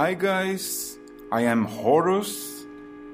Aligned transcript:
Hi 0.00 0.14
guys, 0.14 0.96
I 1.30 1.42
am 1.42 1.66
Horus 1.66 2.64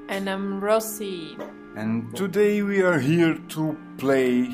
And 0.08 0.30
I'm 0.30 0.60
Rossi. 0.60 1.36
and 1.74 2.14
today 2.14 2.62
we 2.62 2.80
are 2.80 3.00
here 3.00 3.34
to 3.54 3.76
play 3.98 4.46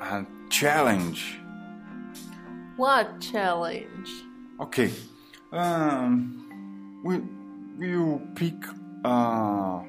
a 0.00 0.24
challenge. 0.48 1.40
What 2.76 3.20
challenge? 3.20 4.08
Okay, 4.60 4.92
um, 5.50 7.02
we 7.02 7.18
will 7.88 8.22
pick 8.36 8.54
a 9.04 9.82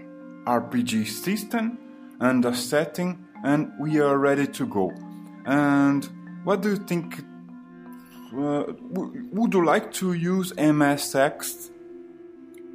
RPG 0.48 1.06
system 1.06 1.78
and 2.20 2.44
a 2.44 2.56
setting, 2.56 3.24
and 3.44 3.72
we 3.80 4.00
are 4.00 4.18
ready 4.18 4.48
to 4.48 4.66
go. 4.66 4.92
And 5.46 6.10
what 6.44 6.62
do 6.62 6.70
you 6.72 6.78
think? 6.78 7.24
Uh, 8.34 8.74
would 9.32 9.54
you 9.54 9.66
like 9.66 9.92
to 9.94 10.14
use 10.14 10.54
MS 10.56 11.12
Text? 11.12 11.72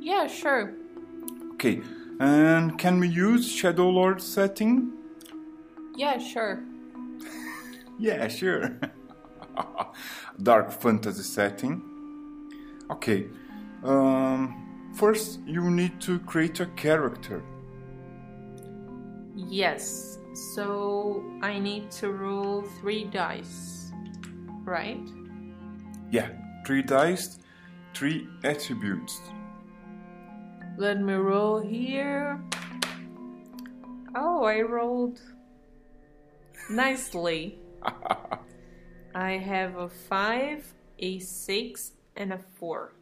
Yeah, 0.01 0.27
sure. 0.27 0.73
Okay, 1.55 1.83
and 2.19 2.79
can 2.79 2.99
we 2.99 3.09
use 3.09 3.51
Shadow 3.51 3.89
Lord 3.89 4.21
setting? 4.23 4.93
Yeah, 5.97 6.19
sure. 6.19 6.63
Yeah, 7.99 8.27
sure. 8.27 8.81
Dark 10.43 10.73
fantasy 10.73 11.23
setting. 11.23 11.81
Okay. 12.91 13.29
Um, 13.85 14.91
first, 14.95 15.39
you 15.47 15.71
need 15.71 16.01
to 16.01 16.19
create 16.21 16.59
a 16.59 16.67
character. 16.67 17.45
Yes. 19.37 20.19
So 20.55 21.23
I 21.43 21.61
need 21.61 21.91
to 21.93 22.11
roll 22.11 22.63
three 22.81 23.05
dice. 23.05 23.93
Right? 24.65 25.07
Yeah, 26.13 26.29
three 26.67 26.83
dice, 26.83 27.39
three 27.95 28.29
attributes. 28.45 29.19
Let 30.77 31.01
me 31.01 31.15
roll 31.15 31.59
here. 31.59 32.39
Oh, 34.15 34.45
I 34.45 34.61
rolled 34.61 35.21
nicely. 36.69 37.59
I 39.15 39.31
have 39.39 39.79
a 39.79 39.89
five, 39.89 40.75
a 40.99 41.19
six, 41.19 41.93
and 42.15 42.35
a 42.35 42.41
four. 42.57 42.93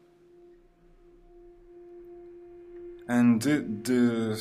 And 3.09 3.43
the, 3.43 3.67
the, 3.83 4.41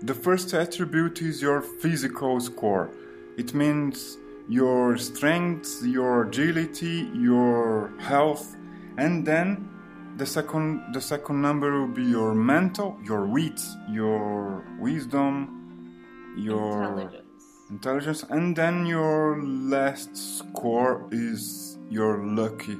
the 0.00 0.14
first 0.14 0.54
attribute 0.54 1.20
is 1.20 1.42
your 1.42 1.60
physical 1.60 2.40
score. 2.40 2.90
It 3.36 3.52
means 3.52 4.16
your 4.48 4.96
strength, 4.96 5.82
your 5.84 6.24
agility, 6.24 7.10
your 7.14 7.92
health, 7.98 8.56
and 8.98 9.26
then 9.26 9.68
the 10.16 10.26
second 10.26 10.92
the 10.94 11.00
second 11.00 11.42
number 11.42 11.80
will 11.80 11.88
be 11.94 12.04
your 12.04 12.34
mental, 12.34 12.98
your 13.04 13.26
wit, 13.26 13.60
your 13.90 14.64
wisdom, 14.78 16.34
your 16.36 16.84
Intelligence. 16.84 17.44
intelligence, 17.70 18.24
and 18.30 18.56
then 18.56 18.86
your 18.86 19.42
last 19.42 20.16
score 20.16 21.06
is 21.12 21.78
your 21.90 22.24
lucky 22.24 22.76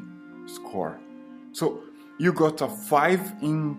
score. 0.46 1.00
So 1.52 1.80
you 2.18 2.32
got 2.32 2.60
a 2.62 2.68
five 2.68 3.20
in 3.42 3.76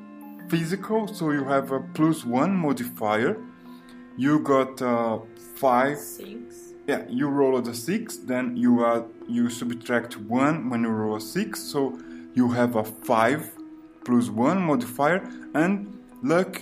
physical, 0.50 1.08
so 1.08 1.32
you 1.32 1.44
have 1.46 1.72
a 1.72 1.80
plus 1.94 2.26
one 2.26 2.56
modifier. 2.56 3.38
You 4.18 4.40
got 4.40 4.82
a 4.82 5.20
five. 5.56 5.98
Six. 5.98 6.67
Yeah, 6.88 7.04
you 7.10 7.28
roll 7.28 7.58
a 7.58 7.74
six, 7.74 8.18
then 8.18 8.56
you 8.56 8.86
add 8.86 9.04
you 9.28 9.50
subtract 9.50 10.18
one 10.18 10.70
when 10.70 10.84
you 10.84 10.90
roll 10.90 11.18
a 11.18 11.22
six, 11.22 11.60
so 11.62 12.00
you 12.34 12.50
have 12.52 12.76
a 12.78 12.84
five 12.84 13.52
plus 14.06 14.30
one 14.30 14.62
modifier, 14.62 15.22
and 15.54 16.00
luck 16.24 16.62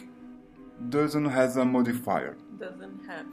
doesn't 0.90 1.25
has 1.25 1.58
a 1.58 1.66
modifier 1.66 2.35
Doesn't 2.59 3.00
have. 3.08 3.25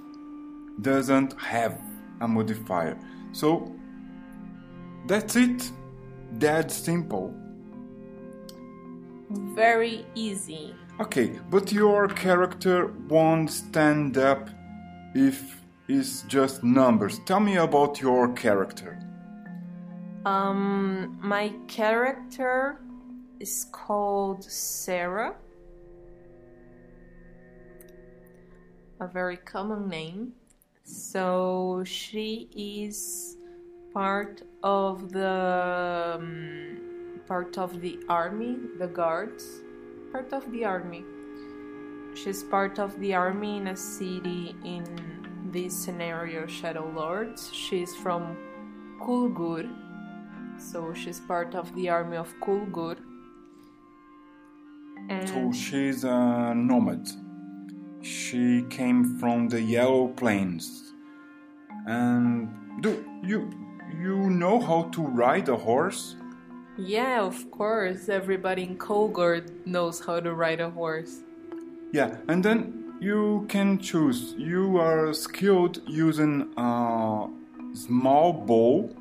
doesn't 0.83 1.33
have 1.41 1.81
a 2.21 2.29
modifier. 2.29 2.99
So 3.33 3.75
that's 5.07 5.35
it. 5.37 5.71
That 6.39 6.71
simple. 6.71 7.35
Very 9.31 10.05
easy. 10.15 10.75
Okay, 11.01 11.41
but 11.51 11.73
your 11.73 12.07
character 12.09 12.89
won't 13.09 13.51
stand 13.51 14.19
up 14.19 14.51
if 15.15 15.62
it's 15.93 16.23
just 16.23 16.65
numbers. 16.65 17.21
Tell 17.27 17.41
me 17.41 17.57
about 17.57 18.01
your 18.01 18.33
character. 18.33 18.99
Um, 20.25 21.19
my 21.21 21.53
character 21.67 22.81
is 23.41 23.67
called 23.73 24.45
Sarah. 24.45 25.35
A 29.01 29.07
very 29.07 29.37
common 29.37 29.89
name. 29.89 30.33
So 30.85 31.83
she 31.85 32.49
is 32.55 33.37
part 33.93 34.43
of 34.63 35.13
the 35.13 36.19
um, 36.19 37.21
part 37.27 37.59
of 37.59 37.81
the 37.81 37.99
army, 38.09 38.57
the 38.79 38.87
guards, 38.87 39.45
part 40.13 40.33
of 40.33 40.51
the 40.53 40.65
army. 40.65 41.05
She's 42.15 42.43
part 42.43 42.79
of 42.79 42.99
the 43.01 43.15
army 43.15 43.57
in 43.57 43.69
a 43.69 43.77
city 43.77 44.55
in 44.65 45.22
this 45.53 45.75
scenario, 45.77 46.47
Shadow 46.47 46.91
Lords. 46.95 47.51
She's 47.53 47.95
from 47.95 48.37
Kulgur, 49.01 49.69
so 50.59 50.95
she's 50.95 51.21
part 51.21 51.55
of 51.55 51.75
the 51.75 51.89
army 51.89 52.17
of 52.17 52.35
Kulgur. 52.41 52.97
So 55.27 55.53
she's 55.53 56.05
a 56.05 56.55
nomad. 56.55 57.09
She 58.01 58.63
came 58.71 59.19
from 59.19 59.49
the 59.49 59.61
Yellow 59.61 60.09
Plains. 60.09 60.93
And 61.87 62.49
do 62.81 63.05
you 63.23 63.51
you 64.01 64.31
know 64.31 64.61
how 64.61 64.85
to 64.95 65.03
ride 65.03 65.49
a 65.49 65.57
horse? 65.57 66.17
yeah, 66.79 67.21
of 67.21 67.51
course, 67.51 68.09
everybody 68.09 68.63
in 68.63 68.79
Kulgur 68.79 69.47
knows 69.67 70.01
how 70.01 70.21
to 70.21 70.35
ride 70.35 70.61
a 70.61 70.71
horse. 70.71 71.23
Yeah, 71.93 72.17
and 72.29 72.43
then 72.43 72.82
you 73.03 73.45
can 73.49 73.81
choose. 73.81 74.35
You 74.39 74.79
are 74.79 75.13
skilled 75.13 75.83
using 75.89 76.53
a 76.57 77.27
small 77.75 78.33
bow 78.33 78.95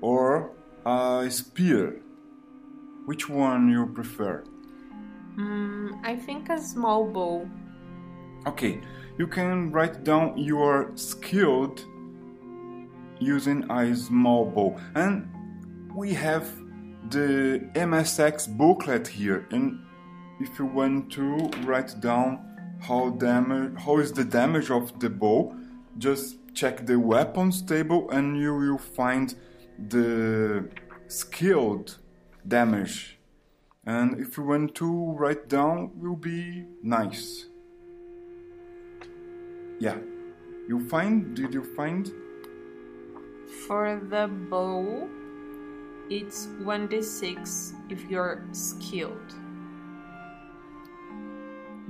or 0.00 0.52
a 0.86 1.26
spear. 1.28 2.00
Which 3.06 3.28
one 3.28 3.68
you 3.68 3.86
prefer? 3.86 4.44
Mm, 5.36 5.98
I 6.04 6.14
think 6.14 6.48
a 6.48 6.60
small 6.60 7.10
bow. 7.10 7.48
Okay, 8.46 8.80
you 9.18 9.26
can 9.26 9.72
write 9.72 10.04
down 10.04 10.38
you 10.38 10.62
are 10.62 10.92
skilled 10.94 11.84
using 13.18 13.68
a 13.68 13.96
small 13.96 14.44
bow. 14.44 14.78
And 14.94 15.28
we 15.92 16.14
have 16.14 16.46
the 17.10 17.68
MSX 17.74 18.56
booklet 18.56 19.08
here. 19.08 19.48
And 19.50 19.80
if 20.38 20.56
you 20.56 20.66
want 20.66 21.10
to 21.14 21.50
write 21.64 22.00
down 22.00 22.53
how 22.84 23.10
damage, 23.10 23.72
how 23.80 23.98
is 23.98 24.12
the 24.12 24.24
damage 24.24 24.70
of 24.70 24.98
the 25.00 25.10
bow, 25.10 25.54
just 25.98 26.36
check 26.54 26.86
the 26.86 26.98
weapons 26.98 27.62
table 27.62 28.10
and 28.10 28.38
you 28.38 28.54
will 28.54 28.78
find 28.78 29.34
the 29.88 30.68
skilled 31.08 31.98
damage. 32.46 33.18
And 33.86 34.18
if 34.18 34.36
you 34.36 34.44
want 34.44 34.74
to 34.76 35.12
write 35.12 35.48
down, 35.48 35.90
will 35.96 36.16
be 36.16 36.64
nice. 36.82 37.46
Yeah. 39.78 39.98
You 40.68 40.88
find? 40.88 41.36
Did 41.36 41.52
you 41.52 41.62
find? 41.62 42.10
For 43.66 44.00
the 44.08 44.28
bow, 44.28 45.08
it's 46.08 46.46
1d6 46.62 47.74
if 47.90 48.10
you're 48.10 48.46
skilled. 48.52 49.34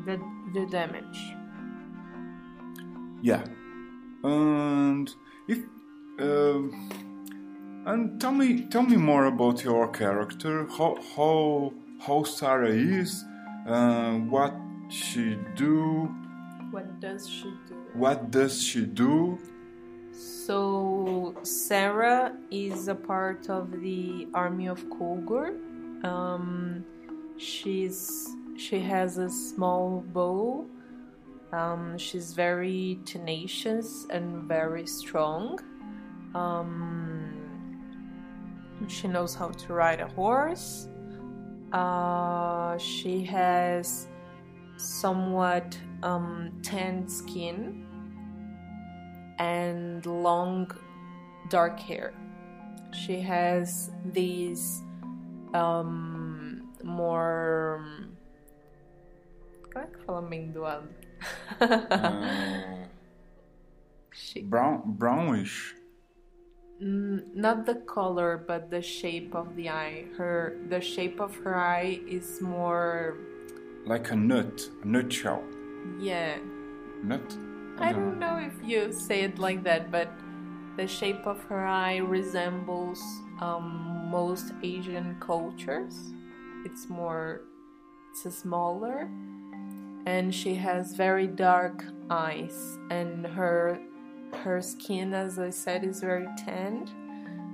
The, 0.05 0.19
the 0.55 0.67
damage. 0.67 1.35
Yeah. 3.23 3.45
And 4.23 5.11
if 5.49 5.59
um 6.19 6.91
and 7.87 8.21
tell 8.21 8.33
me 8.33 8.67
tell 8.71 8.83
me 8.83 8.97
more 8.97 9.27
about 9.27 9.65
your 9.65 9.89
character. 9.89 10.67
How 10.79 10.97
how 11.17 11.73
how 12.06 12.23
Sarah 12.23 12.71
is. 12.71 13.25
Uh, 13.67 14.19
what 14.35 14.55
she 14.89 15.39
do. 15.56 16.15
What 16.71 17.00
does 17.00 17.29
she 17.29 17.50
do? 17.69 17.77
What 17.95 18.31
does 18.31 18.62
she 18.62 18.85
do? 18.85 19.39
So 20.12 21.35
Sarah 21.43 22.37
is 22.50 22.89
a 22.89 22.95
part 22.95 23.49
of 23.49 23.81
the 23.81 24.29
army 24.35 24.67
of 24.69 24.85
Kulgur. 24.91 25.57
Um, 26.05 26.85
she's 27.39 28.29
she 28.56 28.81
has 28.81 29.19
a 29.19 29.29
small 29.29 30.05
bow. 30.12 30.67
Um, 31.53 31.97
she's 31.99 32.33
very 32.33 32.99
tenacious 33.05 34.06
and 34.11 34.43
very 34.45 34.87
strong. 34.87 35.61
Um, 36.35 37.45
she 38.89 39.09
knows 39.09 39.35
how 39.35 39.49
to 39.49 39.73
ride 39.73 40.01
a 40.01 40.09
horse. 40.09 40.89
Uh, 41.73 42.77
she 42.79 43.23
has 43.25 44.09
somewhat 44.77 45.79
um, 46.03 46.53
tanned 46.62 47.11
skin 47.11 47.87
and 49.39 50.05
long 50.07 50.71
dark 51.49 51.79
hair. 51.79 52.12
She 52.93 53.21
has 53.21 53.91
these 54.05 54.83
um, 55.53 56.69
more. 56.83 57.85
Como 59.75 59.85
é 59.85 59.88
que 59.88 59.99
fala 60.05 60.19
amendoado? 60.21 60.88
Uh, 61.61 62.87
brown, 64.44 64.82
brownish. 64.87 65.75
Mm, 66.81 67.35
not 67.35 67.67
the 67.67 67.75
color, 67.75 68.38
but 68.47 68.71
the 68.71 68.81
shape 68.81 69.35
of 69.35 69.56
the 69.56 69.69
eye. 69.69 70.06
Her 70.17 70.56
the 70.69 70.81
shape 70.81 71.21
of 71.21 71.35
her 71.43 71.56
eye 71.56 72.00
is 72.06 72.41
more. 72.41 73.19
Like 73.85 74.12
a 74.12 74.17
nut, 74.17 74.71
a 74.82 74.87
nutshell. 74.87 75.43
Yeah, 75.99 76.38
Nut? 77.03 77.37
I 77.79 77.93
don't 77.93 78.19
know 78.19 78.38
if 78.38 78.55
you 78.62 78.93
say 78.93 79.23
it 79.23 79.38
like 79.38 79.65
that, 79.65 79.91
but 79.91 80.09
the 80.76 80.87
shape 80.87 81.26
of 81.26 81.43
her 81.44 81.67
eye 81.67 81.97
resembles 81.97 83.03
um, 83.41 84.09
most 84.11 84.53
Asian 84.62 85.17
cultures. 85.21 85.94
It's 86.65 86.88
more, 86.88 87.43
it's 88.11 88.25
a 88.25 88.31
smaller, 88.31 89.11
and 90.06 90.35
she 90.35 90.55
has 90.56 90.95
very 90.95 91.27
dark 91.27 91.85
eyes, 92.11 92.79
and 92.91 93.27
her 93.27 93.79
her 94.35 94.61
skin, 94.61 95.15
as 95.15 95.39
I 95.39 95.51
said, 95.51 95.85
is 95.85 96.01
very 96.01 96.29
tanned. 96.37 96.91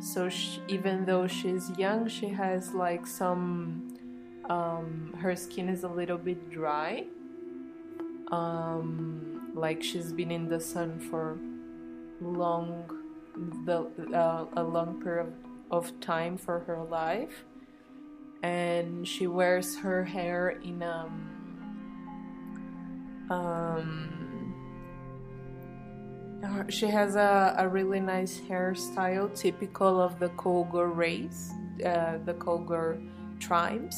So 0.00 0.29
she, 0.31 0.61
even 0.69 1.05
though 1.05 1.26
she's 1.26 1.70
young, 1.79 2.08
she 2.08 2.29
has 2.29 2.73
like 2.75 3.06
some. 3.06 3.88
Um, 4.49 5.14
her 5.20 5.37
skin 5.37 5.69
is 5.69 5.85
a 5.85 5.88
little 5.88 6.19
bit 6.19 6.50
dry 6.50 7.05
um, 8.31 9.50
like 9.55 9.82
she's 9.82 10.12
been 10.12 10.31
in 10.31 10.49
the 10.49 10.61
sun 10.61 10.99
for 11.11 11.38
long 12.20 12.85
the 13.64 13.88
uh, 14.14 14.44
a 14.56 14.62
long 14.62 15.00
period 15.03 15.32
of 15.70 15.99
time 16.00 16.37
for 16.37 16.61
her 16.61 16.82
life 16.82 17.44
and 18.43 19.06
she 19.06 19.26
wears 19.26 19.79
her 19.79 20.05
hair 20.05 20.50
in 20.62 20.82
um 20.82 21.39
um 23.31 24.06
her- 26.43 26.71
she 26.71 26.87
has 26.88 27.17
a, 27.17 27.55
a 27.59 27.69
really 27.69 28.00
nice 28.00 28.38
hairstyle 28.49 29.32
typical 29.35 30.00
of 30.00 30.19
the 30.19 30.29
Kulgur 30.31 30.94
race 30.94 31.50
uh, 31.85 32.19
the 32.25 32.35
Kulgur 32.35 32.99
tribes 33.38 33.97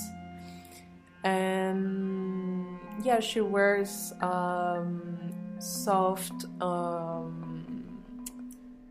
and 1.25 2.79
yeah 3.03 3.21
she 3.21 3.41
wears 3.41 4.13
um, 4.21 5.19
soft 5.59 6.45
um, 6.61 8.03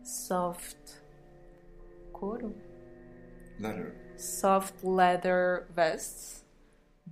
soft 0.02 0.76
couro 2.14 2.52
Letter. 3.60 3.94
soft 4.16 4.82
leather 4.82 5.66
vests 5.74 6.44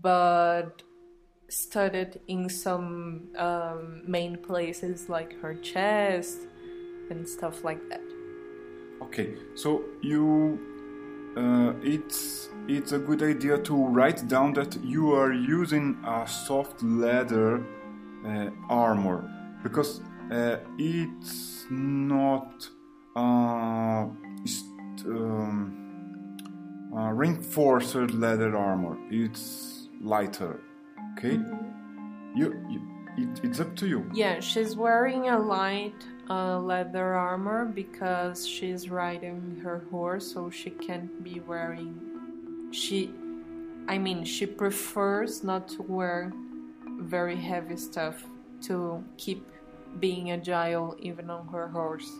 but 0.00 0.82
studded 1.50 2.20
in 2.29 2.49
some 2.49 3.29
um, 3.37 4.02
main 4.06 4.37
places 4.38 5.08
like 5.08 5.38
her 5.41 5.55
chest 5.55 6.47
and 7.11 7.29
stuff 7.29 7.64
like 7.64 7.88
that 7.88 8.02
Okay, 9.02 9.35
so 9.55 9.82
you, 10.02 10.58
uh, 11.35 11.73
it's 11.82 12.50
it's 12.69 12.93
a 12.93 12.99
good 12.99 13.23
idea 13.23 13.56
to 13.58 13.87
write 13.87 14.29
down 14.29 14.52
that 14.55 14.76
you 14.85 15.12
are 15.14 15.32
using 15.32 15.97
a 16.06 16.29
soft 16.29 16.82
leather 16.82 17.64
uh, 18.26 18.50
armor 18.69 19.25
because 19.62 20.03
uh, 20.31 20.58
it's 20.79 21.64
not 21.70 22.69
uh, 23.17 24.06
um, 25.06 25.75
reinforced 26.93 27.94
leather 28.12 28.55
armor. 28.55 28.99
It's 29.11 29.88
lighter. 30.03 30.61
Okay, 31.12 31.40
you, 32.34 32.64
you 32.68 32.90
it, 33.16 33.40
it's 33.42 33.60
up 33.60 33.76
to 33.76 33.86
you. 33.86 34.10
Yeah, 34.12 34.40
she's 34.40 34.76
wearing 34.76 35.28
a 35.28 35.38
light 35.38 35.94
uh, 36.28 36.58
leather 36.58 37.14
armor 37.14 37.64
because 37.66 38.46
she's 38.46 38.88
riding 38.88 39.60
her 39.62 39.84
horse, 39.90 40.32
so 40.32 40.50
she 40.50 40.70
can't 40.70 41.22
be 41.22 41.40
wearing. 41.40 42.00
She, 42.72 43.12
I 43.88 43.98
mean, 43.98 44.24
she 44.24 44.46
prefers 44.46 45.42
not 45.42 45.68
to 45.68 45.82
wear 45.82 46.32
very 47.00 47.36
heavy 47.36 47.76
stuff 47.76 48.24
to 48.62 49.02
keep 49.16 49.46
being 49.98 50.30
agile 50.30 50.96
even 51.00 51.30
on 51.30 51.48
her 51.48 51.68
horse. 51.68 52.10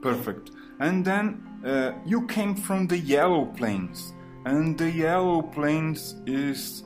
Perfect. 0.00 0.50
And 0.78 1.04
then 1.04 1.42
uh, 1.64 1.92
you 2.04 2.26
came 2.26 2.54
from 2.54 2.86
the 2.86 2.98
Yellow 2.98 3.46
Plains, 3.46 4.12
and 4.44 4.78
the 4.78 4.90
Yellow 4.90 5.42
Plains 5.42 6.16
is 6.26 6.84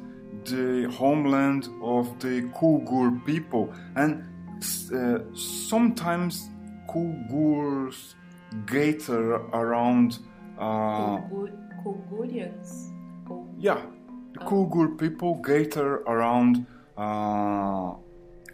the 0.51 0.91
homeland 0.93 1.69
of 1.83 2.19
the 2.21 2.43
Kulgur 2.55 3.25
people, 3.25 3.73
and 3.97 4.25
uh, 4.93 5.19
sometimes 5.35 6.51
Kulgurs 6.89 8.15
gather 8.67 9.35
around. 9.53 10.19
Uh, 10.59 11.19
Kulgurians. 11.85 12.91
yeah, 13.59 13.81
the 14.33 14.41
Kulgur 14.41 14.99
people 14.99 15.37
gather 15.37 15.97
around 16.07 16.67
uh, 16.99 17.95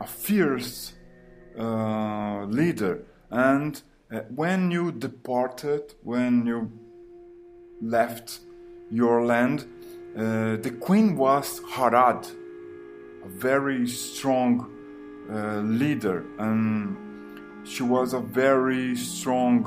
a 0.00 0.06
fierce 0.06 0.94
uh, 1.58 2.44
leader. 2.44 3.04
And 3.30 3.80
uh, 4.12 4.20
when 4.34 4.70
you 4.70 4.92
departed, 4.92 5.94
when 6.02 6.46
you 6.46 6.70
left 7.80 8.40
your 8.90 9.24
land, 9.24 9.66
uh, 10.16 10.56
the 10.56 10.70
queen 10.80 11.16
was 11.16 11.60
Harad, 11.60 12.30
a 13.24 13.28
very 13.28 13.86
strong 13.88 14.70
uh, 15.28 15.56
leader, 15.58 16.24
and 16.38 16.96
she 17.66 17.82
was 17.82 18.12
a 18.12 18.20
very 18.20 18.94
strong 18.94 19.64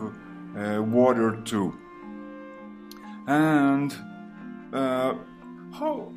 uh, 0.57 0.81
warrior 0.81 1.41
too. 1.43 1.73
And 3.27 3.93
uh, 4.71 5.15
how, 5.73 6.13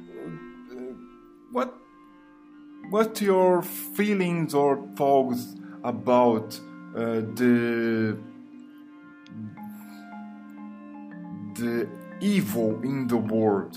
uh, 0.71 0.75
what, 1.50 1.75
what 2.90 3.21
your 3.21 3.62
feelings 3.62 4.54
or 4.54 4.87
thoughts 4.95 5.57
about 5.83 6.61
the 6.95 8.16
the 11.54 11.88
evil 12.21 12.81
in 12.83 13.07
the 13.09 13.16
world? 13.16 13.76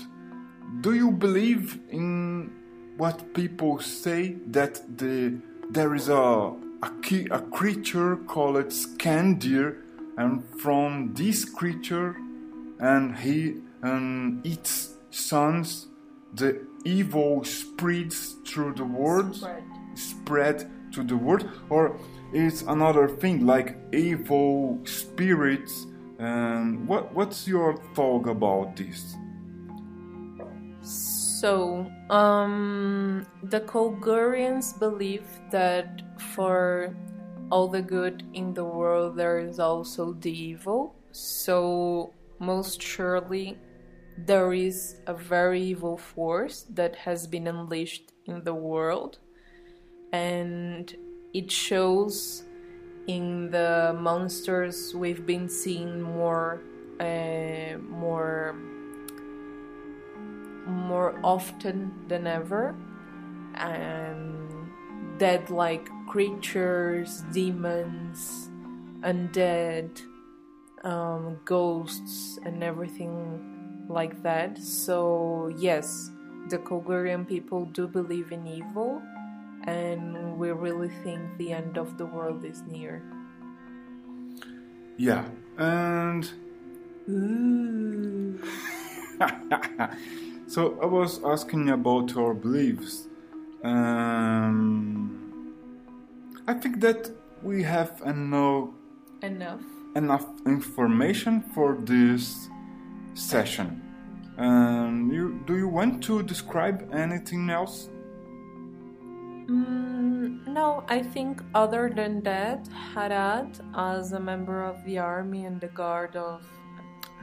Do 0.80 0.94
you 0.94 1.10
believe 1.10 1.78
in 1.90 2.50
what 2.96 3.34
people 3.34 3.80
say 3.80 4.36
that 4.48 4.80
the 4.98 5.38
there 5.70 5.94
is 5.94 6.08
a 6.08 6.52
a, 6.82 6.90
ki- 7.02 7.28
a 7.30 7.40
creature 7.40 8.16
called 8.16 8.66
Skandir, 8.66 9.76
and 10.18 10.44
from 10.60 11.14
this 11.14 11.44
creature 11.44 12.16
and 12.78 13.16
he 13.16 13.56
and 13.82 14.44
its 14.46 14.94
sons, 15.10 15.88
the 16.34 16.60
evil 16.84 17.44
spreads 17.44 18.36
through 18.46 18.74
the 18.74 18.84
world, 18.84 19.34
Spread. 19.36 19.62
spread 19.94 20.70
to 20.92 21.02
the 21.02 21.16
world, 21.16 21.48
or 21.70 21.98
it's 22.32 22.62
another 22.62 23.08
thing 23.08 23.46
like 23.46 23.76
evil 23.92 24.78
spirits. 24.84 25.86
And 26.18 26.86
what 26.86 27.14
what's 27.14 27.46
your 27.48 27.76
thought 27.94 28.26
about 28.28 28.76
this? 28.76 29.14
So, 31.44 31.92
um, 32.08 33.26
the 33.42 33.60
Kulgurians 33.60 34.78
believe 34.78 35.26
that 35.50 36.00
for 36.32 36.96
all 37.52 37.68
the 37.68 37.82
good 37.82 38.24
in 38.32 38.54
the 38.54 38.64
world, 38.64 39.14
there 39.14 39.38
is 39.40 39.60
also 39.60 40.14
the 40.14 40.32
evil. 40.32 40.94
So, 41.12 42.14
most 42.38 42.80
surely, 42.80 43.58
there 44.16 44.54
is 44.54 44.96
a 45.06 45.12
very 45.12 45.60
evil 45.60 45.98
force 45.98 46.62
that 46.70 46.96
has 46.96 47.26
been 47.26 47.46
unleashed 47.46 48.12
in 48.24 48.42
the 48.42 48.54
world, 48.54 49.18
and 50.14 50.96
it 51.34 51.50
shows 51.50 52.44
in 53.06 53.50
the 53.50 53.94
monsters 54.00 54.94
we've 54.94 55.26
been 55.26 55.50
seeing 55.50 56.00
more, 56.00 56.62
uh, 57.00 57.76
more 57.86 58.56
more 60.66 61.18
often 61.22 61.92
than 62.08 62.26
ever 62.26 62.74
and 63.54 64.48
dead 65.18 65.48
like 65.50 65.88
creatures 66.08 67.22
demons 67.32 68.50
undead 69.02 70.00
um, 70.82 71.38
ghosts 71.44 72.38
and 72.44 72.62
everything 72.62 73.86
like 73.88 74.22
that 74.22 74.58
so 74.58 75.52
yes 75.56 76.10
the 76.48 76.58
Kulgurian 76.58 77.26
people 77.26 77.64
do 77.66 77.88
believe 77.88 78.32
in 78.32 78.46
evil, 78.46 79.02
and 79.64 80.38
we 80.38 80.50
really 80.50 80.90
think 81.02 81.20
the 81.38 81.52
end 81.52 81.78
of 81.78 81.96
the 81.96 82.06
world 82.06 82.44
is 82.44 82.62
near. 82.68 83.02
Yeah, 84.96 85.24
and 85.56 86.30
Ooh. 87.08 88.40
so 90.46 90.78
I 90.80 90.86
was 90.86 91.22
asking 91.24 91.70
about 91.70 92.10
your 92.14 92.34
beliefs. 92.34 93.08
Um, 93.64 95.54
I 96.46 96.54
think 96.54 96.80
that 96.80 97.10
we 97.42 97.62
have 97.62 98.00
enough 98.04 98.68
Enough. 99.22 99.62
enough 99.96 100.26
information 100.46 101.40
for 101.54 101.76
this 101.80 102.48
session. 103.14 103.80
Um, 104.36 105.10
you 105.12 105.40
do 105.46 105.56
you 105.56 105.68
want 105.68 106.02
to 106.04 106.22
describe 106.22 106.88
anything 106.92 107.48
else? 107.50 107.88
Mm, 109.46 110.46
no, 110.48 110.84
I 110.88 111.02
think 111.02 111.42
other 111.54 111.90
than 111.94 112.22
that, 112.22 112.68
Harad, 112.94 113.60
as 113.76 114.12
a 114.12 114.20
member 114.20 114.64
of 114.64 114.82
the 114.84 114.98
army 114.98 115.44
and 115.44 115.60
the 115.60 115.68
guard 115.68 116.16
of 116.16 116.42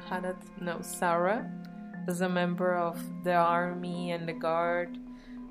Harad, 0.09 0.37
no, 0.59 0.81
Sarah, 0.81 1.49
as 2.07 2.21
a 2.21 2.29
member 2.29 2.75
of 2.75 2.99
the 3.23 3.33
army 3.33 4.11
and 4.11 4.27
the 4.27 4.33
guard, 4.33 4.97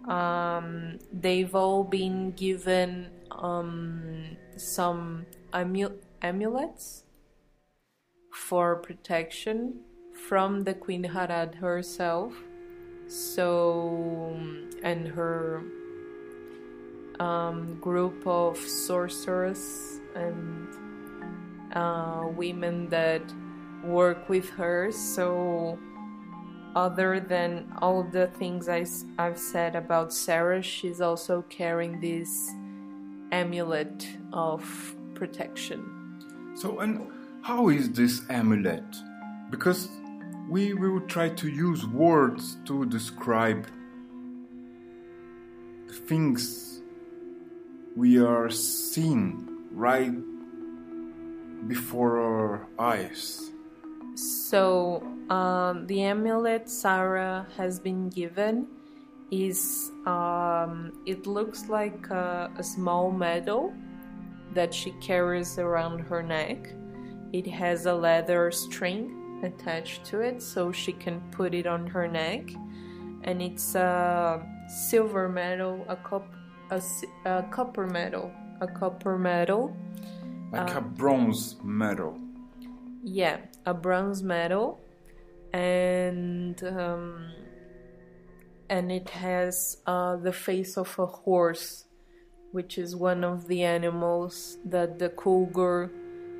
um, 0.09 0.99
they've 1.13 1.55
all 1.55 1.85
been 1.85 2.33
given 2.33 3.11
um, 3.31 4.37
some 4.57 5.27
amu- 5.53 5.99
amulets 6.23 7.05
for 8.33 8.77
protection 8.77 9.81
from 10.29 10.65
the 10.65 10.75
Queen 10.75 11.05
Harad 11.05 11.55
herself. 11.57 12.33
So, 13.07 14.39
and 14.83 15.09
her 15.09 15.63
um, 17.19 17.79
group 17.81 18.27
of 18.27 18.57
sorcerers 18.57 20.01
and 20.15 20.69
uh, 21.75 22.29
women 22.37 22.89
that 22.91 23.23
work 23.85 24.29
with 24.29 24.49
her. 24.51 24.93
So, 24.93 25.79
other 26.75 27.21
than 27.21 27.71
all 27.81 28.03
the 28.03 28.27
things 28.39 28.69
I, 28.69 28.87
have 29.19 29.39
said 29.39 29.77
about 29.77 30.13
Sarah, 30.13 30.63
she's 30.63 31.01
also 31.01 31.43
carrying 31.49 32.01
this 32.01 32.51
amulet 33.33 34.09
of 34.33 34.95
protection. 35.15 36.53
So, 36.55 36.81
and 36.81 37.11
how 37.43 37.69
is 37.69 37.91
this 37.91 38.23
amulet? 38.29 38.85
Because 39.51 39.89
we 40.49 40.75
will 40.75 41.01
try 41.03 41.29
to 41.29 41.49
use 41.49 41.87
words 41.87 42.57
to 42.67 42.85
describe 42.87 43.67
the 45.87 45.95
things 45.95 46.83
we 47.97 48.19
are 48.19 48.51
seeing 48.51 49.49
right 49.71 50.13
before 51.69 52.21
our 52.21 52.67
eyes. 52.79 53.50
So, 54.15 55.03
um, 55.31 55.87
the 55.87 56.03
amulet 56.03 56.69
Sarah 56.69 57.47
has 57.57 57.79
been 57.79 58.09
given 58.09 58.67
is 59.31 59.93
um, 60.07 60.93
it 61.07 61.27
looks 61.27 61.69
like 61.69 62.09
a, 62.11 62.51
a 62.57 62.63
small 62.63 63.11
medal 63.13 63.73
that 64.55 64.75
she 64.75 64.91
carries 65.01 65.59
around 65.59 66.01
her 66.01 66.23
neck. 66.23 66.73
It 67.33 67.47
has 67.47 67.87
a 67.87 67.95
leather 67.95 68.51
string 68.51 69.41
attached 69.45 70.05
to 70.07 70.21
it 70.21 70.43
so 70.43 70.73
she 70.73 70.93
can 70.93 71.21
put 71.31 71.55
it 71.55 71.67
on 71.67 71.87
her 71.87 72.09
neck, 72.09 72.51
and 73.23 73.41
it's 73.41 73.75
a 73.75 74.45
silver 74.89 75.29
medal, 75.29 75.85
a 75.89 75.97
cup, 75.97 76.27
a, 76.71 76.83
a 77.25 77.45
copper 77.51 77.87
medal, 77.87 78.33
a 78.61 78.67
copper 78.67 79.17
medal. 79.17 79.77
Like 80.53 80.75
a 80.75 80.81
bronze 80.81 81.57
medal. 81.63 82.19
Yeah, 83.03 83.39
a 83.65 83.73
bronze 83.73 84.23
medal, 84.23 84.81
and 85.53 86.63
um, 86.63 87.33
and 88.69 88.93
it 88.93 89.09
has 89.11 89.79
uh, 89.87 90.17
the 90.17 90.33
face 90.33 90.77
of 90.77 90.99
a 90.99 91.07
horse, 91.07 91.85
which 92.53 92.77
is 92.77 92.95
one 92.95 93.25
of 93.25 93.49
the 93.49 93.63
animals 93.63 94.59
that 94.65 94.99
the 94.99 95.09
Kulgur 95.09 95.91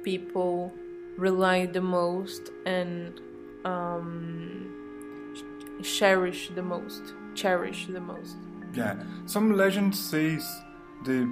people 0.03 0.73
rely 1.17 1.67
the 1.67 1.81
most 1.81 2.51
and 2.67 3.21
um, 3.65 4.71
cherish 5.83 6.51
the 6.55 6.63
most. 6.63 7.15
Cherish 7.35 7.87
the 7.87 8.01
most. 8.01 8.37
Yeah, 8.75 9.03
some 9.27 9.57
legend 9.57 9.97
says 9.97 10.47
the 11.05 11.29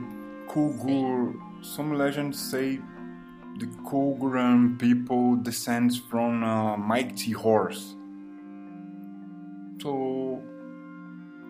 Kulgur. 0.49 1.35
Some 1.61 1.95
legends 1.95 2.39
say 2.39 2.81
the 3.59 3.67
Kulguran 3.85 4.79
people 4.79 5.37
descends 5.37 5.99
from 5.99 6.43
a 6.43 6.77
mighty 6.77 7.33
horse. 7.33 7.95
So 9.81 10.43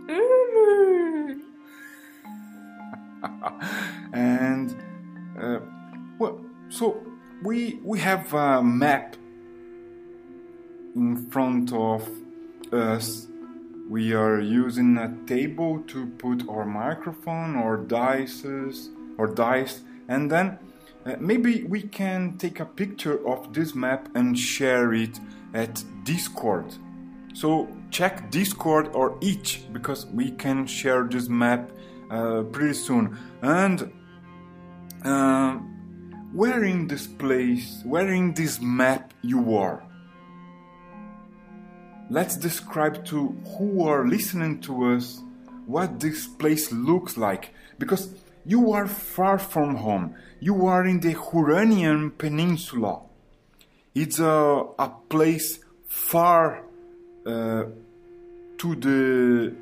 and 4.12 4.76
uh, 5.40 5.60
well, 6.18 6.40
so 6.68 7.02
we 7.42 7.80
we 7.82 7.98
have 8.00 8.32
a 8.32 8.62
map 8.62 9.16
in 10.94 11.28
front 11.30 11.72
of 11.72 12.08
us. 12.72 13.26
We 13.88 14.12
are 14.12 14.40
using 14.40 14.98
a 14.98 15.16
table 15.26 15.82
to 15.88 16.06
put 16.18 16.48
our 16.48 16.66
microphone 16.66 17.56
or 17.56 17.78
dices 17.78 18.90
or 19.16 19.26
dice, 19.26 19.80
and 20.08 20.30
then 20.30 20.58
uh, 21.08 21.16
maybe 21.20 21.62
we 21.64 21.80
can 21.82 22.36
take 22.36 22.60
a 22.60 22.66
picture 22.66 23.26
of 23.26 23.54
this 23.54 23.74
map 23.74 24.08
and 24.14 24.38
share 24.38 24.92
it 24.92 25.18
at 25.54 25.82
Discord. 26.04 26.74
So 27.32 27.68
check 27.90 28.30
Discord 28.30 28.90
or 28.92 29.16
each 29.22 29.62
because 29.72 30.04
we 30.06 30.32
can 30.32 30.66
share 30.66 31.04
this 31.04 31.28
map 31.28 31.70
uh, 32.10 32.42
pretty 32.52 32.74
soon. 32.74 33.16
And 33.40 33.90
uh, 35.02 35.54
where 36.32 36.64
in 36.64 36.86
this 36.86 37.06
place, 37.06 37.80
where 37.84 38.08
in 38.08 38.34
this 38.34 38.60
map 38.60 39.14
you 39.22 39.56
are? 39.56 39.82
Let's 42.10 42.36
describe 42.36 43.04
to 43.06 43.28
who 43.56 43.86
are 43.86 44.06
listening 44.06 44.60
to 44.62 44.92
us 44.92 45.22
what 45.66 46.00
this 46.00 46.26
place 46.26 46.72
looks 46.72 47.16
like 47.16 47.54
because 47.78 48.14
you 48.44 48.72
are 48.72 48.86
far 48.88 49.38
from 49.38 49.76
home. 49.76 50.14
You 50.40 50.66
are 50.66 50.84
in 50.84 51.00
the 51.00 51.14
Huranian 51.14 52.16
Peninsula. 52.16 53.00
It's 53.92 54.20
a, 54.20 54.64
a 54.78 54.92
place 55.08 55.58
far 55.88 56.62
uh, 57.26 57.64
to 58.58 58.74
the 58.76 59.56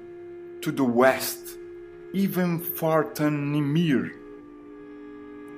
to 0.60 0.72
the 0.72 0.84
west, 0.84 1.56
even 2.12 2.58
far 2.58 3.10
than 3.14 3.54
Nimir. 3.54 4.10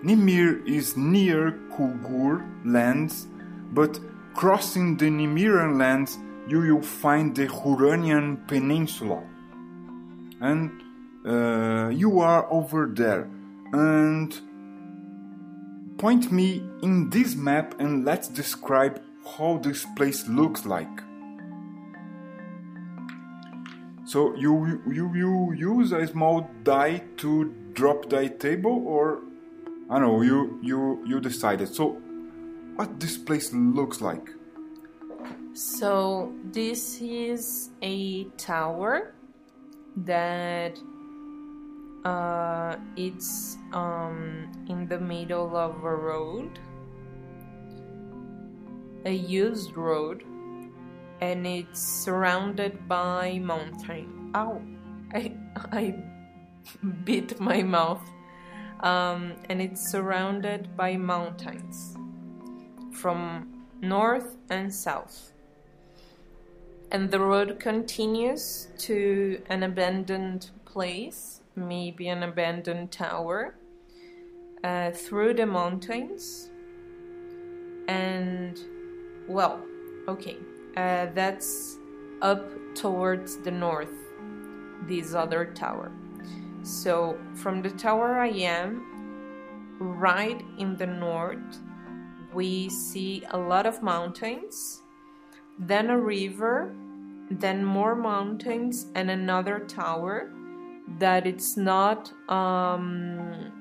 Nimir 0.05 0.65
is 0.69 0.97
near 0.97 1.51
Kulgur 1.73 2.47
lands, 2.65 3.27
but 3.73 3.99
crossing 4.35 4.97
the 4.99 5.07
Nimiran 5.07 5.79
lands, 5.79 6.17
you 6.47 6.61
will 6.61 6.83
find 6.83 7.35
the 7.35 7.47
Huranian 7.49 8.47
Peninsula, 8.47 9.21
and 10.41 10.71
uh, 11.27 11.89
you 11.89 12.21
are 12.21 12.47
over 12.53 12.89
there. 12.95 13.29
And 13.73 14.48
point 15.99 16.31
me 16.31 16.63
in 16.83 17.11
this 17.11 17.35
map 17.35 17.75
and 17.81 18.05
let's 18.05 18.29
describe 18.29 19.03
how 19.37 19.59
this 19.59 19.85
place 19.97 20.27
looks 20.29 20.65
like. 20.65 21.03
So 24.07 24.35
you 24.37 24.81
you 24.89 25.13
you 25.15 25.53
use 25.53 25.93
a 25.93 26.07
small 26.07 26.49
die 26.63 27.03
to 27.19 27.53
drop 27.75 28.09
the 28.09 28.31
table, 28.31 28.83
or 28.87 29.21
I 29.91 29.99
know 29.99 30.23
you 30.23 30.59
you 30.63 31.03
you 31.07 31.21
decided. 31.21 31.75
So 31.75 32.01
what 32.77 33.01
this 33.01 33.19
place 33.19 33.53
looks 33.53 34.01
like? 34.01 34.31
So 35.53 36.33
this 36.45 37.03
is 37.03 37.71
a 37.83 38.25
tower 38.39 39.13
that 39.97 40.79
uh, 42.09 42.77
it's 42.97 43.59
um, 43.73 44.51
in 44.69 44.89
the 44.89 44.99
middle 44.99 45.57
of 45.57 45.85
a 45.85 45.95
road, 45.95 46.59
a 49.05 49.13
used 49.13 49.77
road, 49.77 50.25
and 51.21 51.47
it's 51.47 51.81
surrounded 51.81 52.89
by 52.89 53.39
mountain. 53.39 54.33
Ow! 54.35 54.63
I 55.13 55.33
I 55.73 55.95
bit 57.05 57.41
my 57.41 57.63
mouth. 57.63 58.05
Um, 58.81 59.35
and 59.49 59.61
it's 59.61 59.91
surrounded 59.91 60.77
by 60.77 60.97
mountains 60.97 61.97
from 62.93 63.67
north 63.81 64.37
and 64.51 64.73
south. 64.73 65.33
and 66.91 67.11
the 67.11 67.21
road 67.21 67.61
continues 67.61 68.69
to 68.79 69.43
an 69.51 69.63
abandoned 69.63 70.51
place, 70.65 71.38
maybe 71.59 72.09
an 72.09 72.23
abandoned 72.23 72.93
tower, 72.93 73.55
uh, 74.65 74.91
through 74.91 75.35
the 75.35 75.47
mountains. 75.47 76.51
And, 77.89 78.59
well, 79.29 79.63
okay, 80.09 80.37
uh, 80.77 81.07
that's 81.15 81.79
up 82.23 82.51
towards 82.75 83.39
the 83.39 83.51
north, 83.51 83.95
this 84.87 85.15
other 85.15 85.47
tower. 85.47 85.93
So, 86.63 87.19
from 87.35 87.63
the 87.63 87.71
tower 87.71 88.19
I 88.19 88.29
am, 88.29 88.85
right 89.79 90.43
in 90.59 90.77
the 90.77 90.87
north, 90.87 91.61
we 92.35 92.69
see 92.69 93.25
a 93.31 93.39
lot 93.39 93.65
of 93.65 93.83
mountains, 93.83 94.83
then 95.59 95.89
a 95.89 95.99
river, 95.99 96.75
then 97.31 97.65
more 97.65 97.95
mountains, 97.95 98.87
and 98.95 99.11
another 99.11 99.61
tower 99.61 100.31
that 100.99 101.27
it's 101.27 101.57
not, 101.57 102.13
um, 102.31 103.53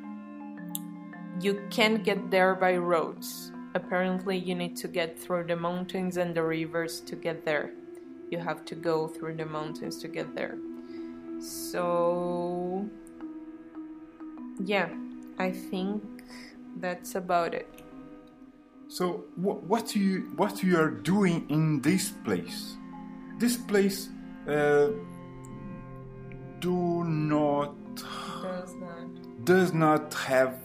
you 1.42 1.62
can't 1.70 2.04
get 2.04 2.32
there 2.32 2.56
by 2.56 2.78
roads. 2.78 3.52
Apparently, 3.76 4.38
you 4.38 4.56
need 4.56 4.76
to 4.78 4.88
get 4.88 5.20
through 5.20 5.46
the 5.46 5.56
mountains 5.56 6.18
and 6.18 6.34
the 6.34 6.42
rivers 6.42 7.02
to 7.02 7.16
get 7.16 7.46
there. 7.46 7.72
You 8.32 8.40
have 8.40 8.66
to 8.66 8.76
go 8.76 9.08
through 9.08 9.36
the 9.36 9.46
mountains 9.46 9.98
to 10.00 10.08
get 10.08 10.34
there. 10.36 10.58
So, 11.40 12.90
yeah, 14.64 14.90
I 15.38 15.52
think 15.52 16.04
that's 16.78 17.16
about 17.16 17.54
it. 17.54 17.68
So 18.88 19.26
wh- 19.36 19.62
what 19.70 19.96
you 19.96 20.32
what 20.36 20.64
you 20.64 20.78
are 20.80 20.90
doing 20.90 21.46
in 21.50 21.82
this 21.82 22.10
place? 22.10 22.78
This 23.38 23.58
place 23.58 24.10
uh, 24.48 24.90
do 26.60 27.04
not 27.04 27.76
Does 27.96 28.74
not. 28.76 29.46
does 29.46 29.74
not 29.74 30.14
have 30.14 30.56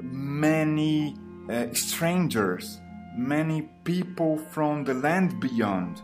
many 0.00 1.16
uh, 1.48 1.66
strangers, 1.72 2.80
many 3.16 3.62
people 3.84 4.38
from 4.38 4.84
the 4.84 4.94
land 4.94 5.40
beyond. 5.40 6.02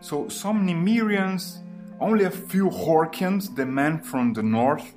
So 0.00 0.28
some 0.28 0.66
Nimirians, 0.66 1.58
only 2.00 2.24
a 2.24 2.30
few 2.30 2.70
Horkians, 2.70 3.54
the 3.54 3.66
men 3.66 4.02
from 4.02 4.32
the 4.32 4.42
north, 4.42 4.94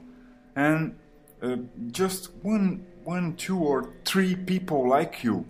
and 0.55 0.95
uh, 1.41 1.57
just 1.91 2.31
one, 2.43 2.85
one, 3.03 3.35
two 3.35 3.59
or 3.59 3.93
three 4.05 4.35
people 4.35 4.87
like 4.87 5.23
you. 5.23 5.45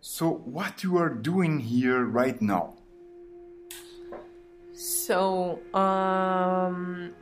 So 0.00 0.30
what 0.30 0.82
you 0.84 0.98
are 0.98 1.10
doing 1.10 1.60
here 1.60 2.04
right 2.04 2.40
now? 2.40 2.75
So, 4.78 5.58
um, 5.72 7.14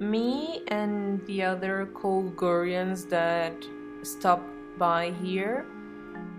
me 0.00 0.62
and 0.66 1.24
the 1.24 1.44
other 1.44 1.86
Kulgurians 1.94 3.08
that 3.10 3.54
stopped 4.02 4.50
by 4.76 5.12
here 5.22 5.66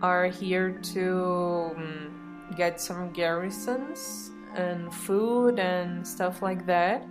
are 0.02 0.26
here 0.26 0.72
to 0.72 1.72
um, 1.78 2.52
get 2.58 2.82
some 2.82 3.14
garrisons 3.14 4.32
and 4.56 4.94
food 4.94 5.58
and 5.58 6.06
stuff 6.06 6.42
like 6.42 6.66
that 6.66 7.08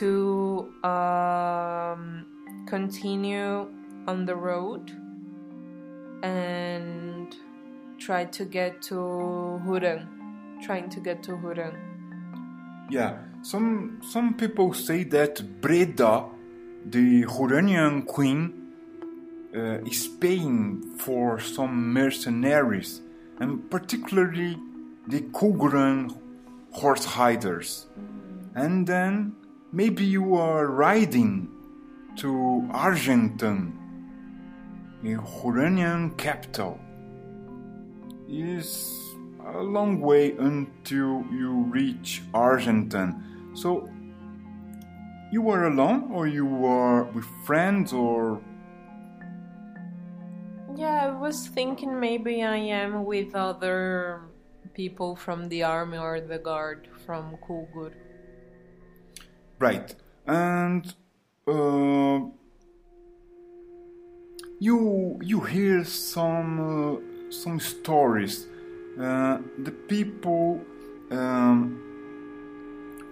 to 0.00 0.74
um, 0.82 2.26
continue 2.66 3.70
on 4.08 4.26
the 4.26 4.34
road 4.34 4.90
and 6.24 7.36
try 7.96 8.24
to 8.24 8.44
get 8.44 8.82
to 8.82 8.94
Hurang. 9.64 10.08
Trying 10.64 10.88
to 10.90 10.98
get 10.98 11.22
to 11.22 11.36
Hurang. 11.36 11.93
Yeah, 12.90 13.18
some 13.42 14.00
some 14.02 14.34
people 14.34 14.74
say 14.74 15.04
that 15.04 15.60
Breda, 15.60 16.26
the 16.84 17.24
Huranian 17.24 18.06
queen, 18.06 18.52
uh, 19.56 19.80
is 19.86 20.08
paying 20.08 20.82
for 20.98 21.40
some 21.40 21.92
mercenaries, 21.92 23.00
and 23.40 23.70
particularly 23.70 24.58
the 25.08 25.20
Kulguran 25.32 26.14
horse 26.72 27.04
hiders. 27.04 27.86
And 28.54 28.86
then 28.86 29.34
maybe 29.72 30.04
you 30.04 30.36
are 30.36 30.66
riding 30.66 31.48
to 32.16 32.68
Argentan, 32.72 33.72
the 35.02 35.14
Huranian 35.14 36.16
capital. 36.16 36.78
Is 38.28 39.03
a 39.46 39.62
long 39.62 40.00
way 40.00 40.32
until 40.36 41.24
you 41.30 41.64
reach 41.70 42.22
Argentan. 42.34 43.22
So, 43.54 43.88
you 45.30 45.42
were 45.42 45.66
alone, 45.66 46.10
or 46.12 46.26
you 46.26 46.46
were 46.46 47.04
with 47.04 47.24
friends, 47.44 47.92
or 47.92 48.42
Yeah, 50.76 51.06
I 51.06 51.10
was 51.10 51.48
thinking 51.48 51.98
maybe 51.98 52.42
I 52.42 52.56
am 52.56 53.04
with 53.06 53.34
other 53.34 54.28
people 54.74 55.16
from 55.16 55.48
the 55.48 55.62
army 55.62 55.96
or 55.96 56.20
the 56.20 56.38
guard 56.38 56.88
from 57.06 57.38
Kulgur. 57.38 57.94
right? 59.58 59.94
And 60.26 60.94
uh, 61.46 62.20
you 64.58 65.18
you 65.22 65.40
hear 65.40 65.84
some 65.84 66.60
uh, 66.60 67.30
some 67.30 67.60
stories. 67.60 68.46
Uh, 69.00 69.38
the 69.58 69.72
people 69.72 70.64
um, 71.10 71.80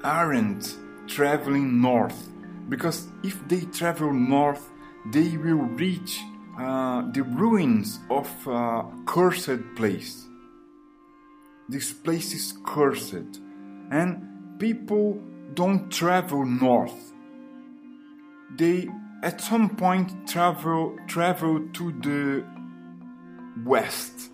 aren't 0.04 0.76
traveling 1.08 1.80
north 1.80 2.28
because 2.68 3.08
if 3.24 3.36
they 3.48 3.62
travel 3.62 4.12
north, 4.12 4.70
they 5.10 5.36
will 5.36 5.66
reach 5.76 6.20
uh, 6.58 7.02
the 7.12 7.22
ruins 7.22 7.98
of 8.10 8.28
a 8.46 8.84
cursed 9.06 9.74
place. 9.74 10.24
This 11.68 11.92
place 11.92 12.32
is 12.32 12.54
cursed, 12.64 13.40
and 13.90 14.58
people 14.58 15.20
don't 15.54 15.90
travel 15.90 16.44
north. 16.44 17.12
They 18.56 18.88
at 19.22 19.40
some 19.40 19.76
point 19.76 20.28
travel 20.28 20.96
travel 21.06 21.68
to 21.72 21.92
the 21.92 22.44
west 23.64 24.31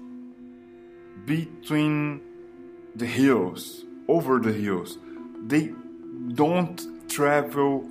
between 1.29 2.23
the 2.97 3.07
hills, 3.07 3.85
over 4.09 4.41
the 4.41 4.53
hills. 4.53 4.99
They 5.47 5.73
don't 6.35 7.09
travel 7.09 7.89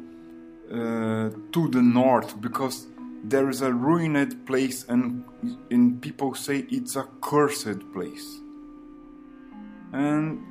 uh, 0.70 1.30
to 1.54 1.68
the 1.70 1.82
north 1.82 2.42
because 2.42 2.88
there 3.24 3.50
is 3.50 3.62
a 3.62 3.72
ruined 3.72 4.46
place, 4.46 4.86
and, 4.90 5.24
and 5.72 6.02
people 6.02 6.34
say 6.34 6.66
it's 6.70 6.96
a 6.96 7.08
cursed 7.22 7.80
place. 7.94 8.40
And 9.94 10.44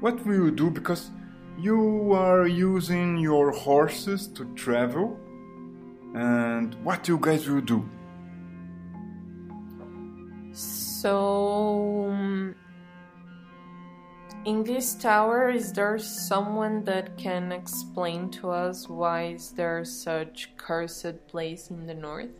what 0.00 0.24
will 0.24 0.34
you 0.34 0.50
do? 0.50 0.70
Because 0.70 1.10
you 1.58 2.12
are 2.12 2.46
using 2.46 3.16
your 3.16 3.50
horses 3.50 4.28
to 4.28 4.44
travel, 4.54 5.18
and 6.14 6.74
what 6.84 7.08
you 7.08 7.18
guys 7.18 7.48
will 7.48 7.62
do? 7.62 7.88
So, 11.06 12.08
um, 12.10 12.56
in 14.44 14.64
this 14.64 14.92
tower, 14.92 15.50
is 15.50 15.72
there 15.72 16.00
someone 16.00 16.82
that 16.82 17.16
can 17.16 17.52
explain 17.52 18.28
to 18.42 18.50
us 18.50 18.88
why 18.88 19.26
is 19.38 19.52
there 19.52 19.84
such 19.84 20.50
cursed 20.56 21.28
place 21.28 21.70
in 21.70 21.86
the 21.86 21.94
north? 21.94 22.34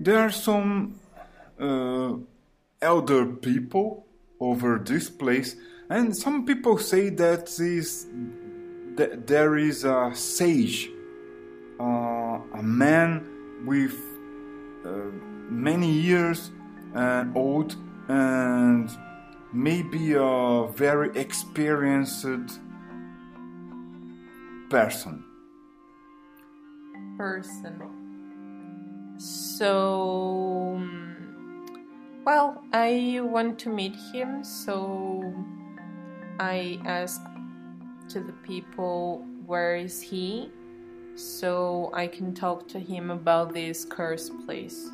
There 0.00 0.20
are 0.20 0.30
some 0.30 0.98
uh, 1.60 2.14
elder 2.80 3.26
people 3.26 4.06
over 4.40 4.78
this 4.78 5.10
place, 5.10 5.56
and 5.90 6.16
some 6.16 6.46
people 6.46 6.78
say 6.78 7.10
that 7.10 7.60
is 7.60 8.06
that 8.96 9.26
there 9.26 9.58
is 9.58 9.84
a 9.84 10.12
sage, 10.14 10.88
uh, 11.78 12.40
a 12.54 12.62
man 12.62 13.20
with 13.66 14.00
uh, 14.86 15.31
many 15.52 15.90
years 15.90 16.50
uh, 16.94 17.24
old 17.34 17.76
and 18.08 18.90
maybe 19.52 20.14
a 20.14 20.66
very 20.74 21.10
experienced 21.18 22.26
person. 24.70 25.24
Person. 27.18 27.92
So, 29.18 30.74
um, 30.76 31.66
well, 32.24 32.64
I 32.72 33.20
want 33.22 33.58
to 33.60 33.68
meet 33.68 33.94
him, 34.12 34.42
so 34.42 35.34
I 36.40 36.80
ask 36.84 37.20
to 38.08 38.20
the 38.20 38.32
people 38.44 39.24
where 39.46 39.76
is 39.76 40.00
he, 40.00 40.50
so 41.14 41.90
I 41.92 42.06
can 42.06 42.34
talk 42.34 42.66
to 42.68 42.78
him 42.80 43.10
about 43.10 43.52
this 43.52 43.84
cursed 43.84 44.32
place. 44.46 44.90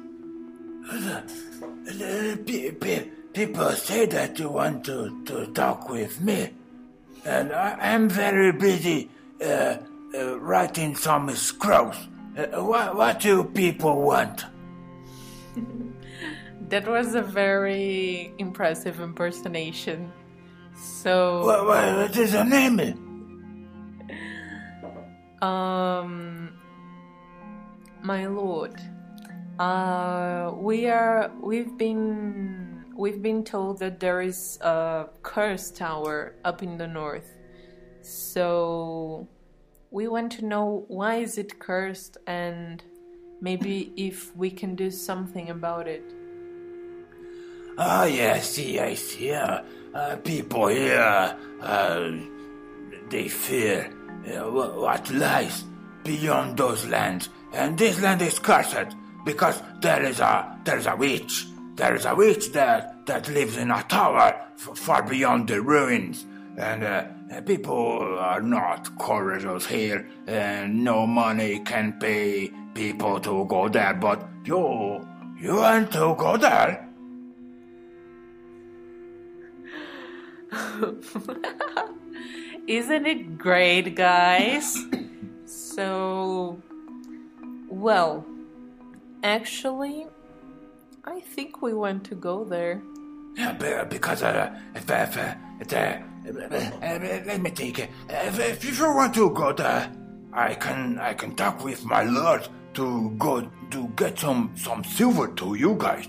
Pe- 2.46 2.70
pe- 2.72 3.08
people 3.32 3.70
say 3.72 4.06
that 4.06 4.38
you 4.38 4.48
want 4.48 4.84
to, 4.84 5.22
to 5.24 5.46
talk 5.52 5.88
with 5.88 6.20
me, 6.20 6.50
and 7.24 7.52
I, 7.52 7.94
am 7.94 8.08
very 8.08 8.52
busy 8.52 9.10
uh, 9.42 9.76
uh, 10.14 10.38
writing 10.38 10.96
some 10.96 11.30
scrolls. 11.34 11.96
Uh, 12.36 12.62
what, 12.62 12.96
what 12.96 13.20
do 13.20 13.44
people 13.44 14.02
want? 14.02 14.44
that 16.68 16.86
was 16.86 17.14
a 17.14 17.22
very 17.22 18.32
impressive 18.38 19.00
impersonation. 19.00 20.12
So. 21.02 21.44
What, 21.44 21.66
what 21.66 22.16
is 22.16 22.32
your 22.32 22.44
name? 22.44 22.80
Um, 25.42 26.52
my 28.02 28.26
lord, 28.26 28.74
uh, 29.58 30.52
we 30.54 30.86
are. 30.88 31.30
We've 31.40 31.76
been. 31.76 32.84
We've 32.96 33.22
been 33.22 33.44
told 33.44 33.78
that 33.78 34.00
there 34.00 34.20
is 34.20 34.58
a 34.60 35.06
curse 35.22 35.70
tower 35.70 36.34
up 36.44 36.64
in 36.64 36.78
the 36.78 36.86
north. 36.88 37.28
So, 38.02 39.28
we 39.90 40.08
want 40.08 40.32
to 40.32 40.44
know 40.44 40.84
why 40.88 41.16
is 41.16 41.38
it 41.38 41.60
cursed 41.60 42.16
and 42.26 42.82
maybe 43.40 43.92
if 43.96 44.34
we 44.36 44.50
can 44.50 44.74
do 44.74 44.90
something 44.90 45.50
about 45.50 45.86
it. 45.86 46.02
Ah, 47.78 48.06
yeah, 48.06 48.34
I 48.34 48.40
see, 48.40 48.80
I 48.80 48.94
see. 48.94 49.32
Uh, 49.32 49.62
uh, 49.94 50.16
people 50.16 50.66
here, 50.66 51.36
uh, 51.60 52.10
they 53.10 53.28
fear 53.28 53.94
uh, 54.26 54.50
what 54.50 55.08
lies 55.10 55.64
beyond 56.02 56.56
those 56.56 56.84
lands. 56.86 57.28
And 57.52 57.78
this 57.78 58.00
land 58.00 58.20
is 58.22 58.38
cursed 58.40 58.96
because 59.28 59.62
there 59.82 60.02
is 60.04 60.20
a 60.20 60.58
there 60.64 60.78
is 60.78 60.86
a 60.86 60.96
witch. 60.96 61.46
There 61.76 61.94
is 61.94 62.06
a 62.06 62.14
witch 62.14 62.50
there 62.52 62.94
that 63.04 63.28
lives 63.28 63.58
in 63.58 63.70
a 63.70 63.82
tower 63.82 64.34
far 64.56 65.02
beyond 65.02 65.48
the 65.48 65.60
ruins. 65.60 66.24
And 66.56 66.82
uh, 66.82 67.04
people 67.42 68.16
are 68.18 68.40
not 68.40 68.98
courageous 68.98 69.66
here, 69.66 70.08
and 70.26 70.82
no 70.82 71.06
money 71.06 71.60
can 71.60 71.98
pay 72.00 72.50
people 72.72 73.20
to 73.20 73.44
go 73.44 73.68
there. 73.68 73.92
But 73.92 74.26
you, 74.44 75.06
you 75.38 75.56
want 75.56 75.92
to 75.92 76.14
go 76.18 76.38
there? 76.38 76.88
Isn't 82.66 83.06
it 83.06 83.36
great, 83.36 83.94
guys? 83.94 84.74
so, 85.44 86.62
well, 87.68 88.24
actually, 89.22 90.06
I 91.04 91.20
think 91.20 91.62
we 91.62 91.72
want 91.74 92.04
to 92.04 92.14
go 92.14 92.44
there. 92.44 92.82
Yeah, 93.36 93.84
because 93.84 94.22
uh, 94.22 94.58
if, 94.74 94.90
if, 94.90 95.16
uh, 95.16 95.34
if, 95.60 95.72
uh, 95.72 95.98
let 97.26 97.40
me 97.40 97.50
think. 97.50 97.78
If, 98.08 98.38
if 98.38 98.78
you 98.78 98.94
want 98.94 99.14
to 99.14 99.30
go 99.30 99.52
there, 99.52 99.90
I 100.32 100.54
can 100.54 100.98
I 100.98 101.14
can 101.14 101.34
talk 101.34 101.64
with 101.64 101.84
my 101.84 102.02
lord 102.02 102.48
to 102.74 103.10
go 103.18 103.48
to 103.70 103.88
get 103.96 104.18
some 104.18 104.52
some 104.56 104.84
silver 104.84 105.28
to 105.28 105.54
you 105.54 105.76
guys. 105.78 106.08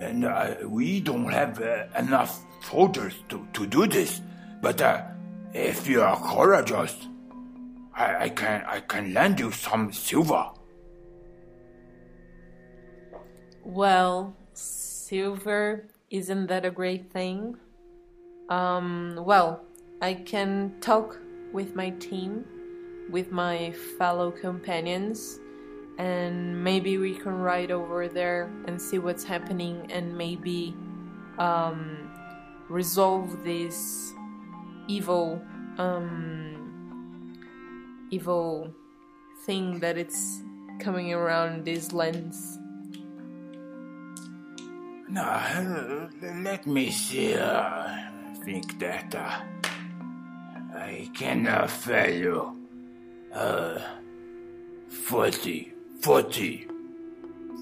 And 0.00 0.24
uh, 0.24 0.54
we 0.66 1.00
don't 1.00 1.30
have 1.30 1.60
uh, 1.60 1.84
enough 1.96 2.40
soldiers 2.68 3.14
to, 3.28 3.46
to 3.52 3.66
do 3.66 3.86
this. 3.86 4.20
But 4.60 4.80
uh, 4.82 5.02
if 5.54 5.86
you 5.86 6.02
are 6.02 6.16
courageous, 6.16 6.96
I, 7.94 8.24
I 8.24 8.28
can 8.30 8.64
I 8.66 8.80
can 8.80 9.14
lend 9.14 9.38
you 9.38 9.52
some 9.52 9.92
silver. 9.92 10.50
Well, 13.64 14.34
silver 14.54 15.86
isn't 16.10 16.48
that 16.48 16.64
a 16.64 16.70
great 16.70 17.12
thing? 17.12 17.56
Um, 18.48 19.20
well, 19.24 19.62
I 20.00 20.14
can 20.14 20.74
talk 20.80 21.20
with 21.52 21.76
my 21.76 21.90
team, 21.90 22.44
with 23.08 23.30
my 23.30 23.70
fellow 23.98 24.32
companions, 24.32 25.38
and 25.98 26.64
maybe 26.64 26.98
we 26.98 27.14
can 27.14 27.34
ride 27.34 27.70
over 27.70 28.08
there 28.08 28.50
and 28.66 28.82
see 28.82 28.98
what's 28.98 29.22
happening 29.22 29.86
and 29.92 30.18
maybe 30.18 30.74
um, 31.38 32.10
resolve 32.68 33.44
this 33.44 34.12
evil 34.88 35.40
um, 35.78 37.38
evil 38.10 38.74
thing 39.46 39.78
that 39.78 39.96
it's 39.96 40.42
coming 40.80 41.14
around 41.14 41.64
these 41.64 41.92
lands. 41.92 42.58
No, 45.12 46.08
let 46.42 46.66
me 46.66 46.90
see. 46.90 47.34
Uh, 47.34 47.86
think 48.46 48.78
that 48.78 49.14
uh, 49.14 49.40
I 50.74 51.10
can 51.12 51.46
uh, 51.46 51.66
you 52.08 52.56
uh, 53.34 53.78
40, 54.88 55.70
40, 56.00 56.66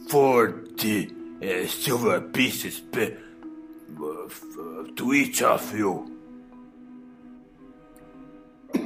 40 0.08 1.10
uh, 1.42 1.66
silver 1.66 2.20
pieces 2.20 2.80
uh, 4.00 4.28
to 4.94 5.12
each 5.12 5.42
of 5.42 5.76
you. 5.76 6.06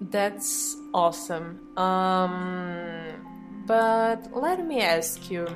That's 0.00 0.78
awesome. 0.94 1.76
Um, 1.76 3.62
but 3.66 4.34
let 4.34 4.66
me 4.66 4.80
ask 4.80 5.30
you 5.30 5.46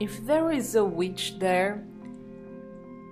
if 0.00 0.24
there 0.26 0.50
is 0.50 0.74
a 0.74 0.84
witch 0.84 1.38
there, 1.38 1.84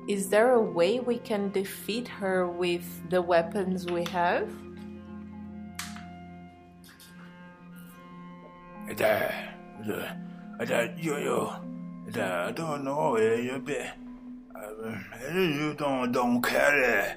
is 0.09 0.29
there 0.29 0.53
a 0.53 0.61
way 0.61 1.01
we 1.01 1.19
can 1.19 1.51
defeat 1.51 2.09
her 2.09 2.49
with 2.49 2.85
the 3.11 3.23
weapons 3.23 3.87
we 3.87 4.05
have? 4.05 4.51
I 12.11 12.53
don't 12.53 12.85
know, 12.85 13.17
you, 13.17 13.59
be, 13.61 13.77
uh, 13.79 15.33
you 15.33 15.75
don't, 15.75 16.13
don't 16.13 16.43
carry 16.43 17.15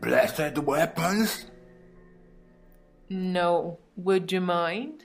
blessed 0.00 0.58
weapons? 0.58 1.46
No. 3.08 3.78
Would 3.96 4.32
you 4.32 4.40
mind? 4.40 5.04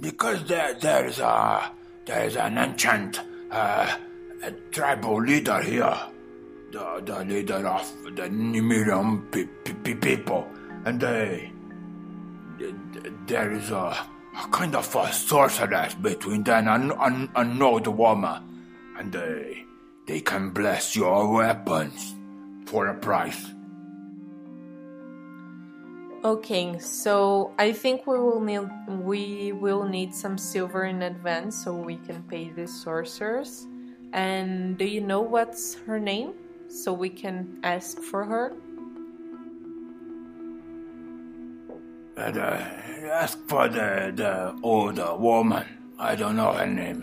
Because 0.00 0.44
there, 0.46 0.74
there's 0.74 1.18
a 1.18 1.72
there's 2.10 2.34
an 2.36 2.58
ancient 2.58 3.20
uh, 3.52 3.86
tribal 4.72 5.22
leader 5.22 5.62
here, 5.62 5.96
the 6.72 7.00
the 7.06 7.24
leader 7.24 7.64
of 7.68 7.86
the 8.16 8.22
Nimirium 8.22 9.30
pe- 9.30 9.46
pe- 9.64 9.94
people, 9.94 10.44
and 10.84 11.00
they 11.00 11.52
there 13.28 13.52
is 13.52 13.70
a, 13.70 13.96
a 14.42 14.48
kind 14.50 14.74
of 14.74 14.92
a 14.96 15.12
sorceress 15.12 15.94
between 15.94 16.42
them 16.42 16.66
and, 16.66 16.92
and, 16.98 17.28
and 17.36 17.62
old 17.62 17.86
woman, 17.86 18.42
and 18.98 19.12
they 19.12 19.64
they 20.08 20.20
can 20.20 20.50
bless 20.50 20.96
your 20.96 21.32
weapons 21.32 22.16
for 22.66 22.88
a 22.88 22.94
price. 22.94 23.52
Okay, 26.22 26.78
so 26.78 27.50
I 27.58 27.72
think 27.72 28.06
we 28.06 28.18
will 28.18 28.42
need 28.42 28.68
we 28.88 29.52
will 29.52 29.84
need 29.84 30.14
some 30.14 30.36
silver 30.36 30.84
in 30.84 31.00
advance 31.00 31.64
so 31.64 31.72
we 31.72 31.96
can 31.96 32.22
pay 32.24 32.50
the 32.50 32.66
sorcerers. 32.68 33.66
And 34.12 34.76
do 34.76 34.84
you 34.84 35.00
know 35.00 35.22
what's 35.22 35.76
her 35.86 35.98
name? 35.98 36.34
So 36.68 36.92
we 36.92 37.08
can 37.08 37.58
ask 37.62 37.98
for 38.02 38.24
her. 38.24 38.52
And, 42.18 42.36
uh, 42.36 42.68
ask 43.16 43.38
for 43.48 43.68
the 43.68 44.12
the 44.14 44.60
older 44.62 45.16
woman. 45.16 45.64
I 45.98 46.16
don't 46.16 46.36
know 46.36 46.52
her 46.52 46.66
name. 46.66 47.02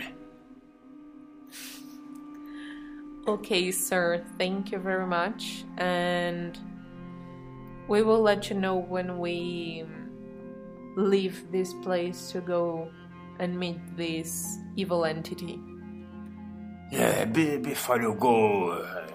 Okay, 3.27 3.71
sir. 3.71 4.23
Thank 4.37 4.71
you 4.71 4.77
very 4.77 5.07
much. 5.07 5.65
And 5.77 6.57
we 7.87 8.01
will 8.03 8.21
let 8.21 8.49
you 8.49 8.55
know 8.55 8.75
when 8.75 9.19
we 9.19 9.85
leave 10.95 11.51
this 11.51 11.73
place 11.83 12.31
to 12.31 12.41
go 12.41 12.89
and 13.39 13.57
meet 13.57 13.79
this 13.95 14.57
evil 14.75 15.05
entity. 15.05 15.59
Yeah, 16.91 17.25
be, 17.25 17.57
before 17.57 18.01
you 18.01 18.15
go, 18.19 18.71
uh, 18.71 19.07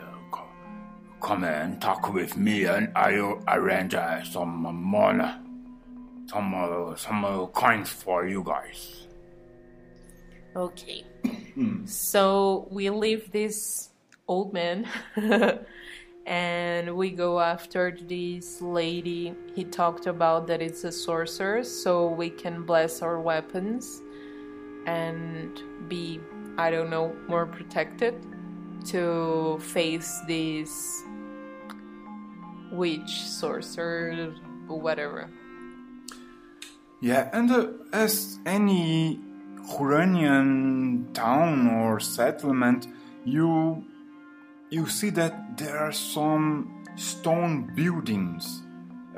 come 1.21 1.45
and 1.45 1.81
talk 1.81 2.13
with 2.13 2.37
me, 2.37 2.65
and 2.65 2.93
I'll 2.97 3.43
arrange 3.49 3.95
uh, 3.95 4.23
some 4.25 4.63
money, 4.75 5.33
some 6.27 6.55
uh, 6.55 6.97
some 6.97 7.25
uh, 7.25 7.47
coins 7.47 7.91
for 7.91 8.27
you 8.27 8.43
guys. 8.45 9.07
Okay. 10.55 11.05
so 11.87 12.69
we 12.71 12.91
leave 12.91 13.33
this 13.33 13.91
old 14.29 14.53
man 14.53 14.87
and 16.27 16.97
we 16.97 17.11
go 17.11 17.41
after 17.41 17.97
this 18.07 18.63
lady 18.63 19.35
he 19.55 19.65
talked 19.65 20.07
about 20.07 20.47
that 20.47 20.63
it's 20.63 20.85
a 20.85 20.93
sorcerer 20.93 21.65
so 21.65 22.07
we 22.07 22.31
can 22.31 22.63
bless 22.63 23.03
our 23.03 23.21
weapons 23.21 24.03
and 24.87 25.61
be 25.89 26.21
I 26.59 26.71
don't 26.71 26.91
know, 26.91 27.17
more 27.29 27.47
protected 27.47 28.15
to 28.87 29.59
face 29.61 30.21
this 30.27 31.03
witch, 32.71 33.23
sorcerer, 33.23 34.35
whatever. 34.67 35.31
Yeah, 37.01 37.31
and 37.33 37.51
uh, 37.51 37.69
as 37.93 38.39
any 38.45 39.19
Huranian 39.71 41.13
town 41.15 41.69
or 41.69 42.01
settlement, 42.01 42.87
you 43.25 43.85
you 44.73 44.89
see 44.89 45.11
that 45.11 45.59
there 45.59 45.79
are 45.79 45.93
some 45.93 46.83
stone 46.97 47.71
buildings, 47.75 48.63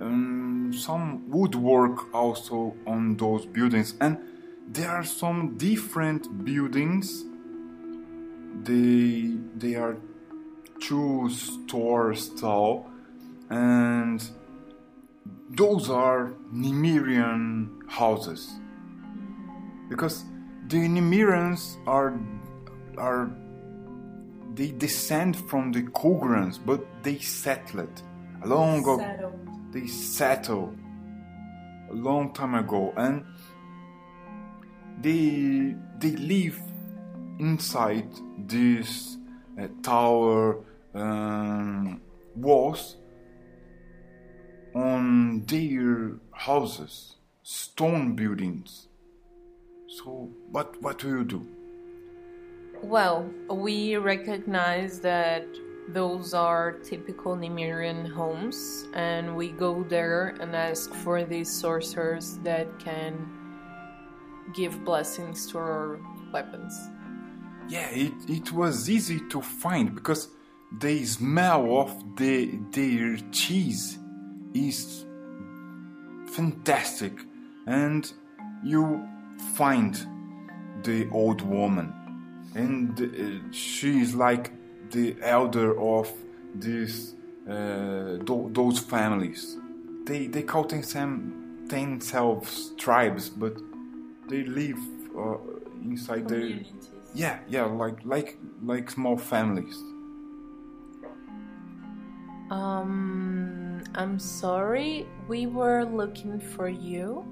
um, 0.00 0.72
some 0.76 1.30
woodwork 1.30 2.12
also 2.12 2.74
on 2.88 3.16
those 3.16 3.46
buildings, 3.46 3.94
and 4.00 4.18
there 4.66 4.90
are 4.90 5.04
some 5.04 5.56
different 5.56 6.44
buildings. 6.44 7.24
They 8.64 9.36
they 9.54 9.76
are 9.76 9.96
two 10.80 11.30
stores 11.30 12.30
tall, 12.30 12.90
and 13.48 14.28
those 15.50 15.88
are 15.88 16.34
Nimirian 16.52 17.88
houses 17.88 18.58
because 19.88 20.24
the 20.66 20.78
Nimirians 20.78 21.76
are 21.86 22.18
are 22.98 23.30
they 24.54 24.70
descend 24.70 25.36
from 25.48 25.72
the 25.72 25.82
Kograns, 25.82 26.58
but 26.64 26.80
they 27.02 27.18
settled 27.18 28.02
a 28.42 28.46
long 28.46 28.78
ago. 28.80 28.98
Settled. 28.98 29.72
They 29.72 29.86
settled 29.86 30.78
a 31.90 31.94
long 31.94 32.32
time 32.32 32.54
ago, 32.54 32.92
and 32.96 33.24
they 35.00 35.74
they 35.98 36.16
live 36.16 36.60
inside 37.40 38.08
this 38.38 39.18
uh, 39.60 39.66
tower 39.82 40.64
um, 40.94 42.00
walls 42.36 42.96
on 44.74 45.44
their 45.46 46.12
houses, 46.32 47.16
stone 47.42 48.14
buildings. 48.14 48.88
So, 49.88 50.30
what 50.50 50.80
what 50.80 50.98
do 50.98 51.08
you 51.08 51.24
do? 51.24 51.46
Well, 52.84 53.30
we 53.48 53.96
recognize 53.96 55.00
that 55.00 55.46
those 55.88 56.34
are 56.34 56.72
typical 56.72 57.34
Nimirian 57.34 58.06
homes, 58.12 58.86
and 58.92 59.34
we 59.34 59.52
go 59.52 59.84
there 59.84 60.36
and 60.38 60.54
ask 60.54 60.92
for 60.92 61.24
these 61.24 61.50
sorcerers 61.50 62.38
that 62.44 62.78
can 62.78 63.26
give 64.54 64.84
blessings 64.84 65.46
to 65.52 65.58
our 65.58 65.98
weapons. 66.30 66.78
Yeah, 67.70 67.88
it, 67.90 68.12
it 68.28 68.52
was 68.52 68.90
easy 68.90 69.18
to 69.30 69.40
find 69.40 69.94
because 69.94 70.28
the 70.78 71.06
smell 71.06 71.78
of 71.78 72.16
the 72.16 72.58
their 72.70 73.16
cheese 73.32 73.98
is 74.52 75.06
fantastic, 76.26 77.14
and 77.66 78.12
you 78.62 79.08
find 79.54 79.94
the 80.82 81.08
old 81.10 81.40
woman, 81.40 81.94
and 82.54 83.00
uh, 83.00 83.52
she 83.52 84.00
is 84.00 84.14
like 84.14 84.52
the 84.90 85.16
elder 85.22 85.78
of 85.80 86.10
this 86.54 87.14
uh, 87.48 88.18
tho- 88.24 88.50
those 88.52 88.78
families. 88.78 89.56
They 90.04 90.26
they 90.26 90.42
call 90.42 90.64
them 90.64 91.66
themselves 91.68 92.72
tribes, 92.76 93.28
but 93.28 93.56
they 94.28 94.44
live 94.44 94.78
uh, 95.16 95.36
inside 95.82 96.28
their 96.28 96.60
yeah 97.14 97.38
yeah 97.48 97.64
like 97.64 97.98
like 98.04 98.38
like 98.62 98.90
small 98.90 99.16
families. 99.16 99.76
Um, 102.50 103.82
I'm 103.94 104.18
sorry, 104.18 105.06
we 105.28 105.46
were 105.46 105.84
looking 105.84 106.38
for 106.38 106.68
you. 106.68 107.24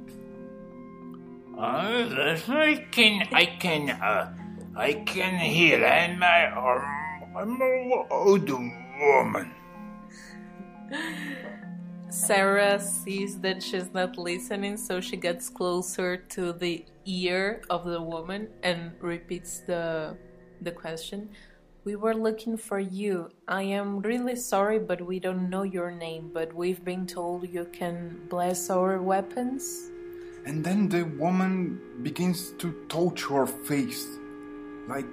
Uh, 1.56 2.38
I 2.48 2.86
can, 2.90 3.28
I 3.32 3.44
can, 3.44 3.90
uh, 3.90 4.32
I 4.74 4.94
can 4.94 5.38
heal 5.38 5.84
and 5.84 6.24
I, 6.24 6.46
um, 6.46 7.36
I'm 7.36 7.60
an 7.60 8.06
old 8.10 8.50
woman. 8.50 9.52
Sarah 12.08 12.78
sees 12.78 13.38
that 13.40 13.62
she's 13.62 13.92
not 13.92 14.18
listening, 14.18 14.76
so 14.76 15.00
she 15.00 15.16
gets 15.16 15.48
closer 15.48 16.16
to 16.16 16.52
the 16.52 16.84
ear 17.06 17.62
of 17.70 17.84
the 17.84 18.00
woman 18.00 18.48
and 18.62 18.92
repeats 19.00 19.60
the 19.60 20.16
the 20.60 20.70
question. 20.70 21.30
We 21.84 21.96
were 21.96 22.14
looking 22.14 22.56
for 22.56 22.78
you. 22.78 23.30
I 23.48 23.62
am 23.62 24.00
really 24.00 24.36
sorry, 24.36 24.78
but 24.78 25.00
we 25.00 25.18
don't 25.18 25.50
know 25.50 25.64
your 25.64 25.90
name. 25.90 26.30
But 26.32 26.54
we've 26.54 26.84
been 26.84 27.06
told 27.06 27.48
you 27.48 27.64
can 27.72 28.28
bless 28.28 28.70
our 28.70 29.02
weapons. 29.02 29.90
And 30.46 30.62
then 30.64 30.88
the 30.88 31.02
woman 31.02 31.80
begins 32.02 32.52
to 32.58 32.72
touch 32.88 33.24
her 33.24 33.46
face, 33.46 34.06
like 34.88 35.06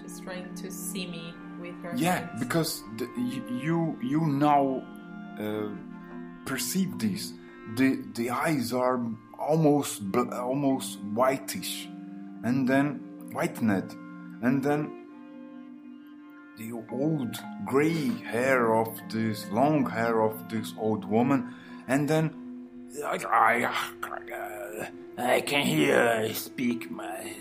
She's 0.00 0.20
trying 0.20 0.52
to 0.54 0.70
see 0.70 1.06
me 1.06 1.34
with 1.60 1.74
her 1.82 1.92
yeah, 1.96 2.26
hands. 2.26 2.40
because 2.40 2.82
the, 2.96 3.08
you 3.16 3.96
you 4.02 4.26
now 4.26 4.82
uh, 5.38 5.68
perceive 6.44 6.98
this. 6.98 7.32
The 7.76 8.02
the 8.14 8.30
eyes 8.30 8.72
are 8.72 9.00
almost 9.38 10.02
almost 10.32 10.98
whitish, 11.14 11.88
and 12.42 12.68
then 12.68 13.00
whitened, 13.32 13.94
and 14.42 14.62
then 14.62 15.04
the 16.58 16.72
old 16.92 17.36
gray 17.64 18.08
hair 18.24 18.74
of 18.74 18.88
this 19.10 19.46
long 19.50 19.88
hair 19.88 20.22
of 20.22 20.48
this 20.48 20.74
old 20.78 21.04
woman, 21.04 21.54
and 21.88 22.08
then 22.08 22.34
I, 23.04 23.18
I, 23.26 23.74
I 25.18 25.40
can 25.40 25.62
hear 25.66 25.96
her 25.96 26.32
speak 26.34 26.90
my, 26.90 27.32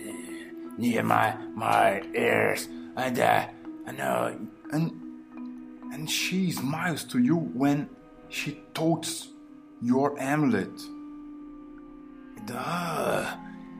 near 0.77 1.03
my, 1.03 1.35
my 1.55 2.01
ears, 2.15 2.67
and, 2.95 3.19
uh, 3.19 3.47
and, 3.85 3.99
uh, 4.01 4.31
and 4.71 5.03
and 5.93 6.09
she 6.09 6.51
smiles 6.51 7.03
to 7.03 7.19
you 7.19 7.35
when 7.35 7.87
she 8.27 8.59
touches 8.73 9.29
your 9.79 10.19
amulet. 10.19 10.73
uh, 12.51 13.37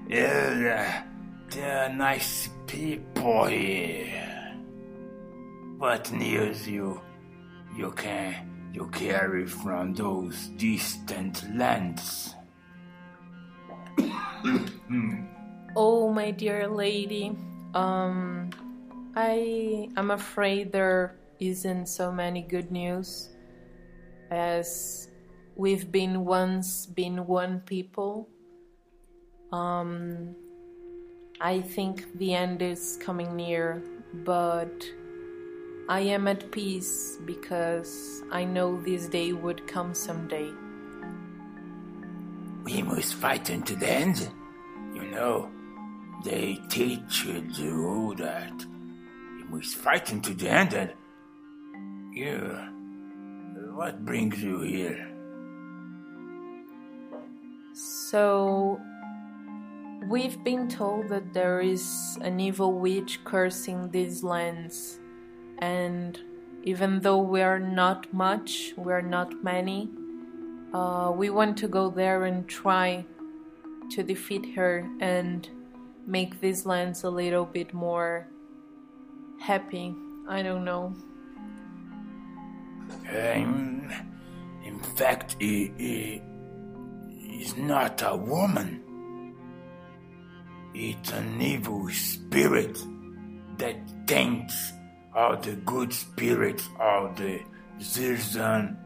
yeah, 0.08 1.04
they're 1.50 1.90
nice 1.90 2.50
people 2.68 3.46
here. 3.46 4.56
What 5.80 6.12
news 6.12 6.68
you, 6.68 7.02
you 7.76 7.92
can, 7.92 8.72
you 8.72 8.88
carry 8.90 9.48
from 9.48 9.96
those 9.96 10.50
distant 10.56 11.44
lands? 11.56 12.36
Oh, 15.76 16.08
my 16.14 16.30
dear 16.30 16.68
lady, 16.68 17.36
um, 17.74 18.52
I 19.16 19.90
am 19.98 20.12
afraid 20.12 20.72
there 20.72 21.16
isn't 21.40 21.88
so 21.88 22.12
many 22.12 22.44
good 22.44 22.70
news, 22.70 23.30
as 24.30 25.10
we've 25.56 25.92
been 25.92 26.26
once 26.26 26.86
been 26.86 27.26
one 27.26 27.62
people. 27.62 28.30
Um, 29.52 30.36
I 31.42 31.62
think 31.62 32.20
the 32.20 32.36
end 32.36 32.62
is 32.62 33.00
coming 33.02 33.36
near, 33.36 33.82
but 34.14 34.86
I 35.90 36.02
am 36.02 36.28
at 36.28 36.52
peace 36.52 37.18
because 37.26 38.22
I 38.32 38.46
know 38.46 38.80
this 38.80 39.08
day 39.08 39.34
would 39.34 39.66
come 39.66 39.96
someday. 39.96 40.52
We 42.64 42.84
must 42.84 43.16
fight 43.16 43.50
until 43.50 43.78
the 43.78 43.90
end. 43.90 44.30
You 44.94 45.06
know, 45.06 45.50
they 46.24 46.60
teach 46.70 47.26
you 47.26 47.34
to 47.34 47.42
do 47.42 48.16
that. 48.18 48.66
You 49.38 49.46
must 49.50 49.76
fight 49.76 50.12
unto 50.12 50.34
the 50.34 50.50
end 50.50 50.74
and 50.74 50.92
you. 52.14 52.60
What 53.76 54.06
brings 54.06 54.42
you 54.42 54.62
here? 54.62 55.10
So, 57.74 58.80
we've 60.08 60.44
been 60.44 60.68
told 60.68 61.10
that 61.10 61.34
there 61.34 61.60
is 61.60 62.18
an 62.22 62.40
evil 62.40 62.74
witch 62.74 63.20
cursing 63.26 63.90
these 63.90 64.24
lands, 64.24 65.00
and 65.58 66.20
even 66.64 67.00
though 67.00 67.18
we 67.18 67.42
are 67.42 67.60
not 67.60 68.14
much, 68.14 68.74
we 68.78 68.94
are 68.94 69.02
not 69.02 69.44
many, 69.44 69.90
uh, 70.74 71.12
we 71.16 71.30
want 71.30 71.58
to 71.58 71.68
go 71.68 71.90
there 71.90 72.26
and 72.26 72.48
try 72.48 73.06
to 73.92 74.04
defeat 74.04 74.56
her 74.56 74.88
and 75.00 75.50
make 76.06 76.40
these 76.42 76.66
lands 76.66 77.04
a 77.04 77.10
little 77.10 77.46
bit 77.46 77.74
more 77.74 78.28
happy. 79.40 79.96
I 80.28 80.42
don't 80.42 80.66
know. 80.66 80.96
Um, 83.10 83.92
in 84.64 84.80
fact, 84.96 85.36
he, 85.40 85.72
he 85.78 86.22
is 87.42 87.58
not 87.58 88.02
a 88.06 88.16
woman. 88.16 88.82
It's 90.74 91.12
an 91.12 91.42
evil 91.42 91.90
spirit 91.90 92.78
that 93.58 94.08
taints 94.08 94.74
all 95.16 95.38
the 95.38 95.54
good 95.58 95.94
spirits, 95.94 96.68
all 96.80 97.14
the 97.16 97.40
Zirzan 97.80 98.78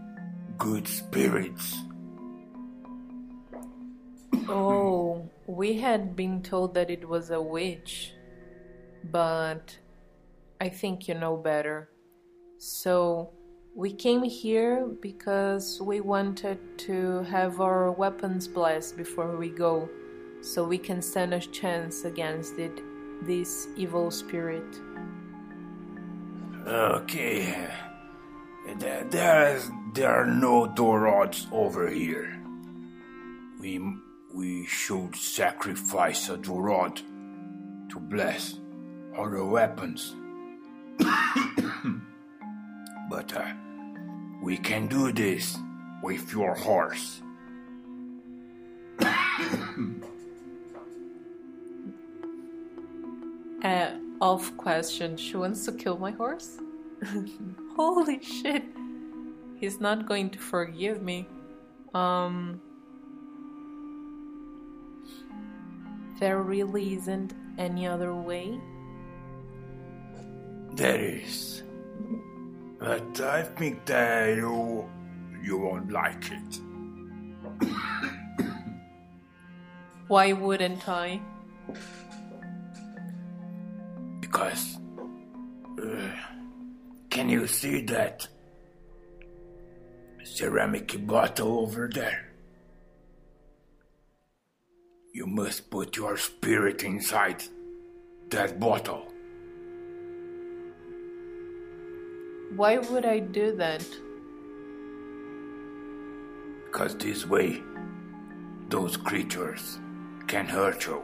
good 0.57 0.87
spirits. 0.87 1.77
Oh, 4.49 5.29
we 5.47 5.79
had 5.79 6.15
been 6.15 6.43
told 6.43 6.73
that 6.73 6.89
it 6.89 7.07
was 7.07 7.31
a 7.31 7.41
witch, 7.41 8.13
but 9.11 9.77
I 10.59 10.67
think 10.67 11.07
you 11.07 11.13
know 11.13 11.37
better. 11.37 11.89
So 12.57 13.31
we 13.73 13.93
came 13.93 14.23
here 14.23 14.85
because 15.01 15.79
we 15.81 16.01
wanted 16.01 16.59
to 16.79 17.21
have 17.23 17.61
our 17.61 17.91
weapons 17.91 18.47
blessed 18.47 18.97
before 18.97 19.37
we 19.37 19.49
go, 19.49 19.89
so 20.41 20.65
we 20.65 20.77
can 20.77 21.01
stand 21.01 21.33
a 21.33 21.39
chance 21.39 22.03
against 22.03 22.59
it, 22.59 22.81
this 23.25 23.69
evil 23.77 24.11
spirit. 24.11 24.81
Okay. 26.67 27.69
There, 28.79 29.05
there, 29.93 30.09
are 30.09 30.25
no 30.25 30.67
door 30.67 31.01
rods 31.01 31.47
over 31.53 31.87
here. 31.89 32.37
We, 33.61 33.79
we 34.37 34.65
should 34.67 35.15
sacrifice 35.15 36.29
a 36.29 36.37
Dorod 36.37 37.01
to 37.89 37.99
bless 37.99 38.59
our 39.15 39.43
weapons. 39.43 40.15
but 43.09 43.35
uh, 43.35 43.51
we 44.43 44.57
can 44.57 44.85
do 44.85 45.11
this 45.11 45.57
with 46.03 46.31
your 46.31 46.53
horse. 46.53 47.21
Uh, 53.63 53.89
off 54.21 54.55
question, 54.55 55.17
she 55.17 55.35
wants 55.35 55.65
to 55.65 55.71
kill 55.71 55.97
my 55.97 56.11
horse? 56.11 56.59
Holy 57.75 58.23
shit. 58.23 58.63
He's 59.59 59.81
not 59.81 60.07
going 60.07 60.29
to 60.29 60.37
forgive 60.37 61.01
me. 61.01 61.27
Um. 61.95 62.61
There 66.19 66.41
really 66.41 66.95
isn't 66.95 67.33
any 67.57 67.85
other 67.85 68.13
way. 68.13 68.59
There 70.73 70.99
is. 70.99 71.63
But 72.79 73.21
I 73.21 73.43
think 73.43 73.85
that 73.85 74.35
you, 74.37 74.89
you 75.43 75.57
won't 75.57 75.91
like 75.91 76.31
it. 76.31 76.59
Why 80.07 80.33
wouldn't 80.33 80.87
I? 80.87 81.19
Because. 84.21 84.77
Uh, 85.81 86.11
can 87.09 87.29
you 87.29 87.47
see 87.47 87.81
that 87.81 88.27
ceramic 90.23 91.05
bottle 91.05 91.59
over 91.59 91.89
there? 91.91 92.26
You 95.17 95.25
must 95.25 95.71
put 95.71 95.97
your 95.97 96.15
spirit 96.15 96.83
inside 96.83 97.43
that 98.29 98.59
bottle. 98.59 99.07
Why 102.55 102.77
would 102.77 103.03
I 103.03 103.17
do 103.17 103.55
that? 103.55 103.83
Because 106.65 106.95
this 106.97 107.25
way, 107.25 107.63
those 108.69 108.95
creatures 108.95 109.79
can 110.27 110.45
hurt 110.45 110.85
you. 110.85 111.01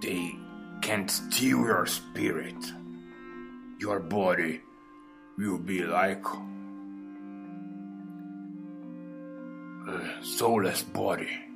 They 0.00 0.34
can 0.80 1.06
steal 1.06 1.58
your 1.58 1.84
spirit. 1.84 2.64
Your 3.78 4.00
body 4.00 4.62
will 5.36 5.58
be 5.58 5.82
like 5.82 6.24
a 9.86 10.24
soulless 10.24 10.82
body. 10.82 11.47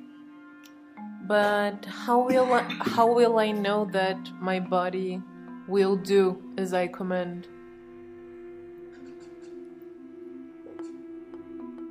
But 1.25 1.85
how 1.85 2.19
will 2.27 2.51
I, 2.53 2.63
how 2.81 3.07
will 3.07 3.39
I 3.39 3.51
know 3.51 3.85
that 3.93 4.17
my 4.41 4.59
body 4.59 5.21
will 5.67 5.95
do 5.95 6.41
as 6.57 6.73
I 6.73 6.87
command? 6.87 7.47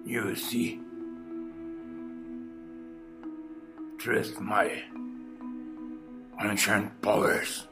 You 0.04 0.36
see, 0.36 0.80
trust 3.96 4.38
my 4.38 4.82
ancient 6.42 7.00
powers. 7.00 7.66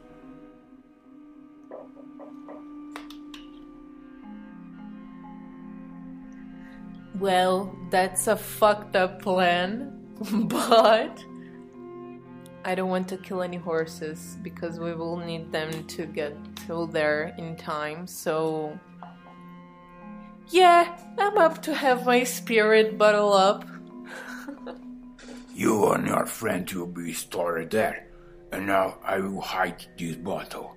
Well, 7.19 7.77
that's 7.91 8.29
a 8.29 8.37
fucked 8.37 8.97
up 8.97 9.21
plan, 9.21 9.93
but 10.49 11.23
I 12.65 12.75
don't 12.75 12.91
want 12.91 13.09
to 13.09 13.17
kill 13.17 13.43
any 13.43 13.57
horses 13.57 14.37
because 14.43 14.79
we 14.79 14.95
will 14.95 15.17
need 15.17 15.51
them 15.51 15.87
to 15.87 16.07
get 16.07 16.35
to 16.67 16.89
there 16.93 17.35
in 17.39 17.57
time. 17.57 18.07
So, 18.07 18.79
yeah, 20.49 20.97
I'm 21.19 21.39
up 21.39 21.63
to 21.63 21.75
have 21.75 22.05
my 22.05 22.25
spirit 22.25 22.99
bottle 22.99 23.33
up. 23.33 23.65
You 25.53 25.93
and 25.93 26.07
your 26.07 26.25
friend 26.25 26.71
will 26.73 26.87
be 26.87 27.13
stored 27.13 27.71
there, 27.71 28.07
and 28.51 28.67
now 28.67 28.97
I 29.05 29.19
will 29.19 29.43
hide 29.43 29.85
this 29.99 30.17
bottle. 30.17 30.75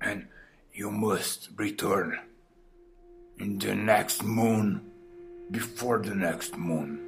And 0.00 0.28
you 0.72 0.92
must 0.92 1.48
return 1.56 2.20
in 3.40 3.58
the 3.58 3.74
next 3.74 4.22
moon, 4.22 4.92
before 5.50 5.98
the 5.98 6.14
next 6.14 6.56
moon, 6.56 7.00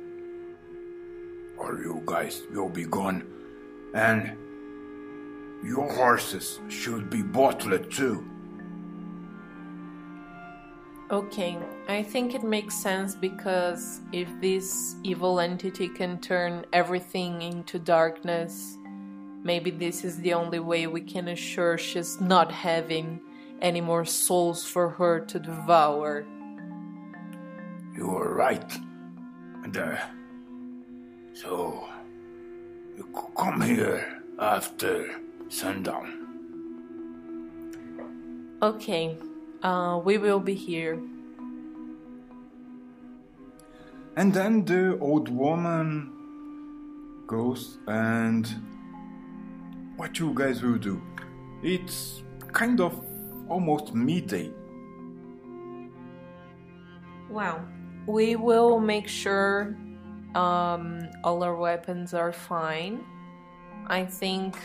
or 1.57 1.79
you 1.79 2.03
guys 2.05 2.43
will 2.53 2.69
be 2.69 2.85
gone, 2.85 3.23
and 3.95 4.37
your 5.63 5.91
horses 5.93 6.61
should 6.69 7.11
be 7.11 7.23
bottled 7.23 7.91
too. 7.91 8.25
Okay, 11.11 11.59
I 11.89 12.05
think 12.05 12.37
it 12.37 12.45
makes 12.45 12.77
sense 12.77 13.17
because 13.17 14.01
if 14.13 14.29
this 14.41 14.95
evil 15.03 15.41
entity 15.41 15.89
can 15.89 16.21
turn 16.21 16.65
everything 16.73 17.43
into 17.43 17.81
darkness, 17.81 18.79
maybe 19.43 19.73
this 19.73 20.05
is 20.05 20.19
the 20.19 20.35
only 20.35 20.61
way 20.61 20.87
we 20.87 21.01
can 21.01 21.27
assure 21.29 21.77
she's 21.77 22.21
not 22.21 22.53
having 22.53 23.21
any 23.61 23.81
more 23.81 24.05
souls 24.05 24.65
for 24.65 24.89
her 24.89 25.19
to 25.27 25.41
devour. 25.41 26.25
You 27.97 28.17
are 28.17 28.33
right. 28.33 28.73
And, 29.65 29.77
uh, 29.77 29.97
so, 31.33 31.89
you 33.01 33.07
come 33.35 33.63
here 33.63 34.21
after 34.39 35.09
sundown. 35.49 36.07
Okay, 38.63 39.17
uh, 39.63 39.99
we 40.05 40.19
will 40.19 40.39
be 40.39 40.55
here. 40.55 41.01
And 44.17 44.35
then 44.35 44.67
the 44.67 44.99
old 44.99 45.31
woman 45.31 46.13
goes 47.27 47.79
and 47.87 48.47
what 49.97 50.19
you 50.19 50.33
guys 50.35 50.63
will 50.63 50.77
do? 50.77 51.01
It's 51.63 52.23
kind 52.53 52.81
of 52.83 53.01
almost 53.49 53.95
midday. 53.95 54.51
Wow. 57.31 57.65
We 58.07 58.37
will 58.37 58.79
make 58.79 59.09
sure 59.09 59.77
um, 60.35 61.09
all 61.25 61.43
our 61.43 61.57
weapons 61.57 62.15
are 62.15 62.33
fine. 62.33 63.05
I 63.87 64.05
think 64.05 64.57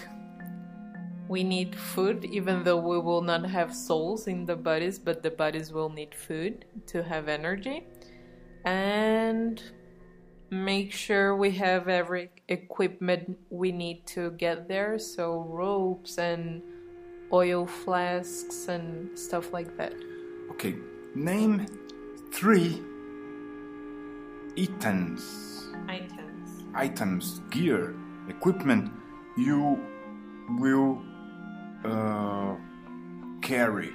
we 1.28 1.44
need 1.44 1.76
food, 1.76 2.26
even 2.26 2.64
though 2.64 2.78
we 2.78 3.00
will 3.00 3.22
not 3.22 3.46
have 3.46 3.74
souls 3.74 4.28
in 4.28 4.46
the 4.46 4.56
bodies, 4.56 5.00
but 5.00 5.24
the 5.24 5.32
bodies 5.32 5.72
will 5.72 5.90
need 5.90 6.14
food 6.14 6.66
to 6.88 7.04
have 7.04 7.28
energy. 7.28 7.88
And 8.64 9.62
make 10.52 10.92
sure 10.92 11.36
we 11.36 11.52
have 11.52 11.88
every 11.88 12.30
equipment 12.48 13.38
we 13.50 13.72
need 13.72 14.06
to 14.06 14.32
get 14.32 14.68
there 14.68 15.00
so, 15.00 15.42
ropes 15.50 16.18
and 16.18 16.62
oil 17.34 17.66
flasks 17.66 18.68
and 18.68 19.18
stuff 19.18 19.52
like 19.52 19.76
that. 19.78 19.94
Okay, 20.52 20.76
name 21.16 21.66
three 22.32 22.82
items, 24.58 25.55
Items. 25.88 26.64
items, 26.74 27.42
gear, 27.50 27.96
equipment 28.28 28.92
you 29.38 29.80
will 30.60 31.02
uh, 31.84 32.56
carry. 33.42 33.94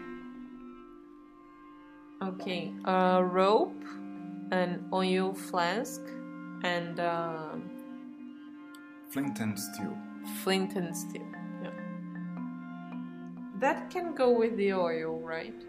Okay, 2.23 2.73
a 2.85 3.25
rope, 3.25 3.83
an 4.51 4.87
oil 4.93 5.33
flask, 5.35 6.03
and 6.63 7.01
uh, 7.01 7.57
Flint 9.11 9.41
and 9.41 9.59
steel. 9.59 9.97
Flint 10.43 10.77
and 10.77 10.97
steel. 10.97 11.27
Yeah. 11.63 11.71
That 13.59 13.91
can 13.91 14.15
go 14.15 14.31
with 14.31 14.57
the 14.57 14.73
oil, 14.75 15.19
right? 15.19 15.61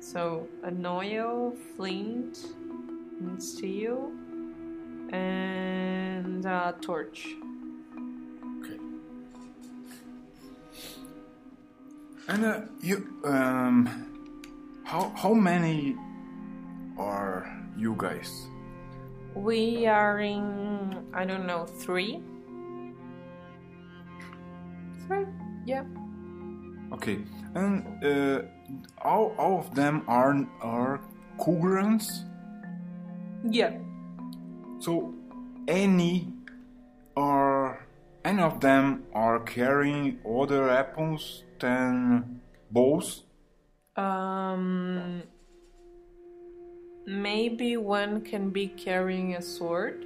So 0.00 0.48
an 0.62 0.84
oil, 0.84 1.54
flint, 1.76 2.54
and 3.20 3.42
steel, 3.42 4.10
and 5.14 6.44
a 6.46 6.74
torch. 6.80 7.26
Okay. 8.60 8.78
And 12.28 12.44
uh, 12.44 12.60
you, 12.80 13.06
um, 13.24 13.88
how 14.84 15.12
how 15.16 15.34
many 15.34 15.96
are 16.98 17.46
you 17.76 17.94
guys? 17.96 18.46
We 19.34 19.86
are 19.86 20.20
in, 20.20 21.10
I 21.12 21.24
don't 21.24 21.46
know, 21.46 21.66
three? 21.66 22.22
Three? 25.06 25.26
Yeah. 25.66 25.84
Okay, 26.92 27.18
and 27.54 27.82
uh, 28.04 28.42
all 29.02 29.34
all 29.38 29.58
of 29.58 29.74
them 29.74 30.02
are 30.06 30.46
are 30.62 31.00
Kulgurans. 31.38 32.06
Yeah. 33.50 33.74
So 34.84 35.14
any 35.66 36.28
are 37.16 37.86
any 38.22 38.42
of 38.42 38.60
them 38.60 39.04
are 39.14 39.40
carrying 39.40 40.18
other 40.28 40.68
apples 40.68 41.42
than 41.58 42.42
bows? 42.70 43.22
Um, 43.96 45.22
maybe 47.06 47.78
one 47.78 48.20
can 48.20 48.50
be 48.50 48.66
carrying 48.68 49.36
a 49.36 49.40
sword. 49.40 50.04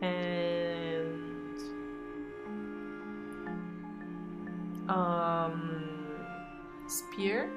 And 0.00 1.58
um, 4.88 6.16
spear, 6.88 7.50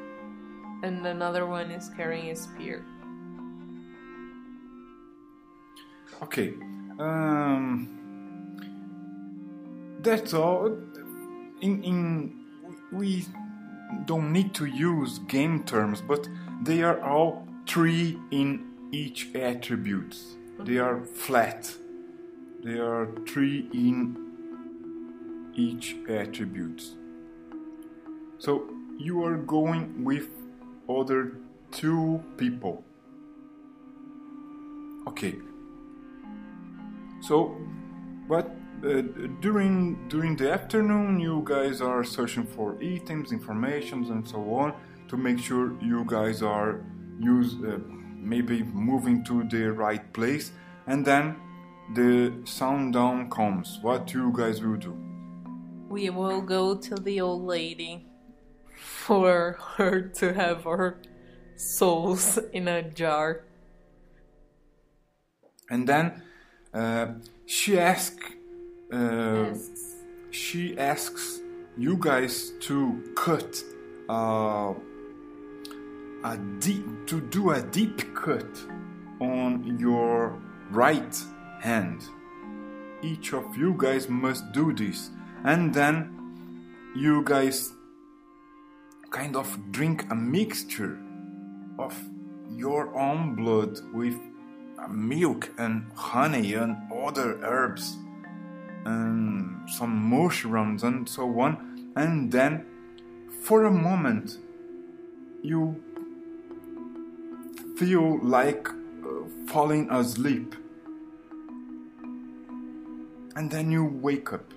and 0.83 1.05
another 1.07 1.45
one 1.45 1.71
is 1.71 1.89
carrying 1.95 2.31
a 2.31 2.35
spear. 2.35 2.83
Okay. 6.23 6.53
Um, 6.99 7.87
that's 10.01 10.33
all. 10.33 10.77
In 11.61 11.83
in 11.83 12.41
we 12.91 13.25
don't 14.05 14.31
need 14.31 14.53
to 14.55 14.65
use 14.65 15.19
game 15.19 15.63
terms, 15.63 16.01
but 16.01 16.27
they 16.63 16.83
are 16.83 17.01
all 17.01 17.47
three 17.67 18.19
in 18.31 18.71
each 18.91 19.33
attributes. 19.35 20.35
They 20.59 20.77
are 20.77 21.03
flat. 21.05 21.73
They 22.63 22.77
are 22.77 23.07
three 23.27 23.67
in 23.73 24.17
each 25.55 25.95
attributes. 26.07 26.95
So 28.37 28.69
you 28.97 29.23
are 29.25 29.37
going 29.37 30.03
with 30.03 30.29
other 30.87 31.37
two 31.71 32.23
people. 32.37 32.83
Okay. 35.07 35.35
So, 37.21 37.55
but 38.27 38.51
uh, 38.83 39.01
during 39.41 40.07
during 40.09 40.35
the 40.35 40.51
afternoon, 40.51 41.19
you 41.19 41.43
guys 41.45 41.81
are 41.81 42.03
searching 42.03 42.45
for 42.45 42.77
items, 42.81 43.31
informations, 43.31 44.09
and 44.09 44.27
so 44.27 44.39
on 44.55 44.73
to 45.07 45.17
make 45.17 45.39
sure 45.39 45.79
you 45.81 46.03
guys 46.05 46.41
are 46.41 46.81
use 47.19 47.55
uh, 47.63 47.77
maybe 48.15 48.63
moving 48.63 49.23
to 49.25 49.43
the 49.43 49.71
right 49.71 50.11
place, 50.13 50.51
and 50.87 51.05
then 51.05 51.35
the 51.93 52.33
sundown 52.43 53.29
comes. 53.29 53.79
What 53.81 54.13
you 54.13 54.33
guys 54.35 54.61
will 54.63 54.77
do? 54.77 54.97
We 55.89 56.09
will 56.09 56.41
go 56.41 56.75
to 56.75 56.95
the 56.95 57.21
old 57.21 57.43
lady 57.43 58.07
for 58.75 59.59
her 59.75 60.01
to 60.01 60.33
have 60.33 60.65
our 60.65 60.97
souls 61.55 62.39
in 62.51 62.67
a 62.67 62.81
jar. 62.81 63.43
And 65.69 65.87
then 65.87 66.23
uh, 66.73 67.07
she 67.45 67.79
asks. 67.79 68.25
Uh, 68.93 69.51
Asks. 69.51 69.95
she 70.31 70.77
asks 70.77 71.41
you 71.77 71.95
guys 71.97 72.51
to 72.59 73.01
cut 73.15 73.63
uh, 74.09 74.73
a 76.23 76.37
deep 76.59 76.85
to 77.07 77.21
do 77.21 77.51
a 77.51 77.61
deep 77.61 78.13
cut 78.13 78.45
on 79.21 79.77
your 79.79 80.37
right 80.71 81.23
hand 81.61 82.01
each 83.01 83.33
of 83.33 83.55
you 83.55 83.73
guys 83.77 84.09
must 84.09 84.51
do 84.51 84.73
this 84.73 85.11
and 85.45 85.73
then 85.73 86.09
you 86.95 87.23
guys 87.23 87.71
kind 89.09 89.35
of 89.35 89.71
drink 89.71 90.05
a 90.11 90.15
mixture 90.15 90.99
of 91.79 91.97
your 92.49 92.93
own 92.97 93.35
blood 93.35 93.79
with 93.93 94.19
milk 94.89 95.49
and 95.57 95.91
honey 95.95 96.53
and 96.53 96.75
other 96.91 97.39
herbs 97.43 97.97
and 98.85 99.69
some 99.69 99.95
mushrooms 99.95 100.83
and 100.83 101.07
so 101.07 101.39
on. 101.39 101.91
And 101.95 102.31
then 102.31 102.65
for 103.43 103.65
a 103.65 103.71
moment 103.71 104.37
you 105.43 105.81
feel 107.77 108.19
like 108.23 108.69
uh, 108.69 109.25
falling 109.47 109.89
asleep. 109.91 110.55
And 113.35 113.49
then 113.49 113.71
you 113.71 113.85
wake 113.85 114.33
up. 114.33 114.53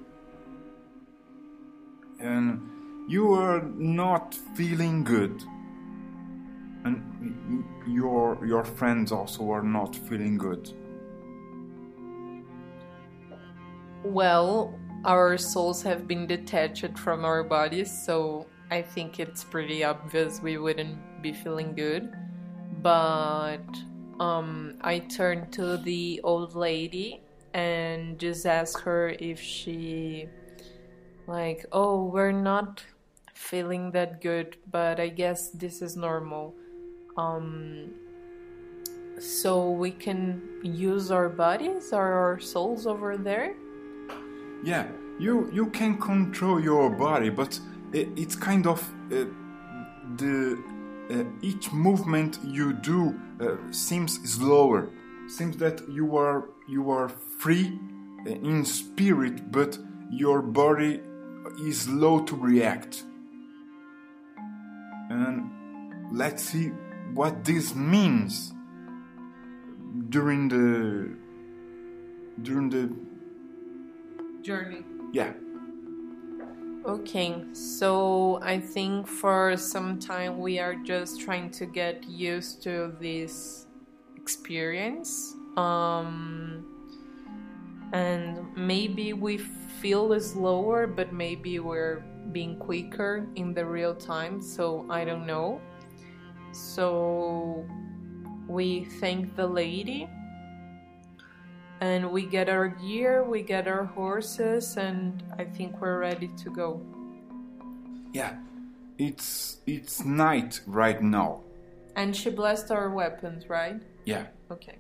And 2.18 2.61
you 3.09 3.33
are 3.33 3.62
not 3.77 4.35
feeling 4.55 5.05
good 5.05 5.45
and 6.85 7.64
your 7.87 8.39
your 8.47 8.64
friends 8.64 9.12
also 9.12 9.51
are 9.51 9.62
not 9.62 9.95
feeling 9.95 10.37
good 10.37 10.72
Well, 14.05 14.78
our 15.07 15.39
souls 15.39 15.82
have 15.82 16.07
been 16.07 16.26
detached 16.26 16.99
from 16.99 17.24
our 17.24 17.43
bodies, 17.43 17.91
so 17.91 18.47
I 18.70 18.82
think 18.82 19.18
it's 19.18 19.43
pretty 19.43 19.82
obvious 19.82 20.43
we 20.43 20.59
wouldn't 20.59 21.22
be 21.22 21.32
feeling 21.32 21.74
good. 21.74 22.12
But 22.82 23.64
um, 24.20 24.76
I 24.82 24.99
turned 24.99 25.55
to 25.55 25.78
the 25.78 26.20
old 26.22 26.55
lady 26.55 27.22
and 27.55 28.18
just 28.18 28.45
asked 28.45 28.82
her 28.82 29.09
if 29.18 29.41
she, 29.41 30.28
like, 31.26 31.64
oh, 31.72 32.05
we're 32.05 32.30
not 32.30 32.85
feeling 33.32 33.91
that 33.93 34.20
good, 34.20 34.59
but 34.70 35.01
I 35.01 35.09
guess 35.09 35.49
this 35.49 35.80
is 35.80 35.97
normal. 35.97 36.55
Um, 37.17 37.95
so 39.19 39.71
we 39.71 39.91
can 39.91 40.43
use 40.62 41.11
our 41.11 41.29
bodies 41.29 41.93
or 41.93 42.12
our 42.12 42.41
souls 42.41 42.87
over 42.87 43.17
there? 43.17 43.55
Yeah, 44.65 44.87
you 45.19 45.51
you 45.53 45.67
can 45.67 45.99
control 45.99 46.61
your 46.61 46.91
body, 46.91 47.31
but 47.31 47.61
it, 47.93 48.09
it's 48.17 48.35
kind 48.35 48.67
of 48.67 48.83
uh, 49.12 49.27
the 50.17 50.59
uh, 51.11 51.25
each 51.43 51.73
movement 51.73 52.39
you 52.45 52.73
do 52.73 53.15
uh, 53.41 53.57
seems 53.71 54.19
slower. 54.29 54.89
Seems 55.29 55.57
that 55.59 55.89
you 55.89 56.17
are 56.17 56.49
you 56.69 56.91
are 56.91 57.09
free 57.09 57.79
uh, 58.27 58.31
in 58.31 58.65
spirit, 58.65 59.53
but 59.53 59.79
your 60.11 60.43
body 60.43 61.01
is 61.61 61.83
slow 61.83 62.21
to 62.25 62.37
react. 62.37 63.05
And 65.11 65.51
let's 66.11 66.43
see 66.43 66.73
what 67.15 67.45
this 67.45 67.75
means 67.75 68.53
during 70.09 70.49
the 70.49 71.15
during 72.43 72.69
the 72.69 72.91
Journey. 74.43 74.85
yeah 75.12 75.33
Okay, 76.87 77.43
so 77.55 78.39
I 78.43 78.61
think 78.61 79.07
for 79.07 79.57
some 79.57 79.99
time 79.99 80.39
we 80.39 80.59
are 80.59 80.75
just 80.75 81.19
trying 81.19 81.49
to 81.53 81.65
get 81.65 82.05
used 82.05 82.62
to 82.65 82.93
this 83.01 83.65
experience. 84.17 85.35
Um, 85.57 86.67
and 87.95 88.55
maybe 88.55 89.15
we 89.15 89.39
feel 89.39 90.21
slower, 90.21 90.87
but 90.87 91.11
maybe 91.11 91.59
we're 91.59 92.05
being 92.33 92.59
quicker 92.59 93.27
in 93.35 93.55
the 93.55 93.65
real 93.65 93.95
time, 93.95 94.43
so 94.43 94.85
I 94.91 95.07
don't 95.07 95.27
know. 95.27 95.62
So 96.55 97.67
we 98.47 98.85
thank 99.01 99.35
the 99.35 99.47
lady 99.47 100.09
and 101.81 102.11
we 102.11 102.25
get 102.25 102.49
our 102.49 102.69
gear, 102.69 103.25
we 103.25 103.43
get 103.43 103.67
our 103.67 103.85
horses, 103.85 104.77
and 104.77 105.23
I 105.39 105.45
think 105.45 105.81
we're 105.81 105.99
ready 105.99 106.29
to 106.29 106.51
go. 106.51 106.81
Yeah, 108.13 108.37
it's 108.97 109.59
it's 109.67 110.05
night 110.05 110.61
right 110.67 111.03
now. 111.03 111.41
And 111.97 112.15
she 112.15 112.31
blessed 112.31 112.71
our 112.71 112.91
weapons, 112.91 113.49
right? 113.49 113.83
Yeah. 114.05 114.27
Okay. 114.51 114.79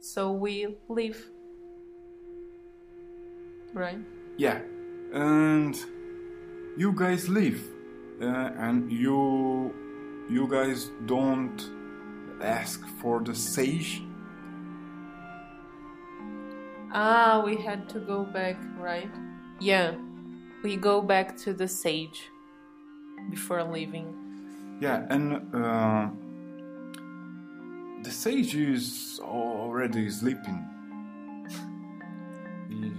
So 0.00 0.32
we 0.32 0.78
leave. 0.88 1.24
Right? 3.74 3.98
Yeah, 4.38 4.60
and 5.12 5.76
you 6.76 6.92
guys 6.92 7.28
leave, 7.28 7.62
and 8.20 8.90
you 8.90 9.74
you 10.28 10.46
guys 10.48 10.90
don't 11.06 11.70
ask 12.40 12.86
for 13.00 13.20
the 13.20 13.34
sage. 13.34 14.02
Ah, 16.92 17.42
we 17.44 17.56
had 17.56 17.88
to 17.90 18.00
go 18.00 18.24
back, 18.24 18.56
right? 18.78 19.10
Yeah. 19.60 19.94
We 20.62 20.76
go 20.76 21.00
back 21.00 21.36
to 21.38 21.52
the 21.52 21.68
sage 21.68 22.30
before 23.30 23.62
leaving. 23.62 24.14
Yeah, 24.80 25.06
and 25.10 25.54
uh, 25.54 26.08
the 28.02 28.10
sage 28.10 28.54
is 28.54 29.20
already 29.22 30.10
sleeping. 30.10 30.64
He, 32.68 32.92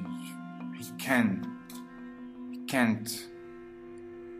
he 0.77 0.91
can't. 0.97 1.45
He 2.51 2.59
can't. 2.65 3.28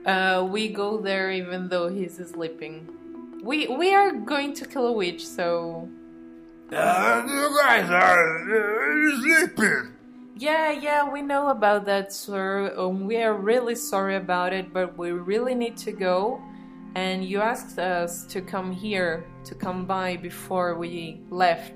Uh, 0.10 0.44
we 0.56 0.64
go 0.70 0.90
there 1.10 1.28
even 1.42 1.70
though 1.72 1.88
he's 1.98 2.16
sleeping. 2.34 2.76
We 3.50 3.58
we 3.82 3.94
are 4.00 4.12
going 4.34 4.52
to 4.60 4.64
kill 4.72 4.86
a 4.88 4.96
witch, 5.02 5.22
so 5.38 5.88
Uh, 6.72 7.22
you 7.36 7.46
guys 7.64 7.90
are 7.90 8.26
uh, 8.46 9.22
sleeping. 9.22 9.84
yeah, 10.48 10.70
yeah, 10.88 11.02
we 11.16 11.22
know 11.32 11.50
about 11.58 11.82
that, 11.86 12.08
sir. 12.14 12.48
Um, 12.78 13.08
we 13.10 13.18
are 13.26 13.34
really 13.52 13.76
sorry 13.76 14.16
about 14.26 14.52
it, 14.60 14.66
but 14.78 14.88
we 15.02 15.10
really 15.12 15.56
need 15.64 15.76
to 15.88 15.92
go. 16.10 16.40
And 16.96 17.18
you 17.32 17.38
asked 17.42 17.78
us 17.80 18.12
to 18.34 18.40
come 18.54 18.70
here, 18.86 19.24
to 19.50 19.54
come 19.66 19.86
by 19.86 20.18
before 20.18 20.70
we 20.84 21.22
left. 21.44 21.74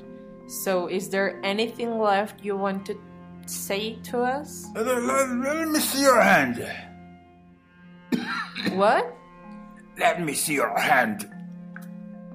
So, 0.64 0.74
is 0.98 1.10
there 1.10 1.30
anything 1.44 1.92
left 2.12 2.36
you 2.46 2.54
want 2.66 2.86
to 2.90 2.94
say 3.46 3.98
to 4.12 4.16
us? 4.38 4.50
Uh, 4.76 4.82
let, 4.82 5.02
let- 5.10 5.58
let 5.58 5.68
me 5.74 5.80
see 5.80 6.02
your 6.02 6.22
hand. 6.22 6.58
What? 8.74 9.16
Let 9.98 10.22
me 10.22 10.34
see 10.34 10.56
your 10.56 10.78
hand. 10.78 11.30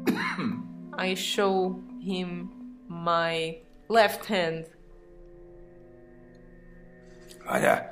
I 0.99 1.15
show 1.15 1.81
him 2.01 2.51
my 2.89 3.59
left 3.89 4.27
hand. 4.27 4.67
And, 7.49 7.65
uh, 7.65 7.83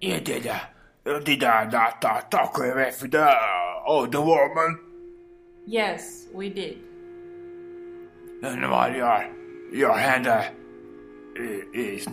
you 0.00 0.20
did, 0.20 0.46
uh, 0.46 0.60
you 1.06 1.20
did 1.20 1.44
uh, 1.44 1.64
that 1.70 2.04
uh, 2.04 2.20
talk 2.22 2.58
with 2.58 3.10
the 3.10 3.34
old 3.86 4.14
woman. 4.14 4.78
Yes, 5.66 6.26
we 6.32 6.50
did. 6.50 6.78
And 8.42 8.70
well, 8.70 8.92
your, 8.92 9.30
your 9.72 9.96
hand 9.96 10.26
uh, 10.26 10.50
is, 11.72 12.06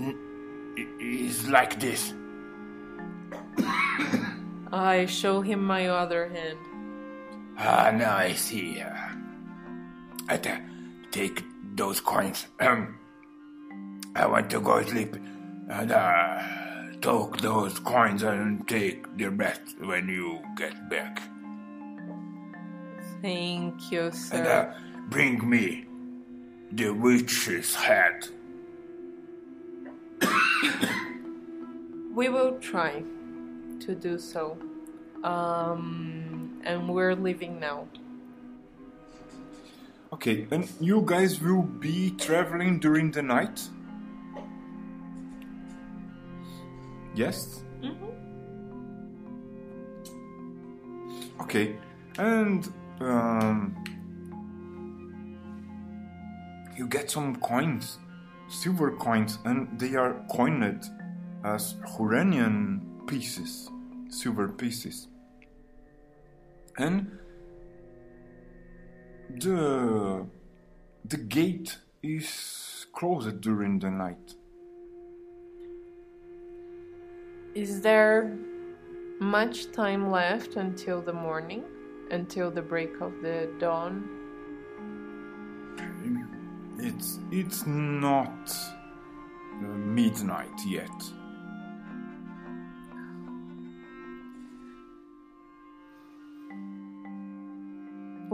is 1.00 1.50
like 1.50 1.80
this. 1.80 2.14
I 4.72 5.06
show 5.06 5.42
him 5.42 5.64
my 5.64 5.88
other 5.88 6.30
hand. 6.30 6.58
Ah, 7.58 7.92
now 7.94 8.16
I 8.16 8.34
see. 8.34 8.82
Uh, 8.82 8.94
I 10.30 10.38
take 11.12 11.44
those 11.76 12.00
coins. 12.00 12.48
Um, 12.60 12.98
I 14.16 14.26
want 14.28 14.50
to 14.52 14.60
go 14.62 14.82
sleep 14.84 15.16
and 15.70 15.92
uh, 15.92 16.42
take 17.02 17.38
those 17.42 17.80
coins 17.80 18.24
and 18.24 18.68
take 18.68 19.06
the 19.18 19.28
rest 19.30 19.62
when 19.80 20.08
you 20.08 20.40
get 20.56 20.90
back. 20.90 21.22
Thank 23.22 23.92
you, 23.92 24.04
And 24.06 24.16
sir. 24.16 24.74
uh, 24.74 24.80
bring 25.10 25.48
me 25.50 25.86
the 26.72 26.90
witch's 26.92 27.76
head. 27.76 28.28
We 32.14 32.30
will 32.30 32.58
try 32.60 33.04
to 33.82 33.96
do 33.96 34.18
so. 34.20 34.58
Um, 35.24 36.62
and 36.64 36.90
we're 36.90 37.16
leaving 37.16 37.60
now. 37.60 37.88
Okay, 40.14 40.46
and 40.52 40.70
you 40.80 41.04
guys 41.06 41.40
will 41.40 41.64
be 41.64 42.12
traveling 42.12 42.80
during 42.80 43.12
the 43.12 43.22
night? 43.22 43.62
Yes? 47.16 47.64
Okay, 51.42 51.76
and 52.20 52.72
um, 53.00 53.76
you 56.78 56.88
get 56.88 57.10
some 57.10 57.36
coins, 57.38 57.98
silver 58.48 58.92
coins, 58.92 59.40
and 59.46 59.68
they 59.80 59.96
are 59.96 60.24
coined 60.30 60.86
as 61.44 61.76
Huranian 61.98 63.08
pieces, 63.08 63.71
silver 64.12 64.50
pieces. 64.50 65.08
And 66.78 67.18
the 69.40 70.26
the 71.06 71.18
gate 71.18 71.78
is 72.04 72.86
closed 72.94 73.42
during 73.42 73.80
the 73.80 73.90
night. 73.90 74.36
Is 77.56 77.82
there 77.82 78.38
much 79.20 79.72
time 79.72 80.10
left 80.12 80.56
until 80.56 81.02
the 81.02 81.14
morning? 81.14 81.64
Until 82.12 82.52
the 82.52 82.62
break 82.62 83.00
of 83.02 83.14
the 83.22 83.50
dawn? 83.60 84.10
It's 86.78 87.20
it's 87.32 87.66
not 87.66 88.52
uh, 89.60 89.64
midnight 89.64 90.60
yet. 90.66 91.21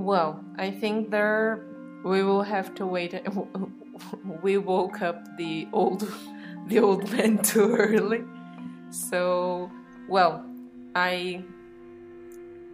Well, 0.07 0.39
I 0.57 0.71
think 0.71 1.11
there 1.11 1.65
we 2.05 2.23
will 2.23 2.41
have 2.41 2.73
to 2.75 2.85
wait. 2.85 3.13
we 4.41 4.57
woke 4.57 5.01
up 5.01 5.35
the 5.35 5.67
old 5.73 6.07
the 6.67 6.79
old 6.79 7.11
man 7.17 7.39
too 7.39 7.75
early. 7.75 8.23
So, 8.89 9.69
well, 10.07 10.45
I 10.95 11.43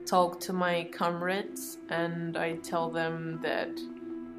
talk 0.05 0.41
to 0.41 0.53
my 0.53 0.83
comrades 0.93 1.79
and 1.89 2.37
I 2.37 2.57
tell 2.57 2.91
them 2.91 3.39
that 3.41 3.81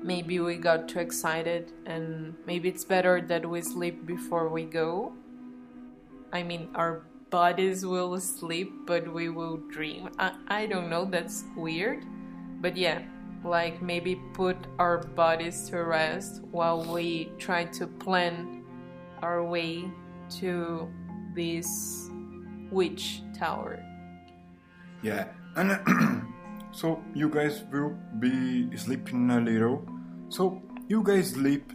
maybe 0.01 0.39
we 0.39 0.55
got 0.57 0.89
too 0.89 1.01
excited 1.01 1.73
and 1.87 2.37
maybe 2.47 2.69
it's 2.69 2.85
better 2.85 3.21
that 3.23 3.45
we 3.45 3.61
sleep 3.61 4.07
before 4.07 4.49
we 4.49 4.63
go. 4.63 5.13
I 6.33 6.45
mean, 6.45 6.69
our 6.77 7.03
bodies 7.31 7.85
will 7.85 8.21
sleep, 8.21 8.87
but 8.87 9.13
we 9.13 9.31
will 9.31 9.57
dream. 9.57 10.11
I, 10.17 10.37
I 10.47 10.67
don't 10.67 10.89
know, 10.89 11.05
that's 11.05 11.43
weird. 11.57 12.05
But 12.65 12.79
yeah, 12.79 13.03
like 13.45 13.83
maybe 13.83 14.17
put 14.33 14.57
our 14.79 14.97
bodies 14.97 15.69
to 15.69 15.85
rest 15.85 16.41
while 16.51 16.83
we 16.83 17.31
try 17.37 17.67
to 17.77 17.87
plan 17.87 18.65
our 19.21 19.45
way 19.45 19.85
to 20.41 20.89
this 21.37 21.69
witch 22.71 23.21
tower. 23.37 23.85
Yeah, 25.03 25.29
and 25.57 25.77
so 26.73 27.05
you 27.13 27.29
guys 27.29 27.65
will 27.71 27.93
be 28.19 28.75
sleeping 28.79 29.31
a 29.31 29.43
little. 29.43 29.85
So 30.31 30.63
you 30.89 31.03
guys 31.03 31.33
sleep 31.33 31.71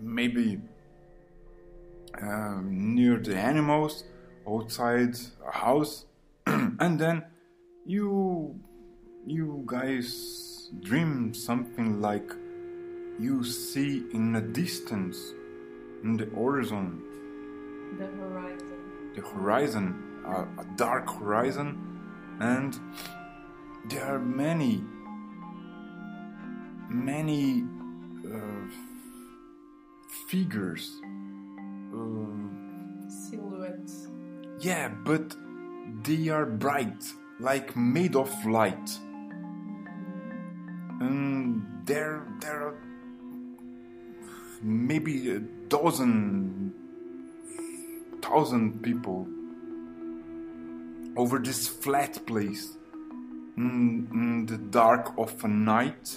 maybe 0.00 0.62
um, 2.22 2.94
near 2.94 3.18
the 3.18 3.36
animals 3.36 4.04
outside 4.48 5.14
a 5.46 5.52
house, 5.52 6.06
and 6.46 6.98
then 6.98 7.24
you 7.84 8.58
you 9.26 9.62
guys 9.66 10.70
dream 10.80 11.32
something 11.34 12.00
like 12.00 12.30
you 13.18 13.44
see 13.44 14.04
in 14.12 14.32
the 14.32 14.40
distance 14.40 15.32
in 16.02 16.16
the 16.16 16.26
horizon 16.26 17.00
The 17.98 18.06
horizon. 18.06 18.68
the 19.14 19.20
horizon, 19.22 19.86
a, 20.26 20.42
a 20.62 20.66
dark 20.76 21.08
horizon, 21.18 21.78
and 22.40 22.76
there 23.88 24.04
are 24.04 24.18
many, 24.18 24.82
many 26.88 27.64
uh, 28.26 28.66
figures. 30.28 30.90
Uh, 31.94 33.08
Silhouettes. 33.08 34.08
yeah, 34.60 34.88
but 35.04 35.36
they 36.02 36.28
are 36.28 36.46
bright, 36.46 37.04
like 37.38 37.76
made 37.76 38.16
of 38.16 38.30
light. 38.46 38.90
And 41.04 41.66
there, 41.84 42.26
there 42.40 42.68
are 42.68 42.74
maybe 44.62 45.30
a 45.32 45.40
dozen, 45.68 46.72
thousand 48.22 48.82
people 48.82 49.26
over 51.14 51.38
this 51.38 51.68
flat 51.68 52.24
place 52.24 52.78
in, 53.58 54.08
in 54.12 54.46
the 54.46 54.56
dark 54.56 55.12
of 55.18 55.44
a 55.44 55.48
night. 55.48 56.16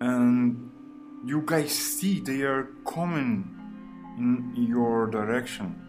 And 0.00 0.70
you 1.26 1.42
guys 1.44 1.72
see 1.72 2.20
they 2.20 2.42
are 2.42 2.68
coming 2.86 3.50
in 4.18 4.66
your 4.68 5.08
direction. 5.08 5.82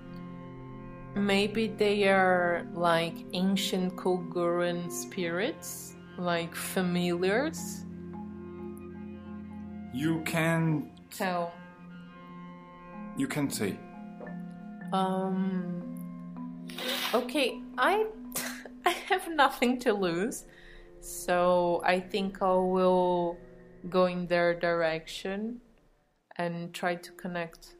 Maybe 1.16 1.68
they 1.68 2.08
are 2.08 2.66
like 2.74 3.14
ancient 3.34 3.96
Kulguran 3.96 4.92
spirits, 4.92 5.93
like 6.18 6.56
familiars. 6.56 7.86
You 9.94 10.22
can 10.26 10.90
Tell. 11.12 11.54
you 13.18 13.28
can 13.28 13.50
say 13.50 13.78
Um. 14.92 15.82
Okay, 17.14 17.62
I 17.78 18.06
I 18.86 18.92
have 19.10 19.28
nothing 19.30 19.80
to 19.80 19.94
lose, 19.94 20.46
so 21.00 21.82
I 21.86 22.00
think 22.00 22.42
I 22.42 22.54
will 22.54 23.38
go 23.90 24.06
in 24.06 24.28
their 24.28 24.54
direction 24.54 25.62
and 26.38 26.74
try 26.74 26.96
to 26.96 27.12
connect. 27.12 27.76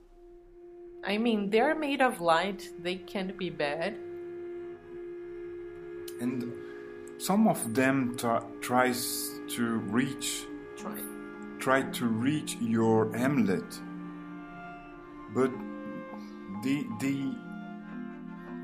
I 1.04 1.18
mean, 1.18 1.50
they're 1.50 1.76
made 1.76 2.02
of 2.02 2.22
light; 2.22 2.70
they 2.82 2.96
can't 2.96 3.38
be 3.38 3.50
bad. 3.50 3.96
and 6.22 6.63
some 7.24 7.48
of 7.48 7.74
them 7.74 8.18
tries 8.60 9.40
to 9.48 9.78
reach 9.98 10.44
Try. 10.76 10.98
try 11.58 11.82
to 11.84 12.06
reach 12.06 12.58
your 12.60 13.16
amulet 13.16 13.80
but 15.34 15.50
they 16.64 16.86
they 17.00 17.32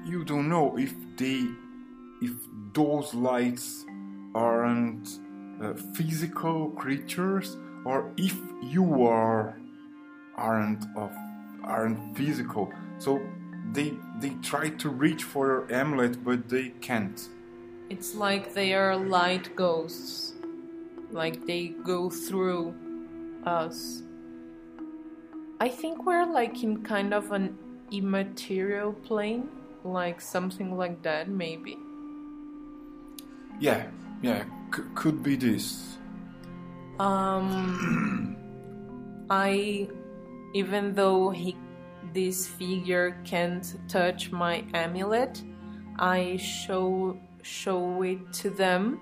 you 0.03 0.25
don't 0.25 0.49
know 0.49 0.77
if 0.77 0.93
they 1.15 1.47
if 2.21 2.33
those 2.73 3.13
lights 3.13 3.85
aren't 4.35 5.07
uh, 5.63 5.73
physical 5.95 6.71
creatures 6.71 7.55
or 7.85 8.11
if 8.17 8.35
you 8.61 9.07
are 9.07 9.57
aren't 10.35 10.83
of 10.97 11.11
aren't 11.63 12.17
physical 12.17 12.73
so 12.97 13.21
they 13.71 13.93
they 14.19 14.31
try 14.41 14.67
to 14.69 14.89
reach 14.89 15.23
for 15.23 15.47
your 15.47 15.73
amulet 15.73 16.21
but 16.25 16.49
they 16.49 16.69
can't 16.81 17.29
It's 17.89 18.15
like 18.15 18.53
they 18.53 18.73
are 18.73 18.95
light 18.95 19.55
ghosts, 19.55 20.33
like 21.11 21.45
they 21.45 21.69
go 21.83 22.09
through 22.09 22.75
us. 23.45 24.03
I 25.59 25.69
think 25.69 26.05
we're 26.05 26.25
like 26.25 26.63
in 26.63 26.83
kind 26.83 27.13
of 27.13 27.31
an 27.31 27.57
immaterial 27.91 28.93
plane, 28.93 29.49
like 29.83 30.21
something 30.21 30.77
like 30.77 31.01
that, 31.03 31.27
maybe. 31.27 31.77
yeah 33.59 33.83
yeah 34.21 34.43
c- 34.73 34.83
could 34.95 35.21
be 35.23 35.35
this 35.35 35.97
Um, 36.99 38.35
I, 39.29 39.87
even 40.53 40.93
though 40.93 41.29
he, 41.29 41.55
this 42.13 42.47
figure 42.47 43.17
can't 43.23 43.63
touch 43.87 44.31
my 44.31 44.65
amulet, 44.73 45.41
I 45.97 46.37
show 46.37 47.17
show 47.41 48.01
it 48.03 48.31
to 48.33 48.49
them, 48.49 48.99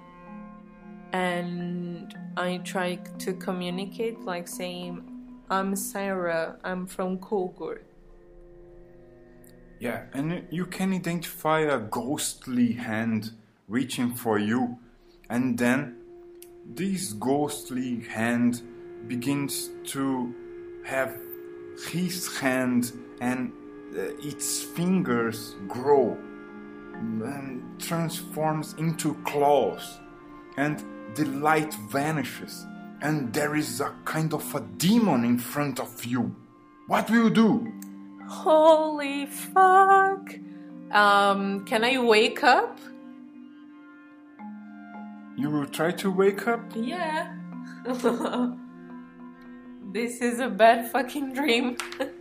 and 1.13 2.15
I 2.35 2.57
try 2.57 2.95
to 2.95 3.33
communicate, 3.33 4.21
like 4.21 4.47
saying, 4.47 5.03
"I'm 5.49 5.75
Sarah. 5.75 6.57
I'm 6.63 6.85
from 6.87 7.17
Kulgur. 7.19 7.79
Yeah, 9.79 10.05
and 10.13 10.47
you 10.49 10.65
can 10.65 10.93
identify 10.93 11.59
a 11.59 11.79
ghostly 11.79 12.73
hand 12.73 13.31
reaching 13.67 14.13
for 14.13 14.39
you, 14.39 14.79
and 15.29 15.57
then 15.57 15.97
this 16.65 17.13
ghostly 17.13 18.01
hand 18.01 18.61
begins 19.07 19.69
to 19.85 20.33
have 20.83 21.15
his 21.91 22.39
hand 22.39 22.91
and 23.21 23.51
uh, 23.95 24.01
its 24.19 24.63
fingers 24.63 25.55
grow 25.67 26.17
transforms 27.79 28.73
into 28.77 29.13
claws, 29.25 29.99
and 30.57 30.83
the 31.15 31.25
light 31.25 31.73
vanishes, 31.89 32.65
and 33.01 33.33
there 33.33 33.55
is 33.55 33.81
a 33.81 33.93
kind 34.05 34.33
of 34.33 34.55
a 34.55 34.61
demon 34.77 35.23
in 35.23 35.37
front 35.37 35.79
of 35.79 36.05
you. 36.05 36.35
What 36.87 37.09
will 37.09 37.25
you 37.25 37.29
do? 37.29 37.73
Holy 38.27 39.25
fuck! 39.25 40.35
Um, 40.91 41.65
can 41.65 41.83
I 41.83 41.97
wake 41.99 42.43
up? 42.43 42.79
You 45.37 45.49
will 45.49 45.67
try 45.67 45.91
to 45.91 46.11
wake 46.11 46.47
up? 46.47 46.61
Yeah. 46.75 47.33
this 49.93 50.21
is 50.21 50.39
a 50.39 50.49
bad 50.49 50.91
fucking 50.91 51.33
dream. 51.33 51.77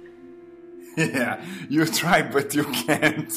Yeah, 0.97 1.45
you 1.69 1.85
try, 1.87 2.23
but 2.23 2.55
you 2.55 2.65
can't. 2.65 3.33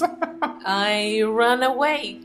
I 0.66 1.22
run 1.26 1.62
away 1.64 2.22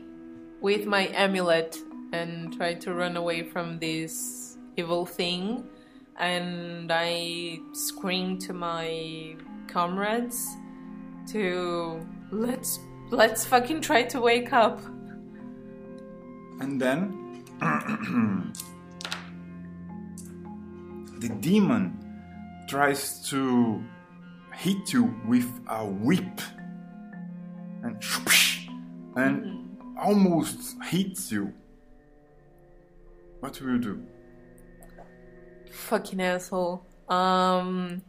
with 0.61 0.85
my 0.85 1.07
amulet 1.13 1.77
and 2.13 2.55
try 2.55 2.73
to 2.75 2.93
run 2.93 3.17
away 3.17 3.43
from 3.43 3.79
this 3.79 4.57
evil 4.77 5.05
thing. 5.05 5.67
And 6.17 6.89
I 6.91 7.59
scream 7.73 8.39
to 8.39 8.53
my 8.53 9.35
comrades 9.67 10.47
to 11.27 11.99
let's 12.31 12.79
let's 13.11 13.43
fucking 13.45 13.81
try 13.81 14.03
to 14.03 14.21
wake 14.21 14.53
up. 14.53 14.79
and 16.61 16.79
then 16.79 17.43
the 21.19 21.29
demon 21.41 21.97
tries 22.69 23.27
to 23.29 23.83
hit 24.57 24.93
you 24.93 25.13
with 25.27 25.49
a 25.67 25.85
whip 25.85 26.41
and 27.83 28.03
and 29.15 29.77
almost 29.97 30.81
hits 30.83 31.31
you. 31.31 31.53
What 33.39 33.59
will 33.61 33.71
you 33.73 33.79
do? 33.79 34.03
Fucking 35.71 36.21
asshole. 36.21 36.85
Um 37.07 38.01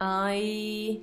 I 0.00 1.00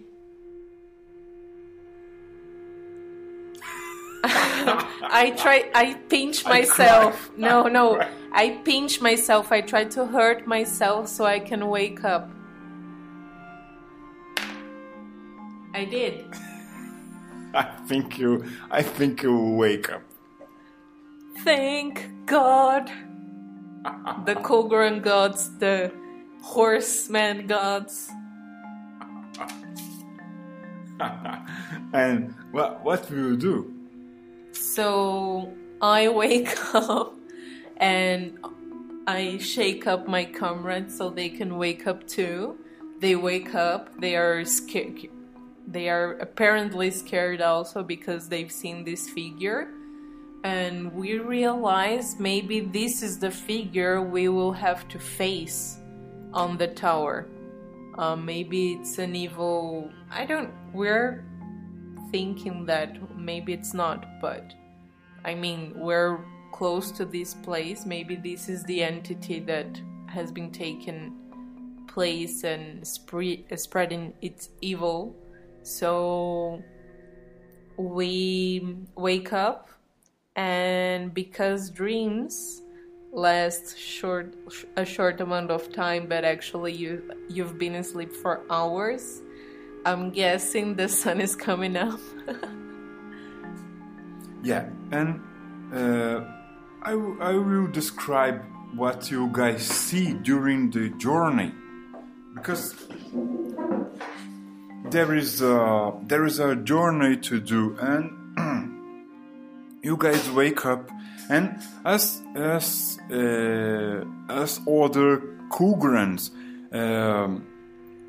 I 4.24 5.34
try 5.38 5.70
I 5.74 5.94
pinch 6.10 6.44
myself. 6.46 7.32
No, 7.38 7.64
no. 7.64 8.02
I 8.32 8.50
pinch 8.66 9.02
myself. 9.02 9.52
I 9.52 9.62
try 9.62 9.86
to 9.86 10.06
hurt 10.06 10.48
myself 10.48 11.08
so 11.08 11.26
I 11.26 11.40
can 11.40 11.68
wake 11.68 12.04
up. 12.04 12.30
I 15.78 15.86
did. 15.86 16.26
I 17.54 17.64
think 17.86 18.18
you. 18.18 18.44
I 18.72 18.82
think 18.82 19.22
you 19.22 19.38
wake 19.38 19.92
up. 19.92 20.02
Thank 21.44 22.26
God. 22.26 22.90
The 24.26 24.34
Kulguran 24.48 25.04
gods, 25.04 25.56
the 25.60 25.92
horseman 26.42 27.46
gods. 27.46 28.10
and 31.94 32.34
what 32.52 32.84
what 32.84 33.08
will 33.12 33.18
you 33.18 33.38
do? 33.38 33.72
So 34.54 35.54
I 35.80 36.08
wake 36.10 36.58
up 36.74 37.14
and 37.78 38.40
I 39.06 39.38
shake 39.38 39.86
up 39.86 40.08
my 40.08 40.26
comrades 40.26 40.98
so 40.98 41.12
they 41.12 41.30
can 41.30 41.60
wake 41.60 41.86
up 41.86 42.08
too. 42.08 42.58
They 43.00 43.16
wake 43.16 43.54
up, 43.54 44.02
they 44.02 44.16
are 44.16 44.44
scared. 44.44 45.10
They 45.68 45.90
are 45.90 46.14
apparently 46.14 46.92
scared 46.92 47.42
also 47.42 47.84
because 47.84 48.30
they've 48.30 48.52
seen 48.52 48.84
this 48.84 49.10
figure. 49.10 49.68
And 50.44 50.94
we 50.94 51.20
realize 51.20 52.20
maybe 52.20 52.62
this 52.62 53.04
is 53.04 53.20
the 53.20 53.32
figure 53.32 54.02
we 54.02 54.30
will 54.30 54.54
have 54.54 54.88
to 54.90 55.00
face 55.00 55.78
on 56.34 56.58
the 56.58 56.68
tower. 56.68 57.28
Uh, 57.98 58.16
maybe 58.16 58.74
it's 58.74 58.98
an 58.98 59.16
evil. 59.16 59.92
I 60.10 60.26
don't. 60.26 60.52
We're 60.72 61.26
thinking 62.12 62.66
that 62.68 63.18
maybe 63.18 63.54
it's 63.54 63.74
not, 63.74 64.22
but 64.22 64.54
I 65.26 65.36
mean, 65.36 65.74
we're 65.76 66.24
close 66.54 66.92
to 66.92 67.06
this 67.06 67.34
place. 67.34 67.86
Maybe 67.86 68.16
this 68.16 68.48
is 68.48 68.64
the 68.64 68.84
entity 68.84 69.40
that 69.42 69.82
has 70.08 70.32
been 70.32 70.52
taken 70.52 71.14
place 71.88 72.44
and 72.44 72.84
spre- 72.84 73.44
spreading 73.58 74.14
its 74.22 74.50
evil. 74.62 75.16
So 75.68 76.64
we 77.76 78.78
wake 78.96 79.34
up, 79.34 79.70
and 80.34 81.14
because 81.14 81.70
dreams 81.70 82.62
last 83.12 83.78
short 83.78 84.34
a 84.78 84.86
short 84.86 85.20
amount 85.20 85.52
of 85.52 85.74
time, 85.74 86.08
but 86.08 86.24
actually 86.24 86.72
you 86.72 87.12
you've 87.28 87.60
been 87.60 87.76
asleep 87.76 88.14
for 88.14 88.44
hours. 88.50 89.22
I'm 89.86 90.12
guessing 90.12 90.76
the 90.76 90.88
sun 90.88 91.20
is 91.20 91.36
coming 91.36 91.76
up. 91.76 92.00
Yeah, 94.44 94.70
and 94.92 95.20
uh, 95.74 96.24
I, 96.84 96.92
I 96.92 97.34
will 97.34 97.68
describe 97.68 98.46
what 98.76 99.10
you 99.10 99.30
guys 99.34 99.66
see 99.66 100.14
during 100.14 100.70
the 100.70 100.90
journey 100.92 101.52
because 102.36 102.76
there 104.86 105.14
is 105.14 105.42
a, 105.42 105.94
there 106.04 106.26
is 106.26 106.40
a 106.40 106.56
journey 106.56 107.18
to 107.18 107.40
do 107.40 107.78
and 107.80 108.12
you 109.84 109.98
guys 109.98 110.30
wake 110.32 110.66
up 110.66 110.90
and 111.30 111.60
as 111.86 112.22
as 112.36 112.98
uh, 113.12 114.04
as 114.30 114.60
other 114.68 115.22
Kulgurans 115.50 116.32
um, 116.74 117.46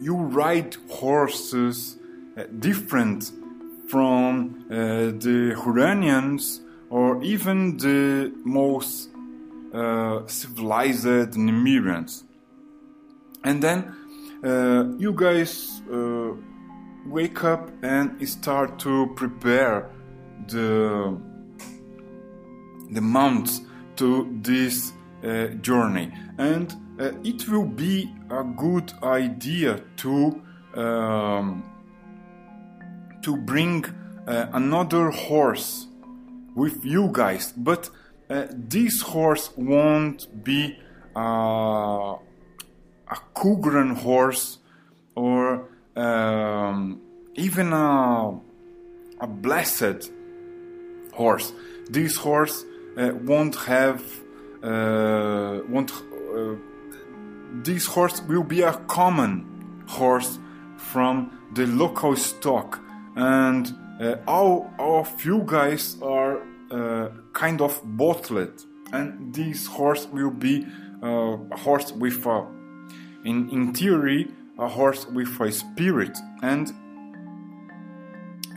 you 0.00 0.16
ride 0.16 0.76
horses 0.88 1.96
uh, 2.36 2.44
different 2.58 3.32
from 3.88 4.64
uh, 4.70 4.74
the 4.74 5.54
Huranians 5.56 6.60
or 6.90 7.22
even 7.22 7.76
the 7.78 8.32
most 8.44 9.10
uh, 9.72 10.26
civilized 10.26 11.04
Nimirians. 11.34 12.24
And 13.44 13.62
then 13.62 13.94
uh, 14.44 14.84
you 14.98 15.12
guys 15.12 15.82
uh, 15.90 16.32
wake 17.06 17.44
up 17.44 17.70
and 17.82 18.28
start 18.28 18.78
to 18.80 19.12
prepare 19.16 19.90
the 20.48 21.18
the 22.90 23.00
mounts 23.00 23.60
to 23.96 24.28
this 24.42 24.92
uh, 25.22 25.48
journey, 25.60 26.12
and 26.38 26.74
uh, 26.98 27.12
it 27.22 27.48
will 27.48 27.66
be 27.66 28.14
a 28.30 28.44
good 28.44 28.92
idea 29.02 29.82
to 29.96 30.42
um, 30.74 31.62
to 33.22 33.36
bring 33.36 33.84
uh, 34.26 34.46
another 34.52 35.10
horse 35.10 35.86
with 36.54 36.84
you 36.84 37.10
guys, 37.12 37.52
but 37.56 37.90
uh, 38.30 38.46
this 38.50 39.02
horse 39.02 39.50
won't 39.56 40.44
be 40.44 40.78
a 41.16 42.16
Kulguran 43.34 43.96
horse 43.96 44.58
or 45.14 45.68
um, 45.98 47.00
even 47.34 47.72
a, 47.72 48.40
a 49.20 49.26
blessed 49.26 50.10
horse. 51.12 51.52
This 51.90 52.16
horse 52.16 52.64
uh, 52.96 53.10
won't 53.24 53.56
have 53.56 54.02
uh, 54.62 55.60
won't. 55.68 55.90
Uh, 55.92 56.56
this 57.62 57.86
horse 57.86 58.22
will 58.22 58.44
be 58.44 58.62
a 58.62 58.74
common 58.86 59.84
horse 59.88 60.38
from 60.76 61.30
the 61.54 61.66
local 61.66 62.14
stock, 62.16 62.80
and 63.16 63.74
uh, 64.00 64.16
all 64.26 64.70
of 64.78 65.24
you 65.24 65.42
guys 65.46 65.96
are 66.02 66.42
uh, 66.70 67.08
kind 67.32 67.60
of 67.60 67.80
bottled, 67.84 68.64
and 68.92 69.34
this 69.34 69.66
horse 69.66 70.06
will 70.12 70.30
be 70.30 70.66
uh, 71.02 71.36
a 71.50 71.56
horse 71.56 71.92
with 71.92 72.26
a, 72.26 72.46
in 73.24 73.48
in 73.50 73.72
theory, 73.72 74.28
a 74.58 74.68
horse 74.68 75.06
with 75.06 75.40
a 75.40 75.52
spirit, 75.52 76.18
and 76.42 76.72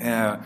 uh, 0.04 0.38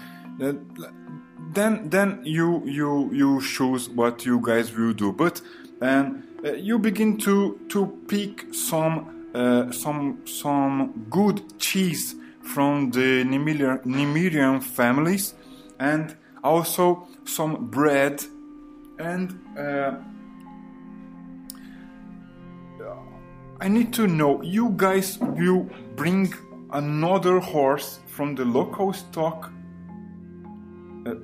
then 1.54 1.90
then 1.90 2.22
you 2.24 2.62
you 2.66 3.10
you 3.14 3.42
choose 3.42 3.90
what 3.90 4.26
you 4.26 4.40
guys 4.42 4.76
will 4.76 4.94
do, 4.94 5.12
but 5.12 5.42
um, 5.82 6.24
uh, 6.44 6.52
you 6.54 6.78
begin 6.78 7.18
to 7.18 7.60
to 7.70 7.88
pick 8.08 8.54
some 8.54 9.30
uh, 9.34 9.72
some 9.72 10.20
some 10.26 11.06
good 11.10 11.60
cheese 11.60 12.16
from 12.42 12.92
the 12.92 13.24
Nimirian, 13.24 14.62
families, 14.62 15.34
and 15.80 16.16
also 16.44 17.08
some 17.26 17.68
bread 17.68 18.24
and 19.00 19.40
I 23.62 23.70
need 23.70 23.94
to 23.94 24.06
know 24.06 24.42
you 24.42 24.74
guys 24.76 25.18
will 25.20 25.70
bring 25.96 26.34
another 26.74 27.40
horse 27.40 28.00
from 28.08 28.36
the 28.36 28.44
local 28.44 28.92
stock. 28.92 29.52
Uh, 31.06 31.16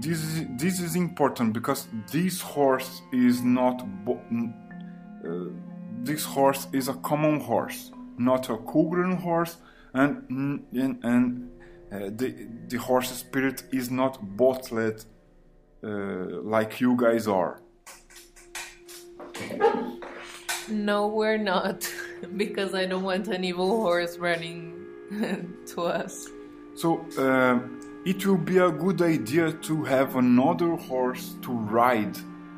this 0.00 0.18
is 0.18 0.46
this 0.56 0.80
is 0.80 0.96
important 0.96 1.52
because 1.52 1.88
this 2.10 2.40
horse 2.40 3.02
is 3.12 3.42
not 3.42 3.82
uh, 4.08 5.44
this 6.02 6.24
horse 6.24 6.68
is 6.72 6.88
a 6.88 6.94
common 6.94 7.40
horse, 7.40 7.92
not 8.16 8.48
a 8.48 8.56
Kulguran 8.56 9.20
horse, 9.20 9.58
and 9.92 10.24
and, 10.72 11.04
and 11.04 11.50
uh, 11.92 11.98
the 12.16 12.48
the 12.68 12.78
horse 12.78 13.10
spirit 13.10 13.64
is 13.72 13.90
not 13.90 14.36
bottled 14.38 15.04
uh, 15.84 15.88
like 16.42 16.80
you 16.80 16.96
guys 16.96 17.28
are. 17.28 17.60
No, 20.70 21.08
we're 21.08 21.38
not, 21.38 21.90
because 22.36 22.74
I 22.74 22.86
don't 22.86 23.02
want 23.02 23.28
an 23.28 23.44
evil 23.44 23.82
horse 23.82 24.18
running 24.18 24.84
to 25.66 25.82
us. 25.82 26.28
So 26.74 27.06
uh, 27.18 27.60
it 28.04 28.24
will 28.26 28.36
be 28.36 28.58
a 28.58 28.70
good 28.70 29.02
idea 29.02 29.52
to 29.52 29.84
have 29.84 30.16
another 30.16 30.76
horse 30.76 31.34
to 31.42 31.52
ride, 31.52 32.16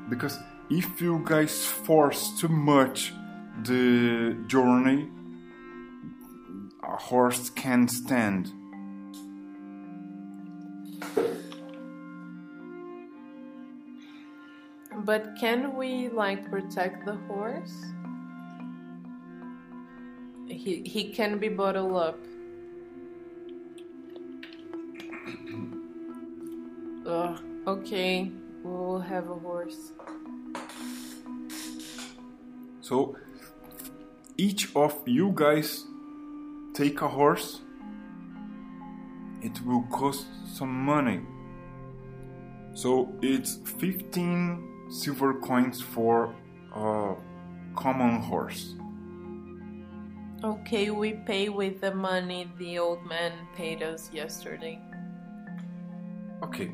because 0.08 0.38
if 0.68 1.00
you 1.00 1.22
guys 1.24 1.64
force 1.64 2.38
too 2.38 2.48
much 2.48 3.12
the 3.64 4.36
journey, 4.46 5.08
a 6.82 6.96
horse 6.96 7.50
can't 7.50 7.90
stand. 7.90 8.52
But 15.04 15.34
can 15.40 15.76
we 15.76 16.08
like 16.08 16.50
protect 16.50 17.06
the 17.06 17.16
horse? 17.26 17.74
He 20.50 20.82
he 20.84 21.12
can 21.12 21.38
be 21.38 21.48
bottled 21.48 21.96
up. 21.96 22.18
Ugh, 27.06 27.40
okay, 27.66 28.30
we'll 28.64 28.98
have 28.98 29.30
a 29.30 29.34
horse. 29.34 29.92
So 32.80 33.16
each 34.36 34.74
of 34.74 34.94
you 35.06 35.30
guys 35.34 35.84
take 36.74 37.00
a 37.00 37.08
horse. 37.08 37.60
It 39.42 39.60
will 39.64 39.82
cost 39.90 40.26
some 40.52 40.84
money. 40.84 41.20
So 42.74 43.12
it's 43.22 43.58
15 43.78 44.90
silver 44.90 45.34
coins 45.34 45.80
for 45.80 46.34
a 46.74 47.14
common 47.76 48.20
horse. 48.20 48.74
Okay, 50.42 50.88
we 50.88 51.12
pay 51.12 51.50
with 51.50 51.82
the 51.82 51.94
money 51.94 52.50
the 52.56 52.78
old 52.78 53.04
man 53.04 53.32
paid 53.54 53.82
us 53.82 54.10
yesterday. 54.10 54.80
Okay, 56.42 56.72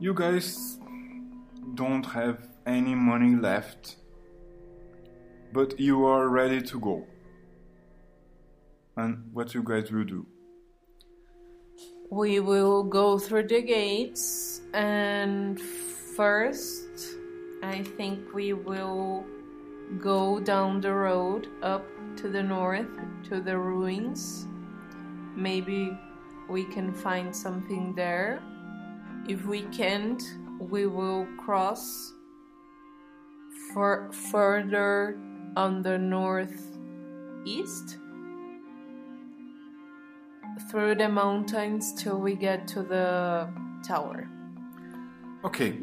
you 0.00 0.14
guys 0.14 0.78
don't 1.74 2.06
have 2.06 2.48
any 2.64 2.94
money 2.94 3.36
left, 3.36 3.96
but 5.52 5.78
you 5.78 6.06
are 6.06 6.28
ready 6.28 6.62
to 6.62 6.80
go. 6.80 7.06
And 8.96 9.28
what 9.34 9.52
you 9.52 9.62
guys 9.62 9.92
will 9.92 10.04
do? 10.04 10.26
We 12.08 12.40
will 12.40 12.82
go 12.82 13.18
through 13.18 13.48
the 13.48 13.60
gates, 13.60 14.62
and 14.72 15.60
first, 16.16 17.18
I 17.62 17.82
think 17.82 18.32
we 18.32 18.54
will 18.54 19.26
go 20.00 20.40
down 20.40 20.80
the 20.80 20.94
road 20.94 21.48
up 21.62 21.84
to 22.16 22.28
the 22.28 22.42
north 22.42 22.88
to 23.24 23.40
the 23.40 23.56
ruins. 23.56 24.46
Maybe 25.34 25.96
we 26.48 26.64
can 26.64 26.92
find 26.92 27.34
something 27.34 27.94
there. 27.94 28.42
If 29.28 29.46
we 29.46 29.62
can't, 29.64 30.22
we 30.58 30.86
will 30.86 31.26
cross 31.38 32.12
for 33.72 34.10
further 34.12 35.18
on 35.56 35.82
the 35.82 35.98
northeast 35.98 37.98
through 40.70 40.96
the 40.96 41.08
mountains 41.08 41.94
till 41.94 42.18
we 42.18 42.34
get 42.34 42.66
to 42.68 42.82
the 42.82 43.48
tower. 43.86 44.28
Okay, 45.44 45.78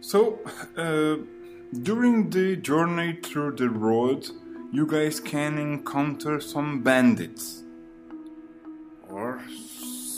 so 0.00 0.40
uh, 0.76 1.16
during 1.82 2.30
the 2.30 2.56
journey 2.56 3.18
through 3.22 3.56
the 3.56 3.70
road, 3.70 4.28
you 4.72 4.86
guys 4.86 5.20
can 5.20 5.58
encounter 5.58 6.40
some 6.40 6.82
bandits 6.82 7.62
or 9.10 9.38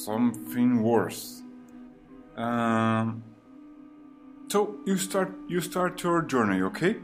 something 0.04 0.80
worse. 0.80 1.42
Um, 2.36 3.24
so 4.48 4.76
you 4.86 4.96
start 4.96 5.34
you 5.48 5.60
start 5.60 6.00
your 6.04 6.22
journey, 6.22 6.62
okay, 6.62 6.94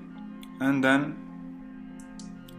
and 0.60 0.84
then 0.84 1.16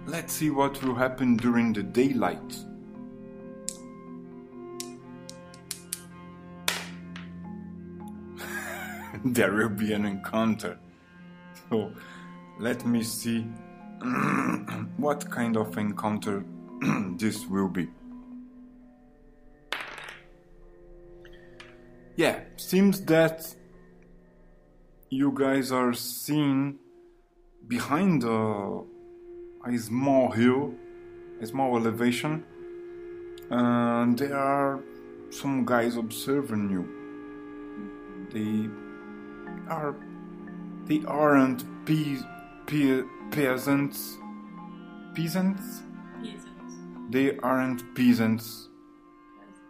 let's 0.05 0.33
see 0.33 0.49
what 0.49 0.83
will 0.83 0.95
happen 0.95 1.37
during 1.37 1.71
the 1.71 1.83
daylight. 1.83 2.57
there 9.23 9.53
will 9.53 9.69
be 9.69 9.93
an 9.93 10.05
encounter. 10.05 10.77
So 11.69 11.93
let 12.59 12.85
me 12.85 13.03
see 13.03 13.45
what 14.97 15.29
kind 15.29 15.55
of 15.57 15.77
encounter 15.77 16.43
this 17.17 17.45
will 17.45 17.67
be. 17.67 17.87
Yeah, 22.15 22.39
seems 22.57 23.01
that 23.05 23.55
you 25.09 25.31
guys 25.33 25.71
are 25.71 25.93
seen 25.93 26.79
behind 27.67 28.23
a, 28.23 28.81
a 29.65 29.77
small 29.77 30.31
hill, 30.31 30.73
a 31.41 31.45
small 31.45 31.77
elevation, 31.77 32.43
and 33.49 34.17
there 34.17 34.35
are 34.35 34.79
some 35.29 35.65
guys 35.65 35.95
observing 35.95 36.69
you. 36.69 36.85
They 38.33 38.69
are 39.69 39.95
they 40.85 41.03
aren't 41.05 41.63
pe- 41.85 42.17
pe- 42.65 43.03
peasants. 43.31 44.17
Peasants? 45.15 45.81
Peasants. 46.21 46.75
They 47.09 47.37
aren't 47.39 47.83
peasants. 47.95 48.69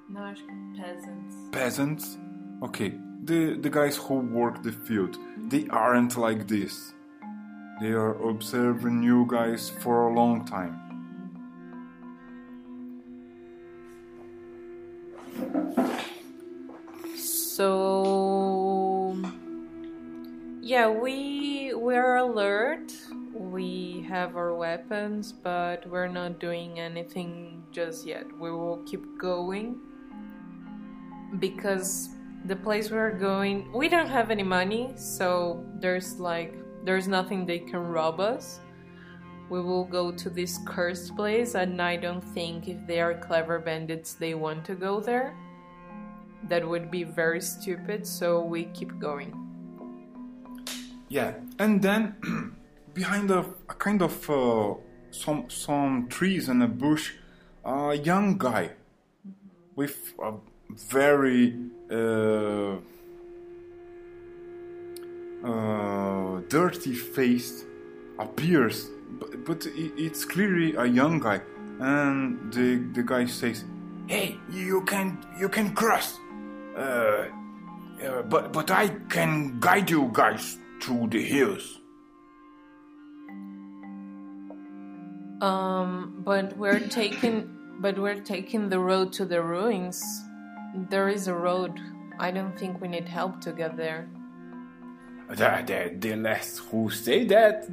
Não, 0.10 0.22
acho 0.24 0.44
que 0.44 0.54
peasants. 0.82 1.36
Peasants? 1.52 2.18
Okay, 2.64 2.94
the 3.24 3.56
the 3.60 3.70
guys 3.70 3.96
who 3.98 4.16
work 4.16 4.62
the 4.62 4.72
field. 4.72 5.18
They 5.50 5.68
aren't 5.70 6.18
like 6.18 6.48
this. 6.48 6.94
They 7.80 7.92
are 7.94 8.14
observing 8.30 9.02
you 9.04 9.26
guys 9.28 9.70
for 9.82 10.08
a 10.08 10.14
long 10.14 10.46
time. 10.46 10.78
So 17.92 19.16
yeah, 20.62 20.90
we 20.90 21.61
we're 21.82 22.18
alert. 22.18 22.94
We 23.34 24.06
have 24.08 24.36
our 24.36 24.54
weapons, 24.54 25.32
but 25.32 25.90
we're 25.90 26.08
not 26.08 26.40
doing 26.40 26.80
anything 26.80 27.64
just 27.72 28.06
yet. 28.06 28.26
We 28.40 28.52
will 28.52 28.84
keep 28.86 29.18
going 29.18 29.80
because 31.40 32.10
the 32.46 32.56
place 32.56 32.92
we're 32.92 33.18
going, 33.18 33.72
we 33.74 33.90
don't 33.90 34.10
have 34.10 34.30
any 34.30 34.44
money, 34.44 34.94
so 34.96 35.66
there's 35.80 36.20
like 36.20 36.54
there's 36.86 37.08
nothing 37.08 37.48
they 37.48 37.60
can 37.60 37.80
rob 37.80 38.20
us. 38.20 38.60
We 39.50 39.60
will 39.60 39.86
go 39.86 40.12
to 40.12 40.30
this 40.30 40.60
cursed 40.66 41.16
place, 41.16 41.56
and 41.56 41.82
I 41.82 41.98
don't 41.98 42.24
think 42.24 42.68
if 42.68 42.78
they 42.86 43.02
are 43.02 43.16
clever 43.16 43.58
bandits, 43.58 44.14
they 44.14 44.36
want 44.36 44.66
to 44.66 44.76
go 44.76 45.00
there 45.00 45.36
that 46.48 46.68
would 46.68 46.92
be 46.92 47.04
very 47.04 47.42
stupid, 47.42 48.06
so 48.06 48.42
we 48.42 48.66
keep 48.66 49.00
going. 49.00 49.51
Yeah, 51.12 51.34
and 51.60 51.82
then 51.82 52.16
behind 52.94 53.32
a, 53.32 53.40
a 53.68 53.74
kind 53.74 54.02
of 54.02 54.30
uh, 54.30 54.76
some 55.12 55.50
some 55.50 56.08
trees 56.08 56.48
and 56.48 56.64
a 56.64 56.70
bush, 56.70 57.12
a 57.66 57.96
young 57.96 58.38
guy 58.38 58.70
with 59.76 60.14
a 60.24 60.32
very 60.70 61.60
uh, 61.92 62.78
uh, 65.44 66.40
dirty 66.48 66.94
face 66.94 67.66
appears, 68.18 68.90
but, 69.20 69.44
but 69.44 69.68
it's 69.76 70.24
clearly 70.24 70.76
a 70.76 70.86
young 70.86 71.20
guy, 71.20 71.42
and 71.82 72.54
the 72.54 72.78
the 72.94 73.04
guy 73.04 73.26
says, 73.26 73.66
Hey, 74.08 74.38
you 74.50 74.80
can 74.86 75.18
you 75.38 75.50
can 75.50 75.76
cross. 75.76 76.18
Uh, 76.78 77.26
uh, 78.02 78.22
but 78.30 78.54
but 78.54 78.72
I 78.72 78.88
can 79.10 79.60
guide 79.60 79.90
you 79.90 80.10
guys 80.14 80.58
through 80.82 81.08
the 81.10 81.24
hills. 81.24 81.80
Um, 85.42 86.22
but 86.24 86.56
we're 86.58 86.80
taking, 86.80 87.50
but 87.80 87.98
we're 87.98 88.20
taking 88.20 88.70
the 88.70 88.80
road 88.80 89.12
to 89.14 89.26
the 89.26 89.42
ruins. 89.42 90.04
There 90.90 91.10
is 91.10 91.28
a 91.28 91.34
road. 91.34 91.80
I 92.20 92.30
don't 92.32 92.58
think 92.58 92.80
we 92.82 92.88
need 92.88 93.08
help 93.08 93.42
to 93.42 93.52
get 93.52 93.76
there. 93.76 94.08
the, 95.30 95.64
the, 95.66 95.96
the 95.98 96.16
last 96.16 96.60
who 96.60 96.90
say 96.90 97.26
that 97.26 97.68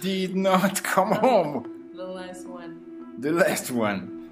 did 0.00 0.34
not 0.34 0.82
come 0.94 1.12
home. 1.12 1.90
The 1.94 2.06
last 2.06 2.46
one. 2.48 2.80
The 3.18 3.32
last 3.32 3.70
one. 3.70 4.22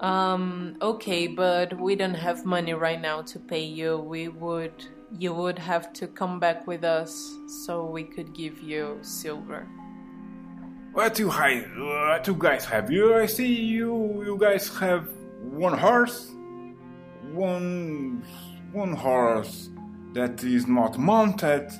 Um, 0.00 0.76
okay, 0.80 1.26
but 1.26 1.78
we 1.78 1.96
don't 1.96 2.14
have 2.14 2.44
money 2.44 2.72
right 2.72 3.00
now 3.00 3.22
to 3.22 3.38
pay 3.38 3.64
you. 3.64 3.98
We 3.98 4.28
would, 4.28 4.86
you 5.16 5.32
would 5.32 5.58
have 5.58 5.92
to 5.94 6.06
come 6.06 6.38
back 6.38 6.66
with 6.66 6.84
us 6.84 7.36
so 7.64 7.84
we 7.84 8.04
could 8.04 8.34
give 8.34 8.60
you 8.60 8.98
silver. 9.02 9.66
What 10.92 11.18
you 11.18 11.30
what 11.30 12.26
you 12.26 12.34
guys 12.34 12.64
have? 12.64 12.90
You, 12.90 13.14
I 13.14 13.26
see 13.26 13.54
you, 13.54 14.22
you 14.24 14.36
guys 14.38 14.68
have 14.78 15.08
one 15.42 15.76
horse, 15.78 16.32
one, 17.32 18.24
one 18.72 18.94
horse 18.94 19.70
that 20.12 20.42
is 20.42 20.66
not 20.66 20.98
mounted. 20.98 21.70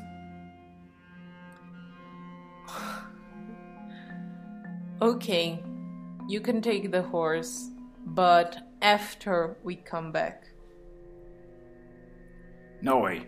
Okay, 5.01 5.63
you 6.27 6.41
can 6.41 6.61
take 6.61 6.91
the 6.91 7.03
horse, 7.03 7.71
but 8.05 8.59
after 8.83 9.57
we 9.63 9.77
come 9.77 10.11
back. 10.11 10.48
No 12.83 12.99
way. 12.99 13.27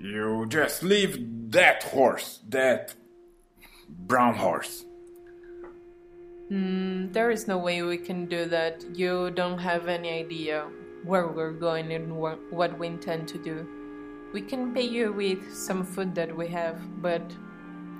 You 0.00 0.46
just 0.48 0.82
leave 0.82 1.50
that 1.52 1.82
horse, 1.82 2.40
that 2.48 2.94
brown 3.88 4.34
horse. 4.34 4.84
Mm, 6.50 7.12
there 7.12 7.30
is 7.30 7.48
no 7.48 7.56
way 7.58 7.82
we 7.82 7.98
can 7.98 8.26
do 8.26 8.46
that. 8.46 8.84
You 8.94 9.30
don't 9.30 9.58
have 9.58 9.88
any 9.88 10.10
idea 10.10 10.66
where 11.04 11.28
we're 11.28 11.52
going 11.52 11.92
and 11.92 12.16
wha- 12.16 12.38
what 12.50 12.78
we 12.78 12.86
intend 12.86 13.28
to 13.28 13.38
do. 13.38 13.66
We 14.32 14.42
can 14.42 14.72
pay 14.74 14.86
you 14.86 15.12
with 15.12 15.54
some 15.54 15.84
food 15.84 16.14
that 16.14 16.34
we 16.36 16.48
have, 16.48 16.78
but 17.02 17.22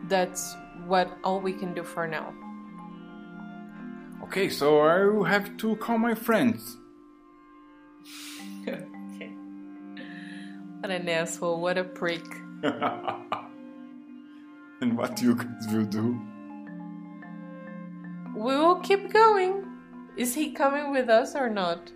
that's 0.09 0.55
what 0.87 1.17
all 1.25 1.41
we 1.41 1.53
can 1.53 1.75
do 1.75 1.83
for 1.83 2.07
now. 2.07 2.33
Okay, 4.25 4.49
so 4.49 4.81
I 4.81 5.05
will 5.07 5.25
have 5.25 5.57
to 5.59 5.77
call 5.77 5.99
my 5.99 6.15
friends. 6.15 6.77
What 10.83 10.91
an 10.91 11.09
asshole, 11.09 11.61
what 11.61 11.79
a 11.79 11.85
prick. 11.85 12.27
and 14.81 14.99
what 14.99 15.23
you 15.23 15.37
guys 15.37 15.73
will 15.73 15.85
do? 15.85 16.21
We 18.35 18.57
will 18.57 18.81
keep 18.81 19.13
going. 19.13 19.65
Is 20.17 20.35
he 20.35 20.51
coming 20.51 20.91
with 20.91 21.09
us 21.09 21.37
or 21.37 21.49
not? 21.49 21.93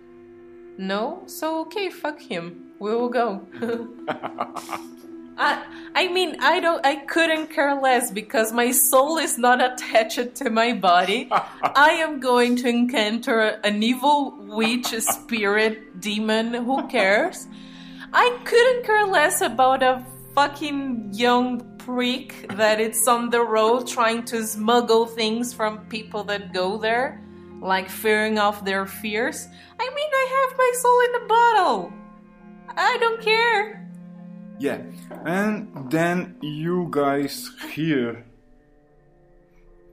No? 0.77 1.23
So 1.25 1.59
okay, 1.63 1.89
fuck 1.89 2.21
him. 2.21 2.71
We 2.79 2.95
will 2.95 3.09
go. 3.09 3.45
I 5.37 5.65
I 5.93 6.07
mean 6.07 6.37
I 6.39 6.61
don't 6.61 6.85
I 6.85 6.95
couldn't 6.95 7.47
care 7.47 7.75
less 7.75 8.09
because 8.09 8.53
my 8.53 8.71
soul 8.71 9.17
is 9.17 9.37
not 9.37 9.61
attached 9.61 10.35
to 10.35 10.49
my 10.49 10.71
body. 10.71 11.27
I 11.31 11.89
am 11.99 12.21
going 12.21 12.55
to 12.63 12.69
encounter 12.69 13.59
an 13.65 13.83
evil 13.83 14.33
witch, 14.47 14.95
spirit, 15.01 15.99
demon, 15.99 16.53
who 16.53 16.87
cares? 16.87 17.49
I 18.13 18.37
couldn't 18.43 18.85
care 18.85 19.05
less 19.05 19.41
about 19.41 19.83
a 19.83 20.05
fucking 20.33 21.11
young 21.13 21.77
prick 21.77 22.47
that 22.55 22.79
it's 22.79 23.07
on 23.07 23.29
the 23.29 23.41
road 23.41 23.87
trying 23.87 24.23
to 24.25 24.45
smuggle 24.45 25.05
things 25.05 25.53
from 25.53 25.85
people 25.87 26.23
that 26.25 26.53
go 26.53 26.77
there, 26.77 27.23
like 27.61 27.89
fearing 27.89 28.37
off 28.37 28.63
their 28.63 28.85
fears. 28.85 29.47
I 29.79 29.89
mean, 29.89 30.09
I 30.13 30.47
have 30.47 30.57
my 30.57 30.71
soul 30.75 30.99
in 31.01 31.23
a 31.23 31.27
bottle. 31.27 31.93
I 32.69 32.97
don't 32.99 33.21
care. 33.21 33.89
Yeah, 34.59 34.81
and 35.25 35.89
then 35.91 36.35
you 36.41 36.87
guys 36.89 37.49
hear 37.71 38.25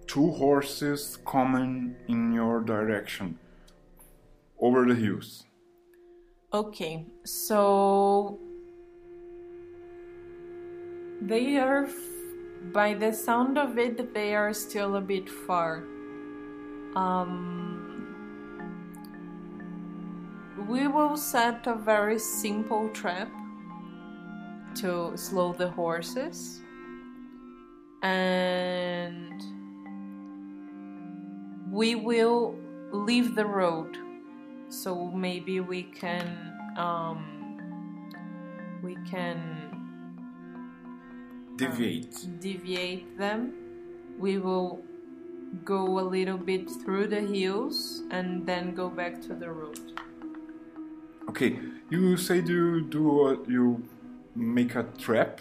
two 0.07 0.31
horses 0.33 1.19
coming 1.27 1.97
in 2.09 2.33
your 2.33 2.61
direction 2.61 3.39
over 4.59 4.87
the 4.87 4.95
hills. 4.95 5.45
Okay, 6.55 7.05
so 7.25 8.39
they 11.21 11.57
are, 11.57 11.89
by 12.73 12.95
the 12.95 13.13
sound 13.13 13.59
of 13.59 13.77
it, 13.77 14.15
they 14.15 14.37
are 14.37 14.53
still 14.53 14.95
a 14.95 15.01
bit 15.01 15.29
far. 15.29 15.83
Um, 16.95 18.15
we 20.69 20.87
will 20.87 21.17
set 21.17 21.67
a 21.67 21.75
very 21.75 22.21
simple 22.21 22.89
trap 22.91 23.33
to 24.77 25.17
slow 25.17 25.55
the 25.55 25.71
horses, 25.71 26.61
and 28.05 29.43
we 31.73 31.97
will 31.97 32.55
leave 32.93 33.35
the 33.35 33.45
road 33.45 33.99
so 34.75 35.07
maybe 35.11 35.61
we 35.61 35.85
can 35.85 36.53
um, 36.77 38.11
we 38.83 38.97
can 39.09 39.71
Deviate. 41.57 42.41
deviate 42.41 43.17
them. 43.17 43.55
We 44.19 44.39
will 44.39 44.83
go 45.65 46.01
a 46.01 46.03
little 46.03 46.37
bit 46.37 46.69
through 46.69 47.07
the 47.09 47.21
hills 47.21 48.03
and 48.11 48.45
then 48.45 48.75
go 48.75 48.89
back 48.89 49.21
to 49.23 49.35
the 49.35 49.51
road. 49.51 49.79
Okay, 51.29 51.59
you 51.91 52.17
said 52.17 52.49
you 52.49 52.83
do 52.83 53.29
uh, 53.29 53.37
you 53.49 53.83
make 54.35 54.75
a 54.75 54.83
trap. 54.99 55.41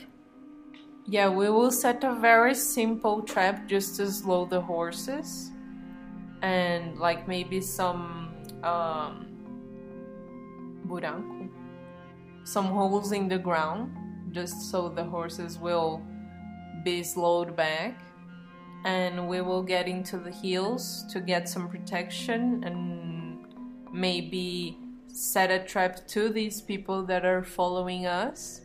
Yeah, 1.05 1.29
we 1.29 1.49
will 1.49 1.71
set 1.71 2.03
a 2.03 2.13
very 2.15 2.55
simple 2.55 3.23
trap 3.23 3.67
just 3.67 3.97
to 3.97 4.09
slow 4.09 4.45
the 4.45 4.61
horses, 4.61 5.51
and 6.41 6.97
like 6.97 7.27
maybe 7.27 7.59
some 7.59 8.32
um, 8.63 9.27
some 12.43 12.65
holes 12.65 13.11
in 13.11 13.27
the 13.27 13.37
ground, 13.37 13.95
just 14.31 14.71
so 14.71 14.89
the 14.89 15.03
horses 15.03 15.57
will 15.57 16.01
be 16.83 17.03
slowed 17.03 17.55
back, 17.55 18.01
and 18.85 19.27
we 19.27 19.41
will 19.41 19.63
get 19.63 19.87
into 19.87 20.17
the 20.17 20.31
hills 20.31 21.05
to 21.11 21.19
get 21.21 21.47
some 21.47 21.69
protection 21.69 22.63
and 22.63 23.45
maybe 23.91 24.77
set 25.07 25.51
a 25.51 25.63
trap 25.63 26.07
to 26.07 26.29
these 26.29 26.61
people 26.61 27.05
that 27.05 27.23
are 27.23 27.43
following 27.43 28.05
us 28.05 28.61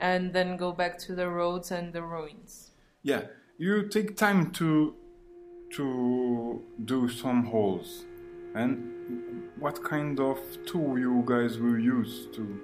and 0.00 0.32
then 0.32 0.56
go 0.56 0.72
back 0.72 0.98
to 0.98 1.14
the 1.14 1.28
roads 1.28 1.70
and 1.70 1.92
the 1.92 2.02
ruins. 2.02 2.70
Yeah, 3.02 3.22
you 3.58 3.88
take 3.88 4.16
time 4.16 4.50
to 4.52 4.94
to 5.72 6.62
do 6.84 7.08
some 7.08 7.44
holes. 7.44 8.04
And 8.54 8.97
what 9.58 9.82
kind 9.82 10.20
of 10.20 10.38
tool 10.66 10.98
you 10.98 11.22
guys 11.26 11.58
will 11.58 11.78
use 11.78 12.26
to? 12.32 12.60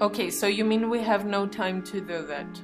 Okay, 0.00 0.30
so 0.30 0.46
you 0.46 0.64
mean 0.64 0.90
we 0.90 1.00
have 1.00 1.26
no 1.26 1.46
time 1.46 1.82
to 1.84 2.00
do 2.00 2.26
that? 2.26 2.60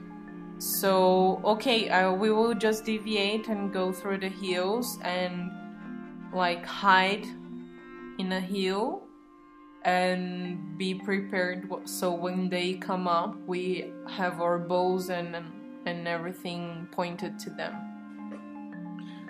So, 0.58 1.40
okay, 1.44 1.88
uh, 1.88 2.12
we 2.12 2.32
will 2.32 2.54
just 2.54 2.84
deviate 2.84 3.48
and 3.48 3.72
go 3.72 3.92
through 3.92 4.18
the 4.18 4.28
hills 4.28 4.98
and 5.02 5.50
like 6.32 6.64
hide 6.64 7.26
in 8.18 8.32
a 8.32 8.40
hill 8.40 9.02
and 9.82 10.76
be 10.76 10.94
prepared 10.94 11.70
so 11.84 12.12
when 12.12 12.50
they 12.50 12.74
come 12.74 13.06
up 13.06 13.36
we 13.46 13.92
have 14.08 14.40
our 14.40 14.58
bows 14.58 15.08
and 15.08 15.36
and 15.86 16.08
everything 16.08 16.88
pointed 16.90 17.38
to 17.38 17.50
them. 17.50 17.74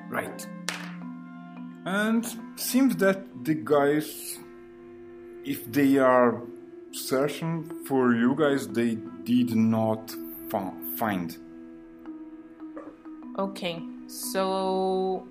Right. 0.09 0.49
And 1.89 2.27
seems 2.57 2.97
that 2.97 3.19
the 3.47 3.55
guys, 3.55 4.39
if 5.43 5.73
they 5.73 5.97
are 5.97 6.43
searching 6.93 7.65
for 7.87 8.15
you 8.15 8.35
guys, 8.35 8.69
they 8.69 8.97
did 9.25 9.55
not 9.55 10.15
fi- 10.51 10.75
find. 10.99 11.35
Okay, 13.39 13.81
so 14.07 15.27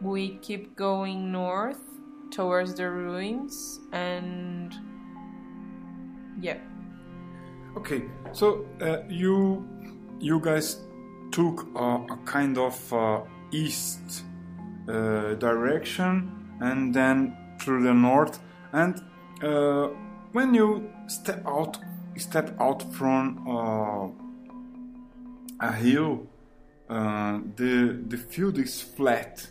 we 0.00 0.36
keep 0.46 0.76
going 0.76 1.32
north 1.32 1.82
towards 2.30 2.74
the 2.74 2.88
ruins 2.88 3.80
and 3.92 4.72
yeah. 6.40 6.58
Okay, 7.76 8.04
so 8.30 8.64
uh, 8.80 8.98
you 9.08 9.66
you 10.20 10.38
guys 10.38 10.84
took 11.32 11.66
uh, 11.74 12.14
a 12.14 12.16
kind 12.24 12.58
of 12.58 12.76
uh, 12.92 13.22
east 13.50 14.25
uh, 14.88 15.34
direction 15.34 16.58
and 16.60 16.94
then 16.94 17.36
through 17.60 17.82
the 17.82 17.94
north, 17.94 18.38
and 18.72 19.02
uh, 19.42 19.88
when 20.32 20.54
you 20.54 20.90
step 21.06 21.46
out 21.46 21.78
step 22.16 22.54
out 22.60 22.82
from 22.94 23.46
uh, 23.46 24.08
a 25.66 25.72
hill, 25.72 26.26
uh, 26.88 27.40
the 27.56 28.02
the 28.08 28.16
field 28.16 28.58
is 28.58 28.80
flat, 28.82 29.46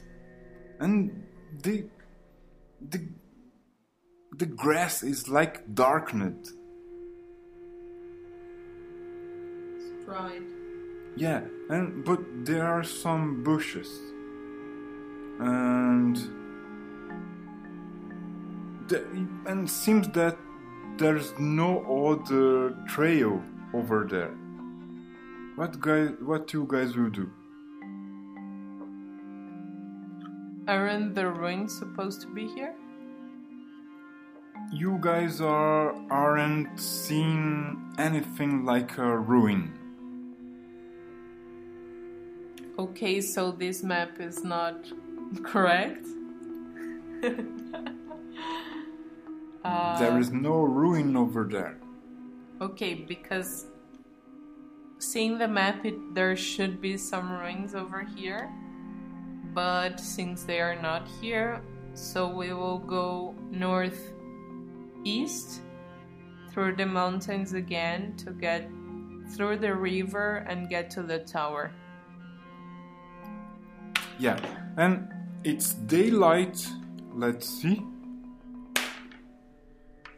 and 0.80 1.24
the 1.64 1.86
the 2.90 3.00
the 4.38 4.46
grass 4.46 5.04
is 5.04 5.30
like 5.30 5.74
darkened. 5.74 6.48
Right. 10.06 10.42
Yeah, 11.18 11.42
and 11.70 12.04
but 12.06 12.20
there 12.46 12.66
are 12.66 12.84
some 12.84 13.44
bushes, 13.44 13.90
and 15.40 16.16
the, 18.88 19.04
and 19.46 19.70
seems 19.70 20.08
that 20.10 20.38
there's 20.98 21.34
no 21.40 21.82
other 22.10 22.72
trail 22.88 23.42
over 23.74 24.08
there. 24.10 24.34
What 25.56 25.80
guys? 25.80 26.12
What 26.22 26.54
you 26.54 26.66
guys 26.70 26.96
will 26.96 27.10
do? 27.10 27.30
Aren't 30.68 31.16
the 31.16 31.28
ruins 31.28 31.78
supposed 31.78 32.22
to 32.22 32.28
be 32.28 32.48
here? 32.48 32.74
You 34.72 34.98
guys 35.00 35.42
are 35.42 35.96
aren't 36.10 36.80
seeing 36.80 37.94
anything 37.98 38.66
like 38.66 38.98
a 38.98 39.18
ruin. 39.18 39.72
Okay, 42.78 43.22
so 43.22 43.52
this 43.52 43.84
map 43.84 44.20
is 44.20 44.44
not 44.44 44.92
correct. 45.44 46.06
uh, 49.64 50.00
there 50.00 50.20
is 50.20 50.32
no 50.32 50.62
ruin 50.62 51.16
over 51.16 51.44
there. 51.44 51.78
Okay, 52.62 52.94
because 52.94 53.66
seeing 55.00 55.38
the 55.38 55.48
map, 55.48 55.86
it, 55.86 55.96
there 56.14 56.36
should 56.36 56.82
be 56.82 56.98
some 56.98 57.32
ruins 57.32 57.76
over 57.76 58.04
here. 58.04 58.52
But 59.54 60.00
since 60.00 60.44
they 60.44 60.60
are 60.60 60.76
not 60.82 61.08
here, 61.22 61.62
so 61.94 62.28
we 62.28 62.52
will 62.54 62.80
go 62.80 63.34
northeast 63.50 64.02
through 66.52 66.76
the 66.76 66.86
mountains 66.86 67.54
again 67.54 68.16
to 68.18 68.32
get 68.32 68.70
through 69.36 69.58
the 69.58 69.74
river 69.74 70.46
and 70.50 70.70
get 70.70 70.90
to 70.92 71.04
the 71.04 71.20
tower. 71.20 71.72
Yeah, 74.18 74.40
and 74.78 75.08
it's 75.46 75.76
daylight. 75.76 76.68
Let's 77.14 77.48
see. 77.62 77.82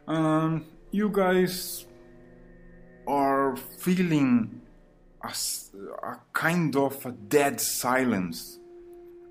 Um, 0.08 0.64
you 0.90 1.10
guys 1.10 1.84
are 3.06 3.54
feeling 3.78 4.62
a 5.22 6.16
kind 6.32 6.74
of 6.76 7.04
a 7.04 7.12
dead 7.12 7.60
silence 7.60 8.58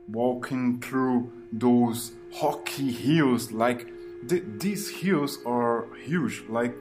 walking 0.07 0.79
through 0.79 1.31
those 1.51 2.11
hockey 2.31 2.91
hills. 2.91 3.51
Like 3.51 3.87
th- 4.29 4.43
these 4.59 4.87
hills 4.89 5.39
are 5.47 5.87
huge, 6.05 6.43
like 6.47 6.75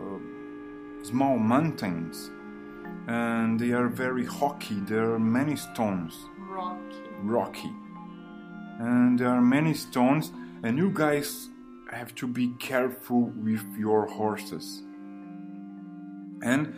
uh, 0.00 0.18
small 1.02 1.36
mountains, 1.38 2.30
and 3.06 3.60
they 3.60 3.72
are 3.72 3.88
very 3.88 4.24
hockey. 4.24 4.80
There 4.80 5.12
are 5.12 5.18
many 5.18 5.56
stones 5.56 6.16
Rocky. 6.38 7.02
rocky. 7.22 7.72
And 8.80 9.18
there 9.18 9.28
are 9.28 9.42
many 9.42 9.74
stones, 9.74 10.32
and 10.62 10.78
you 10.78 10.90
guys 10.90 11.50
have 11.92 12.14
to 12.14 12.26
be 12.26 12.54
careful 12.58 13.24
with 13.36 13.62
your 13.76 14.06
horses. 14.06 14.82
And 16.42 16.74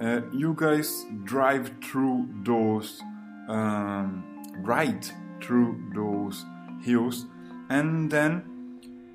uh, 0.00 0.20
you 0.32 0.54
guys 0.56 1.04
drive 1.24 1.72
through 1.82 2.28
those, 2.44 3.02
um, 3.48 4.22
ride 4.58 5.04
through 5.42 5.90
those 5.92 6.44
hills, 6.84 7.26
and 7.68 8.08
then 8.08 8.44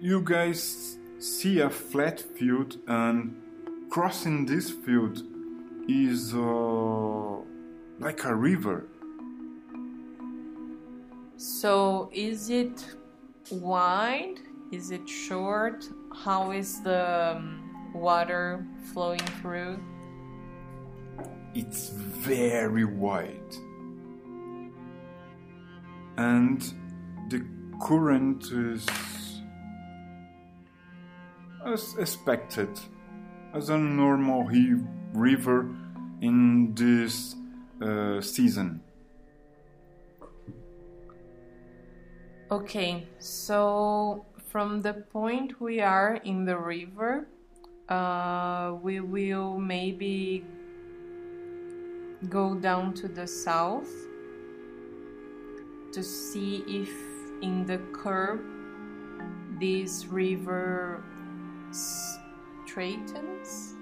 you 0.02 0.20
guys 0.20 0.98
see 1.20 1.62
a 1.62 1.70
flat 1.70 2.20
field, 2.20 2.80
and 2.86 3.42
crossing 3.90 4.46
this 4.46 4.70
field 4.70 5.24
is 5.88 6.34
uh, 6.34 7.38
like 7.98 8.26
a 8.26 8.36
river. 8.36 8.88
So 11.46 12.10
is 12.14 12.50
it 12.50 12.86
wide? 13.52 14.40
Is 14.72 14.92
it 14.92 15.08
short? 15.08 15.88
How 16.14 16.52
is 16.52 16.82
the 16.82 17.36
um, 17.38 17.92
water 17.94 18.66
flowing 18.94 19.26
through? 19.42 19.80
it's 21.56 21.88
very 21.88 22.84
wide 22.84 23.56
and 26.18 26.62
the 27.30 27.46
current 27.82 28.44
is 28.52 28.86
as 31.66 31.96
expected 31.98 32.70
as 33.54 33.70
a 33.70 33.78
normal 33.78 34.46
river 35.14 35.74
in 36.20 36.76
this 36.76 37.36
uh, 37.82 38.20
season 38.20 38.82
Okay, 42.52 43.08
so 43.18 44.24
from 44.38 44.84
the 44.84 44.94
point 44.94 45.60
we 45.60 45.82
are 45.82 46.20
in 46.24 46.46
the 46.46 46.56
river, 46.56 47.28
uh, 47.90 48.76
we 48.84 49.00
will 49.00 49.58
maybe 49.58 50.46
go 52.30 52.54
down 52.54 52.94
to 52.94 53.08
the 53.08 53.26
south 53.26 53.90
to 55.92 56.04
see 56.04 56.64
if 56.68 56.92
in 57.42 57.66
the 57.66 57.80
curve 57.94 58.42
this 59.60 60.06
river 60.06 61.04
straightens 61.72 63.74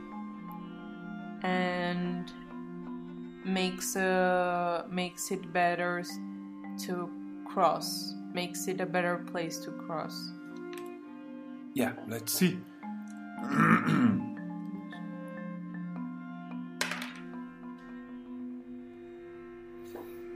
and 1.43 2.32
makes 3.43 3.97
a 3.97 4.86
makes 4.89 5.32
it 5.32 5.51
better 5.51 6.01
to 6.80 7.09
cross 7.45 8.14
makes 8.34 8.68
it 8.68 8.82
a 8.82 8.86
better 8.86 9.18
place 9.32 9.58
to 9.60 9.72
cross 9.72 10.32
Yeah, 11.76 11.94
let's 12.08 12.32
see. 12.34 12.60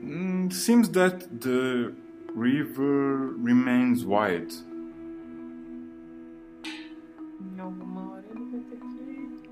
Mm, 0.03 0.51
Seems 0.53 0.89
that 0.89 1.41
the 1.41 1.93
river 2.33 3.27
remains 3.37 4.05
wide. 4.05 4.51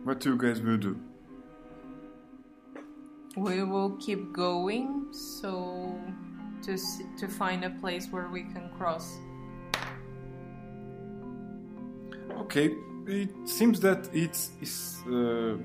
What 0.03 0.23
you 0.25 0.37
guys 0.37 0.61
will 0.61 0.77
do? 0.77 0.99
we 3.37 3.63
will 3.63 3.97
keep 3.97 4.31
going 4.31 5.07
so 5.11 5.99
to 6.65 6.75
to 7.19 7.27
find 7.27 7.63
a 7.63 7.69
place 7.81 8.07
where 8.11 8.27
we 8.29 8.43
can 8.53 8.69
cross 8.77 9.17
Okay, 12.37 12.75
it 13.07 13.29
seems 13.45 13.79
that 13.79 14.09
it's, 14.13 14.51
it's 14.61 15.01
uh, 15.07 15.55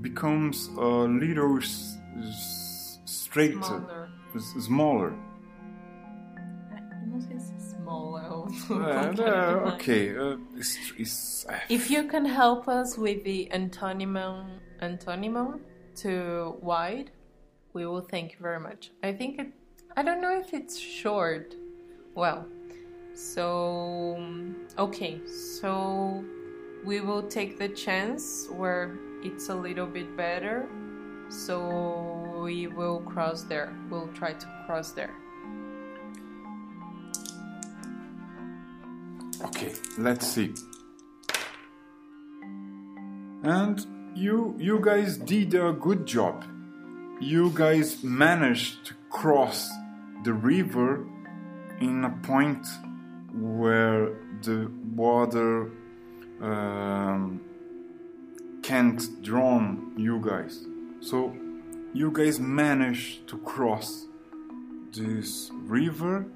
becomes 0.00 0.68
a 0.78 1.06
little 1.06 1.58
s- 1.58 1.98
s- 2.18 2.98
straighter, 3.04 3.62
smaller 3.62 4.08
s- 4.34 4.64
smaller. 4.64 5.12
não 7.10 7.20
sei 7.20 7.38
se 7.38 7.52
é 7.54 7.58
small 7.58 8.18
é 8.18 8.30
o 8.30 8.46
Uh, 8.46 9.68
uh, 9.68 9.74
okay, 9.74 10.16
uh, 10.16 10.38
it's, 10.56 10.78
it's, 10.98 11.46
uh, 11.48 11.58
If 11.68 11.90
you 11.90 12.04
can 12.08 12.24
help 12.24 12.68
us 12.68 12.96
with 12.96 13.22
the 13.24 13.48
antonymon 13.52 14.60
antonymon 14.80 15.60
to 16.02 16.56
wide, 16.62 17.10
we 17.74 17.84
will 17.86 18.00
thank 18.02 18.32
you 18.32 18.38
very 18.40 18.60
much. 18.60 18.92
I 19.02 19.12
think 19.12 19.38
it. 19.38 19.52
I 19.98 20.02
don't 20.02 20.20
know 20.20 20.38
if 20.38 20.52
it's 20.52 20.78
short. 20.78 21.56
Well, 22.14 22.46
so 23.14 24.22
okay, 24.78 25.22
so 25.26 26.22
we 26.84 27.00
will 27.00 27.22
take 27.22 27.58
the 27.58 27.70
chance 27.70 28.46
where 28.50 28.98
it's 29.22 29.48
a 29.48 29.54
little 29.54 29.86
bit 29.86 30.14
better. 30.14 30.68
So 31.30 32.42
we 32.42 32.66
will 32.66 33.00
cross 33.00 33.44
there. 33.44 33.74
We'll 33.88 34.08
try 34.08 34.34
to 34.34 34.46
cross 34.66 34.92
there. 34.92 35.14
Okay, 39.44 39.72
let's 39.96 40.26
see. 40.26 40.52
And 43.42 43.86
you 44.14 44.54
you 44.58 44.78
guys 44.78 45.16
did 45.16 45.54
a 45.54 45.72
good 45.72 46.04
job. 46.04 46.44
You 47.18 47.50
guys 47.54 48.04
managed 48.04 48.84
to 48.86 48.94
cross 49.08 49.70
the 50.24 50.32
river 50.32 51.06
in 51.80 52.04
a 52.04 52.10
point 52.26 52.66
where 53.32 54.14
the 54.42 54.70
water 54.94 55.70
um, 56.40 57.40
can't 58.62 59.22
drown 59.22 59.92
you 59.96 60.20
guys. 60.20 60.66
So 61.00 61.34
you 61.92 62.10
guys 62.10 62.40
managed 62.40 63.28
to 63.28 63.38
cross 63.38 64.06
this 64.92 65.50
river. 65.52 66.26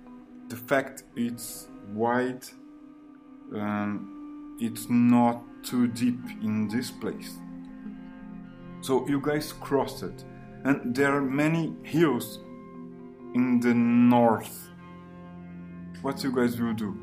The 0.48 0.56
fact 0.56 1.04
it's 1.16 1.68
wide 1.92 2.44
um, 3.54 4.56
it's 4.60 4.88
not 4.88 5.42
too 5.62 5.88
deep 5.88 6.20
in 6.42 6.68
this 6.68 6.90
place. 6.90 7.38
So 8.80 9.06
you 9.08 9.20
guys 9.20 9.52
crossed 9.52 10.02
it, 10.02 10.24
and 10.64 10.94
there 10.94 11.14
are 11.16 11.22
many 11.22 11.74
hills 11.82 12.40
in 13.34 13.60
the 13.60 13.74
north. 13.74 14.68
What 16.02 16.22
you 16.24 16.32
guys 16.34 16.60
will 16.60 16.74
do? 16.74 16.96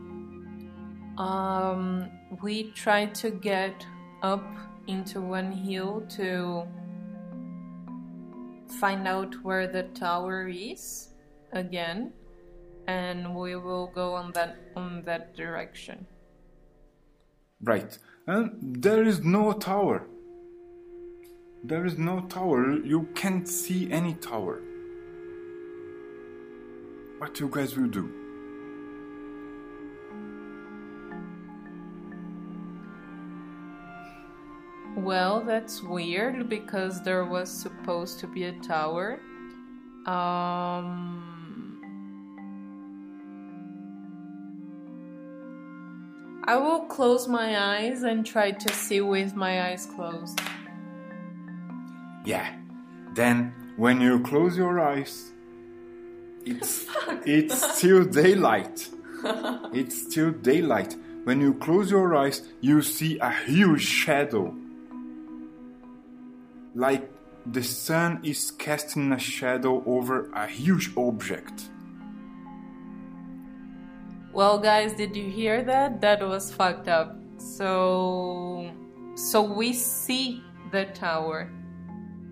Um, 1.17 2.09
we 2.41 2.71
try 2.71 3.05
to 3.05 3.29
get 3.31 3.85
up 4.21 4.45
into 4.87 5.21
one 5.21 5.51
hill 5.51 6.03
to 6.09 6.63
find 8.79 9.07
out 9.07 9.33
where 9.43 9.67
the 9.67 9.83
tower 9.83 10.47
is 10.47 11.09
again, 11.53 12.13
and 12.87 13.35
we 13.35 13.55
will 13.55 13.87
go 13.87 14.13
on 14.13 14.31
that 14.33 14.57
on 14.75 15.03
that 15.05 15.35
direction. 15.35 16.05
Right, 17.61 17.97
and 18.27 18.81
there 18.81 19.03
is 19.03 19.23
no 19.23 19.53
tower. 19.53 20.07
There 21.63 21.85
is 21.85 21.97
no 21.97 22.21
tower. 22.21 22.73
You 22.73 23.07
can't 23.15 23.47
see 23.47 23.91
any 23.91 24.13
tower. 24.13 24.61
What 27.19 27.39
you 27.39 27.49
guys 27.51 27.75
will 27.75 27.87
do? 27.87 28.11
Well, 34.95 35.41
that's 35.41 35.81
weird 35.81 36.49
because 36.49 37.01
there 37.01 37.25
was 37.25 37.49
supposed 37.49 38.19
to 38.19 38.27
be 38.27 38.43
a 38.45 38.51
tower. 38.59 39.19
Um, 40.05 41.27
I 46.45 46.55
will 46.55 46.81
close 46.85 47.27
my 47.27 47.77
eyes 47.77 48.03
and 48.03 48.25
try 48.25 48.51
to 48.51 48.73
see 48.73 49.01
with 49.01 49.35
my 49.35 49.69
eyes 49.69 49.85
closed. 49.85 50.39
Yeah. 52.25 52.55
Then 53.13 53.53
when 53.75 54.01
you 54.01 54.19
close 54.21 54.57
your 54.57 54.79
eyes, 54.79 55.31
it's 56.49 56.85
it's 57.25 57.77
still 57.77 58.03
daylight. 58.05 58.89
it's 59.73 60.01
still 60.03 60.31
daylight. 60.31 60.95
When 61.23 61.41
you 61.41 61.55
close 61.55 61.91
your 61.91 62.15
eyes, 62.15 62.41
you 62.61 62.81
see 62.81 63.19
a 63.19 63.31
huge 63.31 63.81
shadow. 63.81 64.55
Like 66.73 67.11
the 67.45 67.63
sun 67.63 68.21
is 68.23 68.51
casting 68.51 69.11
a 69.11 69.19
shadow 69.19 69.83
over 69.85 70.29
a 70.33 70.47
huge 70.47 70.91
object. 70.95 71.69
Well, 74.33 74.59
guys, 74.59 74.93
did 74.93 75.15
you 75.15 75.29
hear 75.29 75.63
that? 75.63 75.99
That 76.01 76.21
was 76.21 76.53
fucked 76.53 76.87
up. 76.87 77.17
So, 77.37 78.71
so 79.15 79.41
we 79.41 79.73
see 79.73 80.43
the 80.71 80.85
tower. 80.85 81.49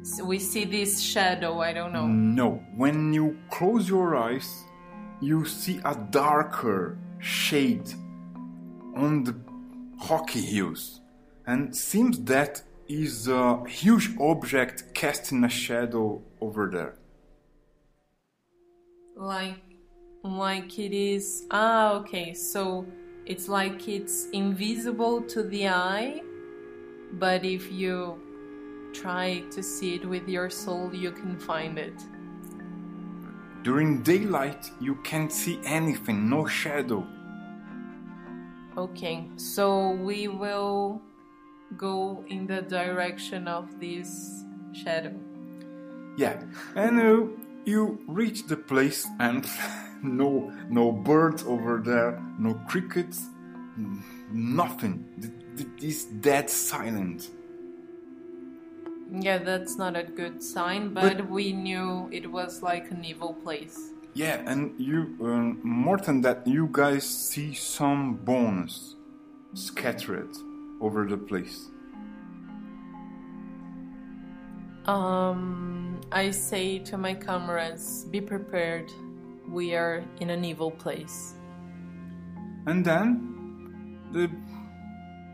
So 0.06 0.23
we 0.23 0.38
see 0.38 0.65
this 0.65 1.02
shadow. 1.02 1.61
I 1.61 1.73
don't 1.73 1.91
know. 1.91 2.06
No, 2.06 2.64
when 2.76 3.11
you 3.11 3.40
close 3.49 3.90
your 3.90 4.15
eyes, 4.15 4.64
you 5.19 5.45
see 5.45 5.80
a 5.84 5.95
darker 6.11 6.99
shade 7.18 7.91
on 8.95 9.23
the 9.23 9.36
hockey 9.98 10.41
hills, 10.41 11.02
and 11.48 11.76
seems 11.76 12.19
that 12.26 12.61
is 12.88 13.27
a 13.27 13.68
huge 13.68 14.11
object 14.19 14.94
casting 14.94 15.44
a 15.44 15.49
shadow 15.49 16.22
over 16.40 16.69
there. 16.72 16.94
Like, 19.18 19.64
like 20.23 20.77
it 20.77 20.94
is. 20.94 21.48
Ah, 21.49 21.94
okay. 21.94 22.36
So 22.36 22.86
it's 23.26 23.48
like 23.49 23.88
it's 23.88 24.27
invisible 24.34 25.23
to 25.23 25.41
the 25.41 25.69
eye, 25.69 26.22
but 27.14 27.44
if 27.44 27.72
you 27.72 28.22
try 29.02 29.44
to 29.52 29.62
see 29.62 29.96
it 29.96 30.06
with 30.06 30.28
your 30.28 30.50
soul, 30.50 30.94
you 30.94 31.12
can 31.12 31.38
find 31.38 31.78
it. 31.78 31.94
During 33.64 34.04
daylight, 34.04 34.72
you 34.80 34.96
can't 35.04 35.32
see 35.32 35.60
anything, 35.66 36.30
no 36.30 36.46
shadow. 36.46 37.06
Okay, 38.78 39.28
so 39.38 39.92
we 39.92 40.28
will 40.28 41.02
go 41.78 42.24
in 42.28 42.46
the 42.46 42.62
direction 42.62 43.48
of 43.48 43.80
this 43.80 44.44
shadow. 44.74 45.14
Yeah, 46.18 46.42
and 46.76 47.00
uh, 47.00 47.28
you 47.66 48.00
reach 48.08 48.48
the 48.48 48.58
place, 48.58 49.08
and 49.20 49.48
no, 50.04 50.52
no 50.70 50.92
birds 50.92 51.44
over 51.44 51.82
there, 51.84 52.22
no 52.38 52.54
crickets, 52.68 53.26
nothing. 54.32 55.06
Th- 55.20 55.34
th- 55.58 55.70
It's 55.82 56.04
dead 56.06 56.50
silent. 56.50 57.30
Yeah, 59.11 59.38
that's 59.38 59.77
not 59.77 59.95
a 59.95 60.03
good 60.03 60.41
sign, 60.41 60.94
but, 60.94 61.30
we 61.30 61.53
knew 61.53 62.10
it 62.11 62.30
was 62.30 62.64
like 62.64 62.91
an 62.91 63.06
evil 63.06 63.34
place. 63.34 63.91
Yeah, 64.14 64.41
and 64.45 64.73
you, 64.80 65.15
um, 65.22 65.60
more 65.64 65.98
than 65.98 66.22
that, 66.22 66.48
you 66.48 66.69
guys 66.72 67.07
see 67.07 67.53
some 67.53 68.15
bones 68.15 68.95
scattered 69.53 70.36
over 70.82 71.06
the 71.06 71.18
place. 71.18 71.68
Um, 74.86 75.99
I 76.11 76.32
say 76.32 76.80
to 76.80 76.98
my 76.98 77.14
comrades, 77.14 78.06
be 78.06 78.22
prepared. 78.22 78.91
We 79.49 79.76
are 79.76 80.03
in 80.19 80.30
an 80.30 80.45
evil 80.45 80.72
place. 80.72 81.34
And 82.68 82.86
then 82.86 83.99
the 84.11 84.30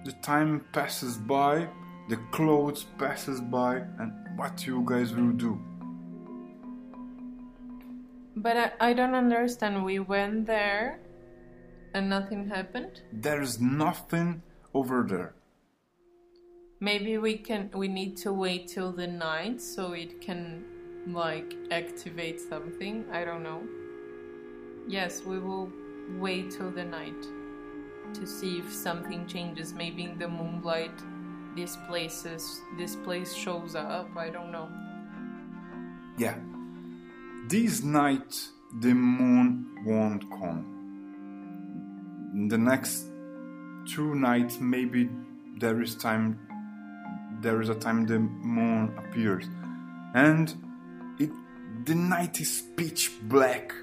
the 0.05 0.13
time 0.23 0.65
passes 0.73 1.17
by, 1.17 1.67
the 2.11 2.17
clothes 2.31 2.85
passes 2.97 3.39
by, 3.39 3.77
and 3.99 4.11
what 4.35 4.67
you 4.67 4.83
guys 4.85 5.13
will 5.15 5.31
do? 5.31 5.57
But 8.35 8.57
I, 8.57 8.89
I 8.89 8.93
don't 8.93 9.15
understand. 9.15 9.85
We 9.85 9.99
went 9.99 10.45
there 10.45 10.99
and 11.93 12.09
nothing 12.09 12.49
happened? 12.49 13.01
There's 13.13 13.61
nothing 13.61 14.41
over 14.73 15.05
there. 15.07 15.35
Maybe 16.81 17.17
we 17.17 17.37
can 17.37 17.69
we 17.73 17.87
need 17.87 18.17
to 18.17 18.33
wait 18.33 18.67
till 18.67 18.91
the 18.91 19.07
night 19.07 19.61
so 19.61 19.93
it 19.93 20.19
can 20.19 20.65
like 21.07 21.55
activate 21.71 22.41
something. 22.41 23.05
I 23.11 23.23
don't 23.23 23.43
know. 23.43 23.61
Yes, 24.87 25.23
we 25.23 25.39
will 25.39 25.69
wait 26.19 26.51
till 26.51 26.71
the 26.71 26.83
night 26.83 27.21
to 28.15 28.25
see 28.25 28.57
if 28.57 28.73
something 28.73 29.27
changes. 29.27 29.73
Maybe 29.73 30.03
in 30.03 30.17
the 30.17 30.27
moonlight 30.27 30.97
this 31.55 31.77
places 31.87 32.61
this 32.77 32.95
place 32.95 33.33
shows 33.33 33.75
up. 33.75 34.09
I 34.15 34.29
don't 34.29 34.51
know. 34.51 34.69
Yeah. 36.17 36.35
This 37.47 37.83
night 37.83 38.47
the 38.79 38.93
moon 38.93 39.67
won't 39.85 40.29
come. 40.31 40.65
The 42.49 42.57
next 42.57 43.07
two 43.85 44.15
nights 44.15 44.59
maybe 44.59 45.09
there 45.57 45.81
is 45.81 45.95
time 45.95 46.39
there 47.41 47.61
is 47.61 47.69
a 47.69 47.75
time 47.75 48.05
the 48.05 48.19
moon 48.19 48.93
appears 48.97 49.45
and 50.13 50.55
it 51.19 51.31
the 51.85 51.95
night 51.95 52.39
is 52.39 52.63
pitch 52.75 53.11
black 53.23 53.73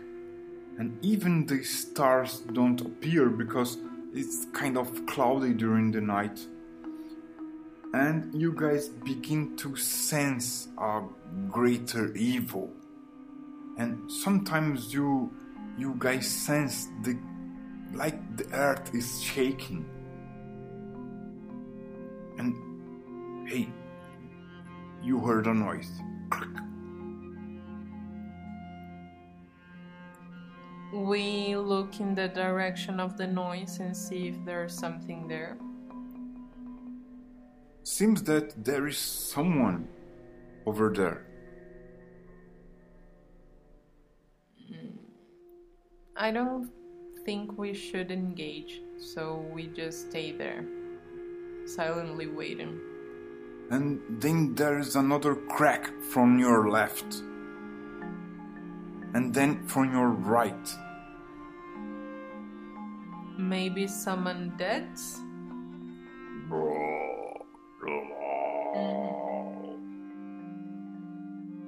and 0.78 0.96
even 1.04 1.44
the 1.46 1.62
stars 1.64 2.40
don't 2.52 2.80
appear 2.80 3.28
because 3.28 3.78
it's 4.14 4.46
kind 4.52 4.78
of 4.78 5.06
cloudy 5.06 5.52
during 5.52 5.90
the 5.90 6.00
night 6.00 6.46
and 7.94 8.34
you 8.34 8.52
guys 8.52 8.88
begin 8.88 9.56
to 9.56 9.74
sense 9.76 10.68
a 10.78 11.02
greater 11.48 12.14
evil. 12.14 12.70
And 13.78 14.10
sometimes 14.10 14.92
you 14.92 15.32
you 15.78 15.94
guys 15.98 16.28
sense 16.28 16.88
the 17.02 17.18
like 17.94 18.36
the 18.36 18.46
earth 18.52 18.94
is 18.94 19.22
shaking. 19.22 19.88
And 22.38 23.48
hey 23.48 23.68
you 25.02 25.20
heard 25.20 25.46
a 25.46 25.54
noise. 25.54 25.90
We 30.92 31.56
look 31.56 32.00
in 32.00 32.14
the 32.14 32.28
direction 32.28 32.98
of 32.98 33.16
the 33.16 33.26
noise 33.26 33.78
and 33.78 33.96
see 33.96 34.28
if 34.28 34.44
there's 34.44 34.72
something 34.72 35.28
there. 35.28 35.58
Seems 37.88 38.22
that 38.24 38.64
there 38.64 38.86
is 38.86 38.98
someone 38.98 39.88
over 40.66 40.92
there. 40.94 41.24
Hmm. 44.68 44.96
I 46.14 46.30
don't 46.30 46.70
think 47.24 47.58
we 47.58 47.72
should 47.72 48.10
engage, 48.10 48.82
so 48.98 49.42
we 49.54 49.68
just 49.68 50.10
stay 50.10 50.32
there, 50.32 50.64
silently 51.64 52.26
waiting. 52.26 52.78
and 53.70 54.00
then 54.22 54.54
there 54.54 54.78
is 54.78 54.96
another 54.96 55.34
crack 55.34 55.90
from 56.12 56.38
your 56.38 56.70
left. 56.70 57.22
And 59.14 59.34
then 59.34 59.66
from 59.66 59.92
your 59.92 60.08
right. 60.08 60.66
Maybe 63.38 63.86
someone 63.86 64.54
dead? 64.56 64.88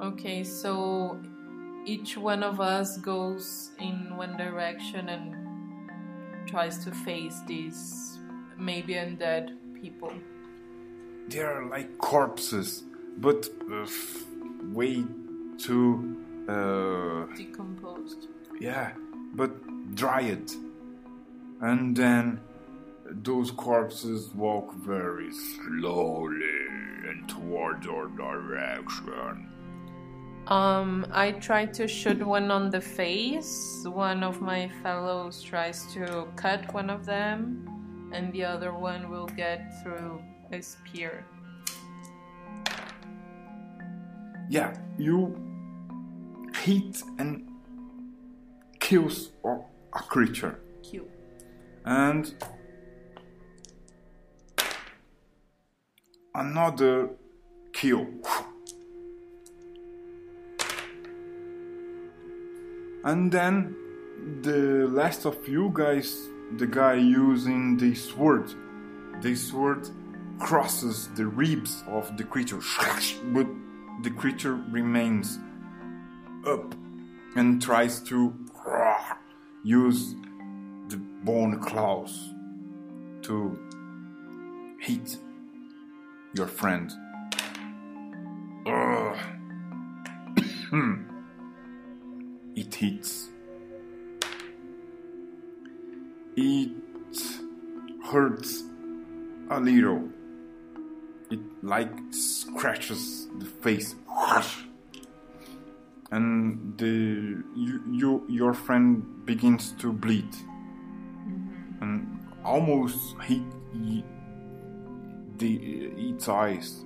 Okay, 0.03 0.45
so 0.45 1.19
each 1.85 2.17
one 2.17 2.43
of 2.43 2.61
us 2.61 2.97
goes 2.99 3.71
in 3.79 4.17
one 4.17 4.37
direction 4.37 5.09
and 5.09 5.37
tries 6.47 6.85
to 6.85 6.91
face 6.91 7.41
these 7.47 8.19
maybe 8.59 8.95
undead 8.95 9.57
people. 9.81 10.13
they 11.29 11.41
are 11.41 11.65
like 11.67 11.97
corpses 11.99 12.83
but 13.19 13.49
uh, 13.73 13.87
way 14.73 15.05
too 15.59 16.17
uh, 16.49 17.27
Decomposed. 17.37 18.27
Yeah, 18.59 18.93
but 19.35 19.51
dried. 19.95 20.51
And 21.61 21.97
then 21.97 22.41
those 23.13 23.51
corpses 23.51 24.33
walk 24.35 24.75
very 24.75 25.33
slowly 25.33 26.67
and 27.09 27.29
towards 27.29 27.87
our 27.87 28.07
direction. 28.09 29.49
Um, 30.47 31.07
I 31.13 31.33
try 31.33 31.67
to 31.67 31.87
shoot 31.87 32.25
one 32.27 32.51
on 32.51 32.71
the 32.71 32.81
face. 32.81 33.85
One 33.85 34.23
of 34.23 34.41
my 34.41 34.69
fellows 34.83 35.43
tries 35.43 35.93
to 35.95 36.27
cut 36.37 36.73
one 36.73 36.91
of 36.91 37.05
them, 37.07 38.11
and 38.13 38.33
the 38.33 38.45
other 38.45 38.73
one 38.73 39.11
will 39.11 39.27
get 39.27 39.83
through 39.83 40.21
a 40.53 40.61
spear. 40.61 41.25
Yeah, 44.49 44.77
you 44.99 45.37
hit 46.57 47.03
and 47.19 47.49
kills 48.81 49.31
a 49.45 49.99
creature. 50.01 50.59
Cute. 50.83 51.09
And 51.85 52.35
another 56.35 57.11
kill. 57.73 58.07
And 63.05 63.33
then 63.33 63.75
the 64.43 64.87
last 64.89 65.25
of 65.25 65.49
you 65.49 65.71
guys, 65.73 66.29
the 66.57 66.67
guy 66.67 66.95
using 66.95 67.77
the 67.77 67.95
sword, 67.95 68.53
the 69.23 69.35
sword 69.35 69.89
crosses 70.39 71.09
the 71.15 71.27
ribs 71.27 71.83
of 71.89 72.17
the 72.17 72.25
creature, 72.25 72.61
but 73.33 73.47
the 74.03 74.11
creature 74.11 74.55
remains 74.71 75.39
up 76.47 76.75
and 77.37 77.63
tries 77.63 78.01
to 78.01 78.35
use 79.65 80.15
the 80.89 80.97
bone 80.97 81.61
claws 81.61 82.35
to 83.23 83.59
hit 84.81 85.17
your 86.35 86.47
friend. 86.47 86.93
Ugh. 88.67 89.17
it 92.57 92.75
hits. 92.75 93.29
It 96.37 96.71
hurts 98.05 98.63
a 99.51 99.61
little. 99.61 100.09
It 101.31 101.41
like 101.63 101.91
scratches 102.11 103.29
the 103.39 103.47
face. 103.47 103.95
And 106.13 106.77
the 106.77 107.43
you, 107.55 107.83
you 107.91 108.25
your 108.29 108.53
friend 108.53 109.25
begins 109.25 109.73
to 109.79 109.93
bleed 109.93 110.31
mm-hmm. 110.33 111.83
and 111.83 112.19
almost 112.45 113.15
hit 113.23 113.43
y- 113.73 114.03
the 115.41 115.91
its 115.97 116.29
eyes. 116.29 116.85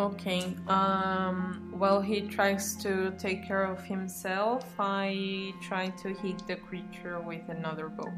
Okay. 0.00 0.56
Um, 0.66 1.68
while 1.70 2.00
he 2.00 2.22
tries 2.22 2.74
to 2.76 3.12
take 3.18 3.46
care 3.46 3.64
of 3.64 3.84
himself, 3.84 4.64
I 4.78 5.54
try 5.60 5.90
to 6.02 6.08
hit 6.14 6.44
the 6.48 6.56
creature 6.56 7.20
with 7.20 7.48
another 7.48 7.88
bow. 7.88 8.10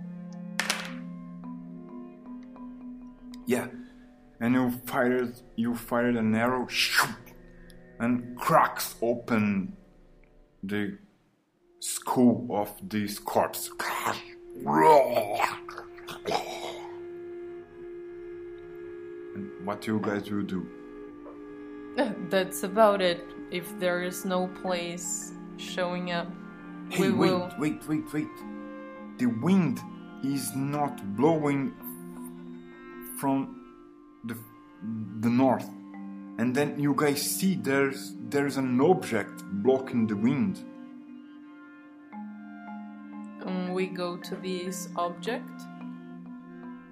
Yeah, 3.46 3.66
and 4.40 4.54
you 4.54 4.70
fired 4.86 5.34
you 5.56 5.74
fired 5.74 6.16
an 6.16 6.34
arrow, 6.34 6.66
and 7.98 8.36
cracks 8.38 8.94
open 9.02 9.76
the 10.62 10.96
skull 11.80 12.46
of 12.50 12.70
this 12.88 13.18
corpse. 13.18 13.68
What 19.64 19.86
you 19.86 19.98
guys 20.00 20.30
will 20.30 20.42
do? 20.42 20.66
That's 22.30 22.62
about 22.64 23.00
it. 23.00 23.24
If 23.50 23.78
there 23.78 24.02
is 24.02 24.24
no 24.24 24.48
place 24.62 25.32
showing 25.56 26.10
up, 26.12 26.28
Hey, 26.90 27.10
we 27.10 27.12
wait, 27.12 27.30
will. 27.30 27.50
wait, 27.58 27.88
wait, 27.88 28.12
wait. 28.12 28.28
The 29.18 29.26
wind 29.26 29.80
is 30.22 30.54
not 30.54 31.16
blowing 31.16 31.72
from 33.18 33.60
the 34.24 34.36
the 35.20 35.30
north. 35.30 35.68
and 36.38 36.52
then 36.54 36.70
you 36.84 36.92
guys 36.96 37.22
see 37.22 37.54
there's 37.54 38.00
there's 38.30 38.56
an 38.58 38.80
object 38.80 39.42
blocking 39.62 40.06
the 40.08 40.16
wind. 40.16 40.58
And 43.46 43.74
we 43.74 43.86
go 43.86 44.16
to 44.16 44.34
this 44.36 44.88
object. 44.96 45.50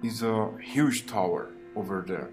Is 0.03 0.21
a 0.23 0.51
huge 0.61 1.05
tower 1.07 1.49
over 1.75 2.03
there. 2.07 2.29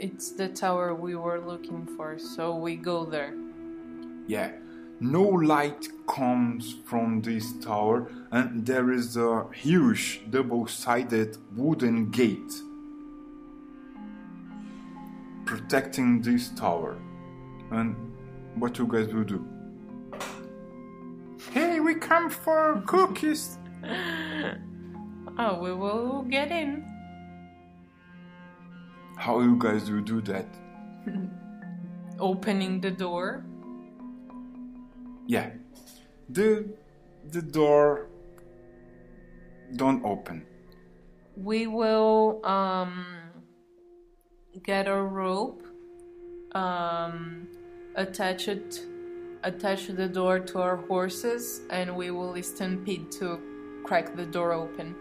It's 0.00 0.30
the 0.30 0.48
tower 0.48 0.94
we 0.94 1.16
were 1.16 1.40
looking 1.40 1.84
for, 1.84 2.20
so 2.20 2.54
we 2.54 2.76
go 2.76 3.04
there. 3.04 3.34
Yeah, 4.28 4.52
no 5.00 5.22
light 5.22 5.88
comes 6.06 6.76
from 6.84 7.20
this 7.20 7.52
tower, 7.60 8.08
and 8.30 8.64
there 8.64 8.92
is 8.92 9.16
a 9.16 9.46
huge 9.52 10.20
double-sided 10.30 11.36
wooden 11.56 12.10
gate 12.10 12.52
protecting 15.44 16.22
this 16.22 16.50
tower. 16.50 16.96
And 17.72 17.96
what 18.54 18.78
you 18.78 18.86
guys 18.86 19.12
will 19.12 19.24
do? 19.24 19.44
Hey, 21.50 21.80
we 21.80 21.96
come 21.96 22.30
for 22.30 22.80
cookies. 22.86 23.58
Oh, 25.40 25.60
we 25.60 25.72
will 25.72 26.22
get 26.22 26.50
in. 26.50 26.84
How 29.18 29.40
you 29.40 29.56
guys 29.56 29.90
will 29.90 30.00
do 30.00 30.20
that? 30.22 30.46
Opening 32.20 32.80
the 32.80 32.92
door. 32.92 33.44
Yeah, 35.26 35.50
the 36.28 36.68
the 37.32 37.42
door 37.42 38.08
don't 39.74 40.04
open. 40.04 40.46
We 41.36 41.66
will 41.66 42.40
um, 42.46 43.06
get 44.62 44.86
a 44.86 45.02
rope, 45.02 45.66
um, 46.52 47.48
attach 47.96 48.46
it, 48.46 48.80
attach 49.42 49.88
the 49.88 50.08
door 50.08 50.38
to 50.38 50.60
our 50.60 50.76
horses, 50.76 51.60
and 51.70 51.96
we 51.96 52.12
will 52.12 52.40
stampede 52.42 53.10
to 53.18 53.40
crack 53.84 54.14
the 54.14 54.26
door 54.26 54.52
open. 54.52 54.94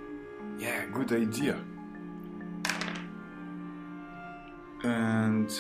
Yeah, 0.58 0.86
good 0.92 1.14
idea. 1.14 1.64
And 4.84 5.52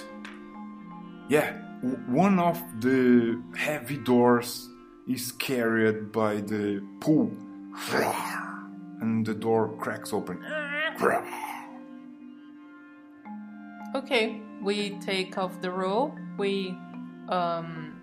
yeah, 1.29 1.53
one 2.07 2.39
of 2.39 2.61
the 2.81 3.41
heavy 3.55 3.97
doors 3.97 4.69
is 5.07 5.31
carried 5.31 6.11
by 6.11 6.41
the 6.41 6.81
pull, 6.99 7.31
and 9.01 9.25
the 9.25 9.33
door 9.33 9.75
cracks 9.77 10.13
open. 10.13 10.43
Okay, 13.95 14.41
we 14.61 14.91
take 14.99 15.37
off 15.37 15.61
the 15.61 15.71
rope. 15.71 16.15
We 16.37 16.77
um, 17.29 17.93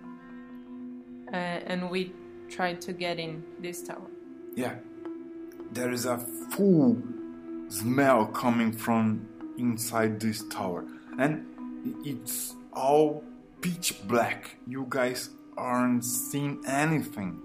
uh, 1.31 1.35
and 1.35 1.89
we 1.89 2.13
try 2.49 2.73
to 2.73 2.93
get 2.93 3.19
in 3.19 3.43
this 3.59 3.81
tower. 3.81 4.09
Yeah, 4.55 4.75
there 5.71 5.91
is 5.91 6.05
a 6.05 6.17
full 6.17 7.01
smell 7.69 8.25
coming 8.27 8.71
from 8.71 9.27
inside 9.57 10.19
this 10.19 10.43
tower, 10.49 10.85
and 11.17 11.45
it's 12.03 12.55
all 12.73 13.23
pitch 13.61 14.01
black. 14.07 14.57
You 14.67 14.85
guys 14.89 15.29
aren't 15.57 16.03
seeing 16.03 16.63
anything. 16.67 17.41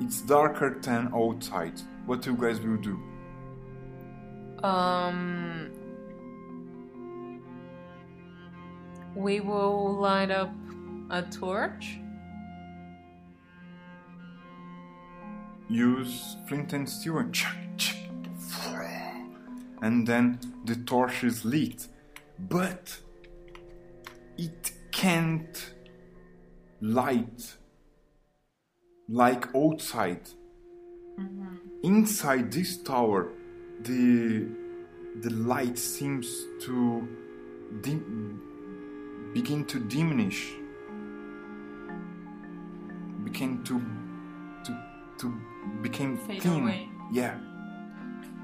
It's 0.00 0.20
darker 0.20 0.78
than 0.80 1.10
outside. 1.14 1.80
What 2.04 2.26
you 2.26 2.34
guys 2.34 2.60
will 2.60 2.76
do? 2.76 3.00
Um, 4.62 5.70
we 9.14 9.40
will 9.40 9.94
light 9.94 10.30
up 10.30 10.52
a 11.10 11.22
torch. 11.22 11.98
Use 15.68 16.36
flint 16.46 16.72
and 16.72 16.88
steel 16.88 17.18
and 17.18 17.34
and 19.82 20.06
then 20.06 20.38
the 20.64 20.76
torch 20.76 21.22
is 21.22 21.44
lit, 21.44 21.88
but 22.38 22.98
it 24.36 24.72
can't 24.92 25.72
light 26.80 27.54
like 29.08 29.46
outside. 29.54 30.28
Mm-hmm. 31.18 31.56
Inside 31.82 32.52
this 32.52 32.82
tower, 32.82 33.32
the 33.82 34.46
the 35.22 35.30
light 35.30 35.78
seems 35.78 36.26
to 36.62 37.08
dim, 37.80 38.40
begin 39.32 39.64
to 39.66 39.80
diminish, 39.80 40.52
begin 43.24 43.62
to 43.64 43.80
to 44.64 44.76
to 45.18 45.34
became 45.82 46.18
Fade 46.18 46.42
thin. 46.42 46.62
away. 46.62 46.88
Yeah. 47.12 47.38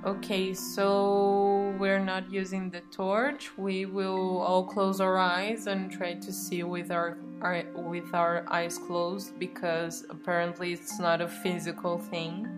Okay, 0.04 0.52
so 0.52 1.72
we're 1.78 2.00
not 2.00 2.28
using 2.28 2.70
the 2.70 2.80
torch. 2.90 3.56
We 3.56 3.86
will 3.86 4.40
all 4.40 4.64
close 4.64 5.00
our 5.00 5.16
eyes 5.16 5.68
and 5.68 5.92
try 5.92 6.14
to 6.14 6.32
see 6.32 6.64
with 6.64 6.90
our, 6.90 7.18
our 7.40 7.62
with 7.76 8.12
our 8.12 8.44
eyes 8.50 8.78
closed 8.78 9.38
because 9.38 10.04
apparently 10.10 10.72
it's 10.72 10.98
not 10.98 11.20
a 11.20 11.28
physical 11.28 11.98
thing. 11.98 12.48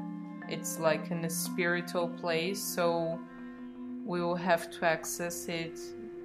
It's 0.48 0.78
like 0.78 1.10
in 1.10 1.22
a 1.26 1.28
spiritual 1.28 2.08
place, 2.08 2.62
so 2.62 3.20
we 4.06 4.22
will 4.22 4.36
have 4.36 4.70
to 4.78 4.86
access 4.86 5.46
it 5.46 5.78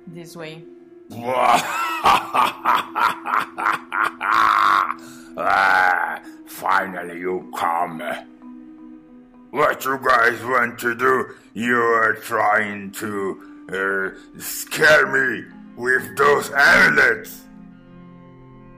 this 0.07 0.37
way. 0.37 0.63
ah, 1.11 1.81
finally 6.45 7.19
you 7.19 7.51
come. 7.57 8.01
What 9.51 9.85
you 9.85 9.97
guys 9.97 10.43
want 10.43 10.79
to 10.79 10.95
do? 10.95 11.35
You 11.53 11.77
are 11.77 12.13
trying 12.13 12.91
to 12.91 13.41
uh, 13.69 14.09
scare 14.39 15.07
me 15.07 15.45
with 15.75 16.17
those 16.17 16.51
amulets. 16.51 17.45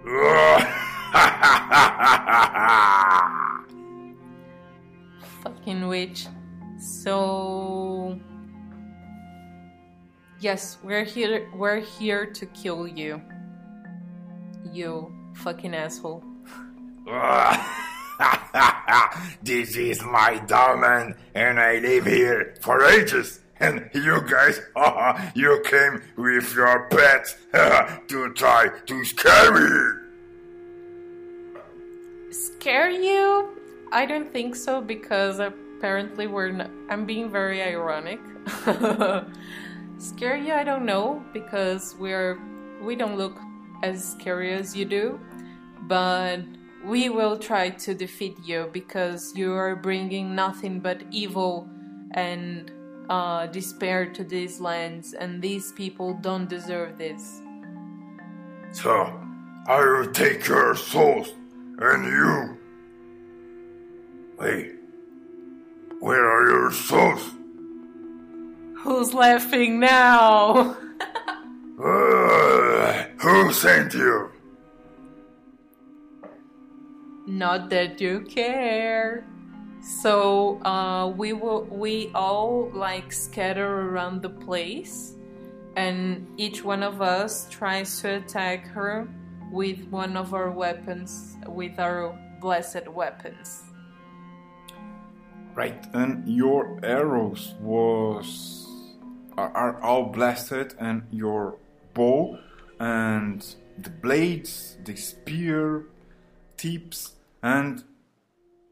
Fucking 5.44 5.88
witch. 5.88 6.28
So 6.80 8.18
Yes, 10.42 10.80
we're 10.82 11.04
here 11.04 11.48
we're 11.54 11.82
here 11.82 12.26
to 12.26 12.46
kill 12.48 12.88
you. 12.88 13.22
You 14.74 15.14
fucking 15.36 15.76
asshole. 15.76 16.24
this 19.44 19.76
is 19.76 20.02
my 20.04 20.40
domain, 20.48 21.16
and 21.34 21.60
I 21.60 21.80
live 21.80 22.06
here 22.06 22.56
for 22.62 22.84
ages. 22.84 23.40
And 23.60 23.90
you 23.94 24.22
guys, 24.28 24.60
you 25.36 25.62
came 25.66 26.02
with 26.18 26.54
your 26.56 26.88
pets 26.90 27.36
to 28.08 28.34
try 28.34 28.70
to 28.86 29.06
scare 29.06 29.52
me. 29.54 30.00
Scare 32.32 32.90
you? 32.90 33.50
I 33.92 34.06
don't 34.06 34.32
think 34.32 34.56
so 34.56 34.82
because 34.82 35.40
apparently 35.40 36.28
we're 36.28 36.68
I'm 36.90 37.06
being 37.06 37.30
very 37.30 37.62
ironic. 37.62 38.20
Scare 39.98 40.38
you? 40.38 40.54
I 40.54 40.64
don't 40.64 40.86
know 40.86 41.24
because 41.34 41.96
we're 42.00 42.40
we 42.82 42.96
don't 42.96 43.18
look 43.18 43.38
as 43.84 44.04
scary 44.04 44.54
as 44.54 44.76
you 44.76 44.86
do, 44.86 45.20
but 45.88 46.40
we 46.84 47.10
will 47.10 47.38
try 47.38 47.70
to 47.70 47.94
defeat 47.94 48.38
you 48.44 48.70
because 48.74 49.34
you 49.36 49.54
are 49.54 49.76
bringing 49.76 50.36
nothing 50.36 50.80
but 50.80 51.04
evil 51.12 51.70
and 52.12 52.72
uh, 53.10 53.48
despair 53.48 54.06
to 54.06 54.24
these 54.24 54.60
lands, 54.60 55.14
and 55.14 55.42
these 55.42 55.72
people 55.74 56.14
don't 56.22 56.50
deserve 56.50 56.98
this. 56.98 57.42
So, 58.72 59.20
I 59.68 59.80
will 59.80 60.12
take 60.12 60.48
your 60.48 60.76
souls, 60.76 61.34
and 61.78 62.06
you. 62.06 62.58
Wait, 64.40 64.72
where 66.00 66.26
are 66.26 66.50
your 66.50 66.72
souls? 66.72 67.32
Who's 68.78 69.14
laughing 69.14 69.80
now? 69.80 70.78
Uh, 71.84 73.06
who 73.18 73.52
sent 73.52 73.92
you? 73.96 74.31
Not 77.32 77.70
that 77.70 78.02
you 78.02 78.28
care. 78.28 79.24
So 79.80 80.62
uh, 80.66 81.08
we 81.16 81.32
will 81.32 81.64
we 81.64 82.12
all 82.14 82.70
like 82.74 83.14
scatter 83.14 83.88
around 83.88 84.22
the 84.22 84.30
place, 84.30 85.16
and 85.78 86.28
each 86.36 86.62
one 86.62 86.84
of 86.84 87.02
us 87.02 87.48
tries 87.50 88.02
to 88.02 88.18
attack 88.18 88.68
her 88.68 89.08
with 89.50 89.80
one 89.88 90.18
of 90.18 90.34
our 90.34 90.52
weapons, 90.52 91.38
with 91.48 91.80
our 91.80 92.14
blessed 92.42 92.90
weapons. 92.90 93.64
Right, 95.56 95.84
and 95.94 96.28
your 96.28 96.80
arrows 96.84 97.56
was 97.62 98.68
are, 99.38 99.52
are 99.56 99.82
all 99.82 100.12
blasted, 100.12 100.76
and 100.80 101.04
your 101.12 101.56
bow 101.94 102.38
and 102.78 103.56
the 103.78 103.90
blades, 103.90 104.76
the 104.84 104.98
spear 104.98 105.86
tips, 106.58 107.14
and 107.44 107.84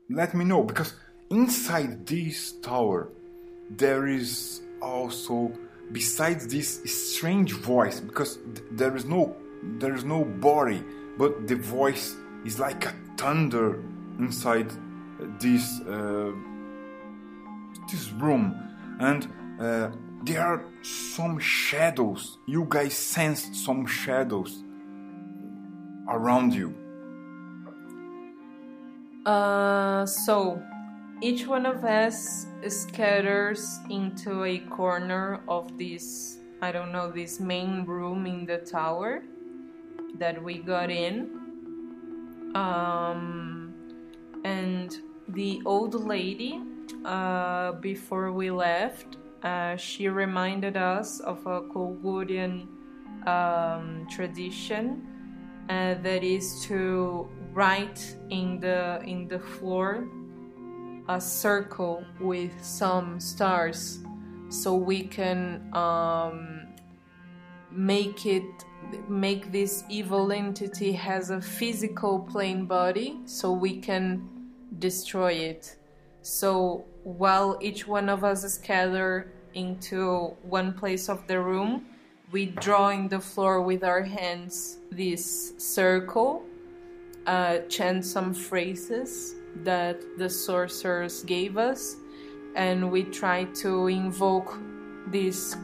let 0.10 0.34
me 0.34 0.46
know 0.46 0.64
because 0.64 0.94
inside 1.30 2.06
this 2.06 2.54
tower 2.62 3.10
there 3.70 4.08
is 4.08 4.62
also 4.82 5.52
besides 5.92 6.48
this 6.48 6.82
strange 6.86 7.54
voice 7.54 8.00
because 8.00 8.38
th- 8.38 8.68
there 8.72 8.96
is 8.96 9.06
no 9.06 9.36
there 9.80 9.94
is 9.94 10.04
no 10.04 10.24
body 10.24 10.84
but 11.18 11.48
the 11.48 11.56
voice 11.56 12.16
is 12.46 12.60
like 12.60 12.86
a 12.86 12.94
thunder 13.18 13.84
inside 14.20 14.72
this 15.40 15.82
uh, 15.82 16.32
this 17.92 18.12
room. 18.12 18.56
And 19.00 19.28
uh, 19.60 19.92
there 20.24 20.42
are 20.42 20.64
some 20.82 21.40
shadows. 21.40 22.38
You 22.46 22.66
guys 22.68 22.94
sense 22.94 23.50
some 23.66 23.86
shadows 23.86 24.64
around 26.08 26.54
you 26.54 26.76
Uh, 29.30 30.08
so 30.08 30.60
each 31.22 31.46
one 31.46 31.68
of 31.68 31.86
us 31.86 32.48
scatters 32.68 33.78
into 33.92 34.44
a 34.44 34.58
corner 34.58 35.42
of 35.48 35.78
this, 35.78 36.40
I 36.64 36.72
don't 36.72 36.92
know, 36.92 37.12
this 37.12 37.40
main 37.40 37.86
room 37.86 38.26
in 38.26 38.48
the 38.48 38.58
tower 38.58 39.22
that 40.18 40.44
we 40.44 40.58
got 40.58 40.90
in. 40.90 41.30
Um, 42.56 43.72
and 44.44 44.98
the 45.28 45.62
old 45.64 45.94
lady, 45.94 46.64
uh, 47.06 47.74
before 47.74 48.32
we 48.32 48.50
left, 48.50 49.18
uh, 49.44 49.76
she 49.76 50.08
reminded 50.08 50.76
us 50.76 51.20
of 51.20 51.46
a 51.46 51.62
Kulgurian 51.62 52.66
um, 53.28 54.08
tradition 54.10 55.06
uh, 55.70 55.94
that 56.02 56.24
is 56.24 56.64
to 56.64 57.30
write 57.54 58.16
in 58.30 58.60
the 58.60 59.02
in 59.06 59.28
the 59.28 59.40
floor 59.40 60.08
a 61.08 61.20
circle 61.20 62.04
with 62.20 62.52
some 62.64 63.20
stars 63.20 64.00
so 64.50 64.76
we 64.76 65.04
can 65.04 65.62
um, 65.74 66.68
make 67.72 68.26
it 68.26 68.44
make 69.08 69.52
this 69.52 69.84
evil 69.90 70.32
entity 70.32 70.92
has 70.92 71.30
a 71.30 71.42
physical 71.42 72.20
plane 72.20 72.66
body 72.66 73.20
so 73.26 73.52
we 73.52 73.78
can 73.78 74.28
destroy 74.80 75.34
it. 75.34 75.76
So 76.22 76.86
while 77.04 77.58
each 77.62 77.88
one 77.88 78.10
of 78.10 78.24
us 78.24 78.42
scatter 78.54 79.32
into 79.54 80.36
one 80.44 80.74
place 80.74 81.10
of 81.10 81.26
the 81.28 81.40
room 81.40 81.86
we 82.32 82.46
draw 82.46 82.90
in 82.90 83.08
the 83.08 83.20
floor 83.20 83.62
with 83.62 83.84
our 83.84 84.04
hands 84.04 84.78
this 84.92 85.54
circle 85.58 86.44
uh, 87.26 87.60
chant 87.70 88.06
some 88.06 88.34
phrases 88.34 89.36
that 89.64 90.02
the 90.18 90.30
sorcerers 90.30 91.24
gave 91.24 91.58
us, 91.58 91.98
and 92.56 92.92
we 92.92 93.04
try 93.04 93.46
to 93.46 93.88
invoke 93.88 94.58
this 95.08 95.56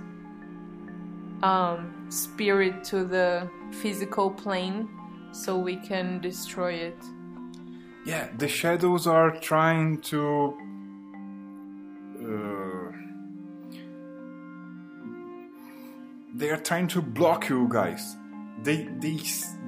um, 1.44 2.08
spirit 2.10 2.84
to 2.86 3.04
the 3.04 3.50
physical 3.72 4.30
plane 4.32 4.90
so 5.32 5.58
we 5.58 5.76
can 5.76 6.20
destroy 6.20 6.74
it. 6.74 6.98
Yeah, 8.06 8.30
the 8.38 8.48
shadows 8.48 9.08
are 9.08 9.32
trying 9.32 10.02
to. 10.02 10.54
Uh, 12.20 12.92
they 16.36 16.50
are 16.50 16.58
trying 16.58 16.88
to 16.90 17.02
block 17.02 17.50
you 17.50 17.68
guys. 17.70 18.16
They 18.64 18.88
they 19.00 19.20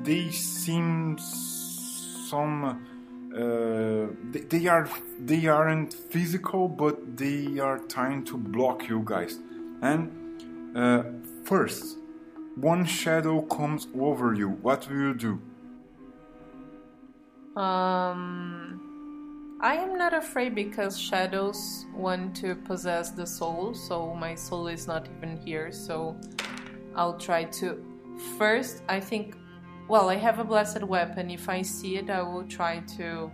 they 0.03 0.29
seem 0.29 1.17
some. 2.29 2.85
Uh, 3.33 4.07
they, 4.31 4.39
they 4.39 4.67
are 4.67 4.89
they 5.19 5.47
aren't 5.47 5.93
physical, 5.93 6.67
but 6.67 7.17
they 7.17 7.59
are 7.59 7.79
trying 7.79 8.23
to 8.25 8.37
block 8.37 8.87
you 8.87 9.01
guys. 9.05 9.39
And 9.81 10.11
uh, 10.75 11.03
first, 11.43 11.97
one 12.55 12.85
shadow 12.85 13.41
comes 13.41 13.87
over 13.99 14.33
you. 14.33 14.49
What 14.49 14.89
will 14.89 14.97
you 14.97 15.13
do? 15.13 15.39
Um, 17.61 19.57
I 19.61 19.75
am 19.75 19.97
not 19.97 20.13
afraid 20.13 20.55
because 20.55 20.99
shadows 20.99 21.85
want 21.95 22.35
to 22.37 22.55
possess 22.55 23.11
the 23.11 23.25
soul, 23.25 23.73
so 23.73 24.13
my 24.13 24.35
soul 24.35 24.67
is 24.67 24.87
not 24.87 25.07
even 25.17 25.37
here. 25.37 25.71
So 25.71 26.15
I'll 26.95 27.17
try 27.17 27.43
to. 27.59 27.83
First, 28.37 28.83
I 28.89 28.99
think. 28.99 29.35
Well, 29.87 30.09
I 30.09 30.15
have 30.15 30.39
a 30.39 30.43
blessed 30.43 30.83
weapon. 30.83 31.29
If 31.29 31.47
I 31.47 31.61
see 31.61 31.97
it, 31.97 32.09
I 32.09 32.21
will 32.21 32.43
try 32.43 32.79
to 32.97 33.31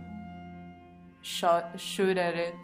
shot, 1.22 1.80
shoot 1.80 2.16
at 2.16 2.34
it. 2.34 2.54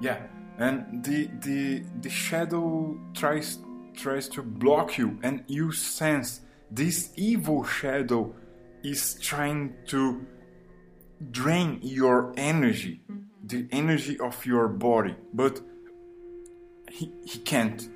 Yeah, 0.00 0.18
and 0.58 1.04
the 1.04 1.30
the 1.40 1.84
the 2.00 2.10
shadow 2.10 2.98
tries 3.14 3.58
tries 3.94 4.28
to 4.30 4.42
block 4.42 4.98
you, 4.98 5.18
and 5.22 5.44
you 5.46 5.70
sense 5.72 6.40
this 6.70 7.12
evil 7.16 7.64
shadow 7.64 8.34
is 8.82 9.14
trying 9.20 9.74
to 9.88 10.26
drain 11.30 11.78
your 11.82 12.32
energy, 12.36 13.00
mm-hmm. 13.10 13.22
the 13.46 13.68
energy 13.70 14.18
of 14.18 14.44
your 14.44 14.68
body, 14.68 15.14
but 15.34 15.60
he 16.90 17.12
he 17.24 17.38
can't. 17.40 17.88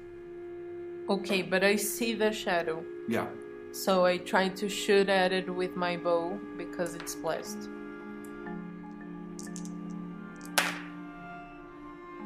Okay, 1.08 1.42
but 1.42 1.64
I 1.64 1.76
see 1.76 2.14
the 2.14 2.32
shadow. 2.32 2.84
Yeah, 3.08 3.26
So 3.74 4.04
I 4.04 4.18
try 4.18 4.48
to 4.50 4.68
shoot 4.68 5.08
at 5.08 5.32
it 5.32 5.52
with 5.52 5.74
my 5.74 5.96
bow 5.96 6.38
because 6.56 6.94
it's 6.94 7.16
blessed. 7.16 7.68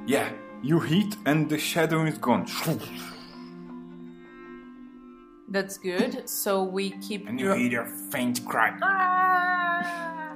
yeah. 0.06 0.30
You 0.60 0.80
hit, 0.80 1.16
and 1.24 1.48
the 1.48 1.56
shadow 1.56 2.04
is 2.04 2.18
gone. 2.18 2.46
That's 5.48 5.78
good. 5.78 6.28
So 6.28 6.64
we 6.64 6.90
keep 6.98 7.28
And 7.28 7.40
you 7.40 7.54
hear 7.54 7.82
a 7.82 7.86
faint 7.86 8.44
cry. 8.44 8.76
Ah! 8.82 10.34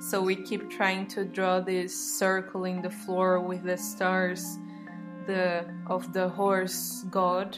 so 0.00 0.20
we 0.20 0.34
keep 0.34 0.68
trying 0.68 1.06
to 1.06 1.24
draw 1.24 1.60
this 1.60 1.94
circle 1.94 2.64
in 2.64 2.82
the 2.82 2.90
floor 2.90 3.38
with 3.38 3.62
the 3.62 3.76
stars 3.76 4.58
the 5.26 5.64
of 5.86 6.12
the 6.12 6.28
horse 6.28 7.04
god 7.10 7.56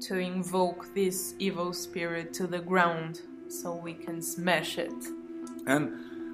to 0.00 0.18
invoke 0.18 0.94
this 0.94 1.34
evil 1.38 1.72
spirit 1.72 2.32
to 2.34 2.46
the 2.46 2.58
ground 2.60 3.20
so 3.48 3.74
we 3.74 3.94
can 3.94 4.20
smash 4.22 4.78
it. 4.78 4.92
and 5.66 5.90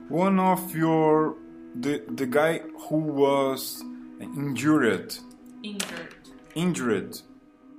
one 0.09 0.39
of 0.39 0.75
your 0.77 1.37
the 1.81 2.03
the 2.21 2.27
guy 2.27 2.61
who 2.89 2.99
was 2.99 3.83
injured 4.21 5.15
Injured. 5.63 6.15
injured 6.55 7.21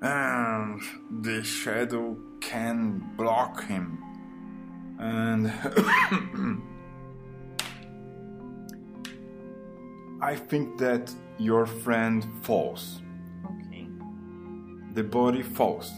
and 0.02 0.82
the 1.22 1.44
shadow 1.44 2.18
can 2.42 2.80
block 3.18 3.64
him 3.66 3.86
and 5.00 5.52
i 10.22 10.36
think 10.36 10.78
that 10.80 11.14
your 11.38 11.66
friend 11.66 12.26
falls. 12.42 13.02
The 14.96 15.04
body 15.04 15.44
falls. 15.44 15.92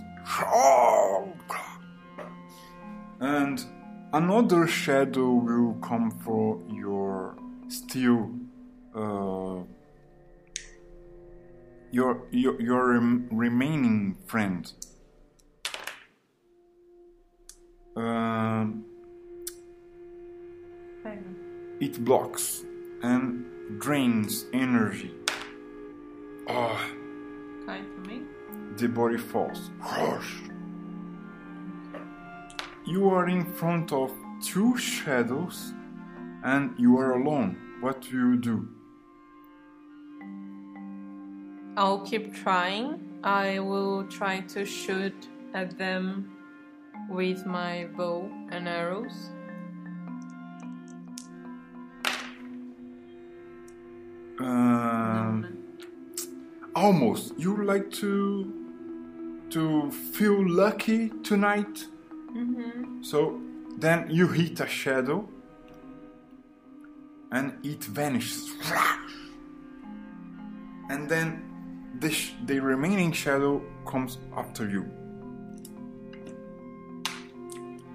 And 3.19 3.64
another 4.11 4.68
shadow 4.68 5.34
will 5.34 5.74
come 5.76 6.11
for 6.11 6.60
your 6.69 7.38
still 7.68 8.32
uh, 8.95 9.64
your 11.91 12.24
your, 12.32 12.61
your 12.61 12.94
rem- 12.94 13.28
remaining 13.32 14.18
friend. 14.26 14.72
Um, 17.95 18.86
it 21.80 22.03
blocks 22.03 22.64
and 23.02 23.45
drains 23.80 24.45
energy. 24.53 25.11
Oh, 26.48 26.80
Kind 27.65 27.86
for 27.95 28.02
me. 28.07 28.22
The 28.78 28.88
body 28.88 29.18
falls. 29.18 29.72
You 32.86 33.10
are 33.10 33.28
in 33.28 33.44
front 33.44 33.91
of 33.91 34.14
two 34.41 34.78
shadows 34.78 35.74
and 36.44 36.74
you 36.78 36.98
are 36.98 37.20
alone. 37.20 37.58
What 37.82 38.02
do 38.02 38.10
you 38.10 38.38
do? 38.38 38.70
I'll 41.76 41.99
keep 41.99 42.34
trying. 42.34 43.20
I 43.24 43.60
will 43.60 44.04
try 44.06 44.41
to 44.41 44.66
shoot 44.66 45.28
at 45.54 45.78
them 45.78 46.32
with 47.10 47.45
my 47.45 47.88
bow 47.95 48.32
and 48.52 48.68
arrows. 48.68 49.32
Um, 54.40 55.58
almost. 56.76 57.34
You 57.38 57.64
like 57.64 57.91
to 57.94 58.57
to 59.49 59.91
feel 59.91 60.48
lucky 60.48 61.10
tonight. 61.24 61.86
Mm-hmm. 62.36 63.03
So 63.03 63.40
then 63.78 64.10
you 64.10 64.28
hit 64.28 64.60
a 64.60 64.68
shadow 64.68 65.28
and 67.32 67.53
it 67.64 67.84
vanishes. 67.84 68.52
And 70.90 71.10
then 71.10 71.44
the, 71.99 72.10
sh- 72.10 72.34
the 72.45 72.60
remaining 72.60 73.11
shadow 73.11 73.61
comes 73.86 74.18
after 74.36 74.69
you. 74.69 74.86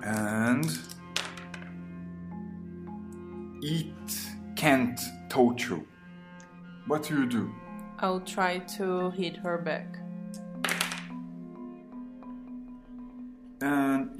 And 0.02 0.66
it 3.62 3.86
can't 4.56 5.00
touch 5.28 5.68
you. 5.70 5.86
What 6.86 7.04
do 7.04 7.20
you 7.20 7.26
do? 7.26 7.54
I'll 8.00 8.20
try 8.20 8.58
to 8.76 9.10
hit 9.10 9.36
her 9.36 9.58
back. 9.58 10.01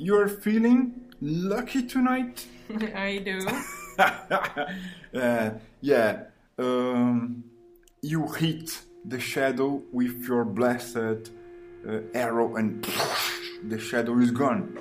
You're 0.02 0.28
feeling 0.28 1.00
lucky 1.20 1.86
tonight? 1.86 2.46
I 2.94 3.18
do. 3.18 3.46
uh, 5.18 5.50
yeah, 5.80 6.24
um, 6.58 7.44
you 8.02 8.26
hit 8.32 8.82
the 9.04 9.20
shadow 9.20 9.82
with 9.92 10.24
your 10.26 10.44
blessed 10.44 11.30
uh, 11.88 12.00
arrow, 12.14 12.56
and 12.56 12.84
the 13.68 13.78
shadow 13.78 14.18
is 14.18 14.32
gone. 14.32 14.76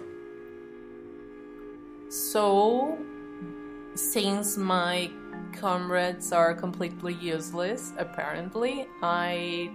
So, 2.10 2.98
since 3.93 4.57
my 4.57 5.11
comrades 5.53 6.31
are 6.31 6.53
completely 6.56 7.14
useless, 7.14 7.93
apparently, 7.98 8.88
I 9.03 9.72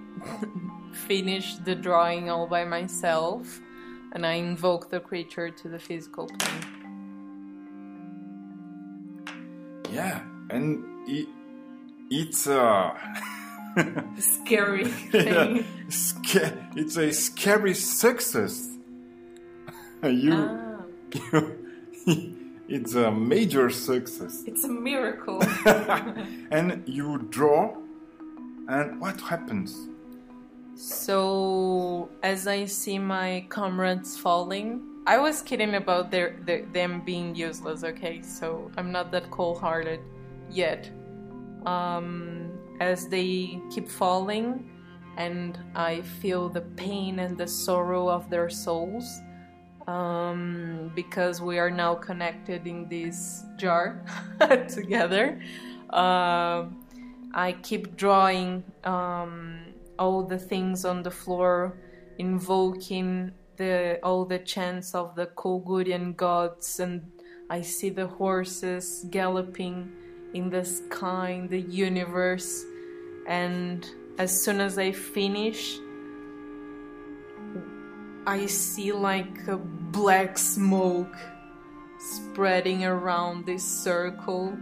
finished 0.93 1.65
the 1.65 1.75
drawing 1.75 2.31
all 2.31 2.47
by 2.47 2.65
myself 2.65 3.61
and 4.17 4.25
I 4.25 4.33
invoke 4.33 4.89
the 4.89 4.99
creature 4.99 5.51
to 5.51 5.69
the 5.69 5.79
physical 5.79 6.27
plane. 6.27 6.65
Yeah, 9.93 10.23
and 10.49 10.83
it, 11.07 11.29
it's 12.11 12.47
a 12.47 12.97
Scary 14.19 14.85
yeah, 14.89 15.11
thing. 15.11 15.65
sca- 15.91 16.57
it's 16.77 16.97
a 16.97 17.13
scary 17.13 17.75
success. 17.75 18.67
you, 20.03 20.33
Ah, 20.33 20.81
it's 22.69 22.95
a 22.95 23.11
major 23.13 23.69
success. 23.69 24.45
it's 24.47 24.65
a 24.65 24.69
miracle. 24.69 25.43
and 26.51 26.83
you 26.87 27.19
draw, 27.29 27.77
and 28.67 28.99
what 28.99 29.21
happens? 29.21 29.89
So, 30.77 32.11
as 32.23 32.47
I 32.47 32.67
see 32.67 32.99
my 32.99 33.47
comrades 33.49 34.19
falling, 34.19 34.83
I 35.07 35.17
was 35.17 35.41
kidding 35.41 35.77
about 35.77 36.11
their, 36.11 36.37
their 36.45 36.67
them 36.67 37.01
being 37.01 37.35
useless. 37.35 37.83
Okay, 37.83 38.21
so 38.21 38.71
I'm 38.77 38.93
not 38.93 39.11
that 39.13 39.31
cold-hearted 39.31 40.01
yet. 40.51 40.91
Um, 41.65 42.53
as 42.79 43.09
they 43.09 43.59
keep 43.73 43.89
falling, 43.89 44.69
and 45.17 45.59
I 45.75 46.03
feel 46.21 46.51
the 46.51 46.61
pain 46.61 47.21
and 47.21 47.39
the 47.39 47.47
sorrow 47.47 48.11
of 48.11 48.29
their 48.29 48.51
souls, 48.51 49.23
um, 49.87 50.93
because 50.95 51.41
we 51.41 51.59
are 51.59 51.71
now 51.71 51.95
connected 51.95 52.67
in 52.67 52.87
this 52.89 53.45
jar 53.57 54.05
together. 54.69 55.41
Um 55.89 56.83
I 57.37 57.53
keep 57.53 57.97
drawing 57.97 58.65
um, 58.85 59.66
all 59.99 60.23
the 60.23 60.39
things 60.39 60.85
on 60.85 61.03
the 61.03 61.11
floor, 61.11 61.79
invoking 62.19 63.33
the 63.57 63.99
all 64.03 64.25
the 64.25 64.39
chants 64.39 64.95
of 64.95 65.15
the 65.15 65.27
Kulgurian 65.27 66.17
gods, 66.17 66.81
and 66.81 67.11
I 67.49 67.63
see 67.63 67.91
the 67.91 68.07
horses 68.07 69.07
galloping 69.11 69.93
in 70.35 70.51
the 70.51 70.65
sky, 70.65 71.31
in 71.31 71.49
the 71.49 71.61
universe, 71.61 72.65
and 73.27 73.89
as 74.19 74.43
soon 74.43 74.61
as 74.61 74.79
I 74.79 74.93
finish, 74.93 75.79
I 78.27 78.47
see 78.47 78.93
like 78.93 79.47
a 79.47 79.57
black 79.57 80.37
smoke 80.37 81.17
spreading 81.99 82.85
around 82.85 83.47
this 83.47 83.65
circle, 83.65 84.57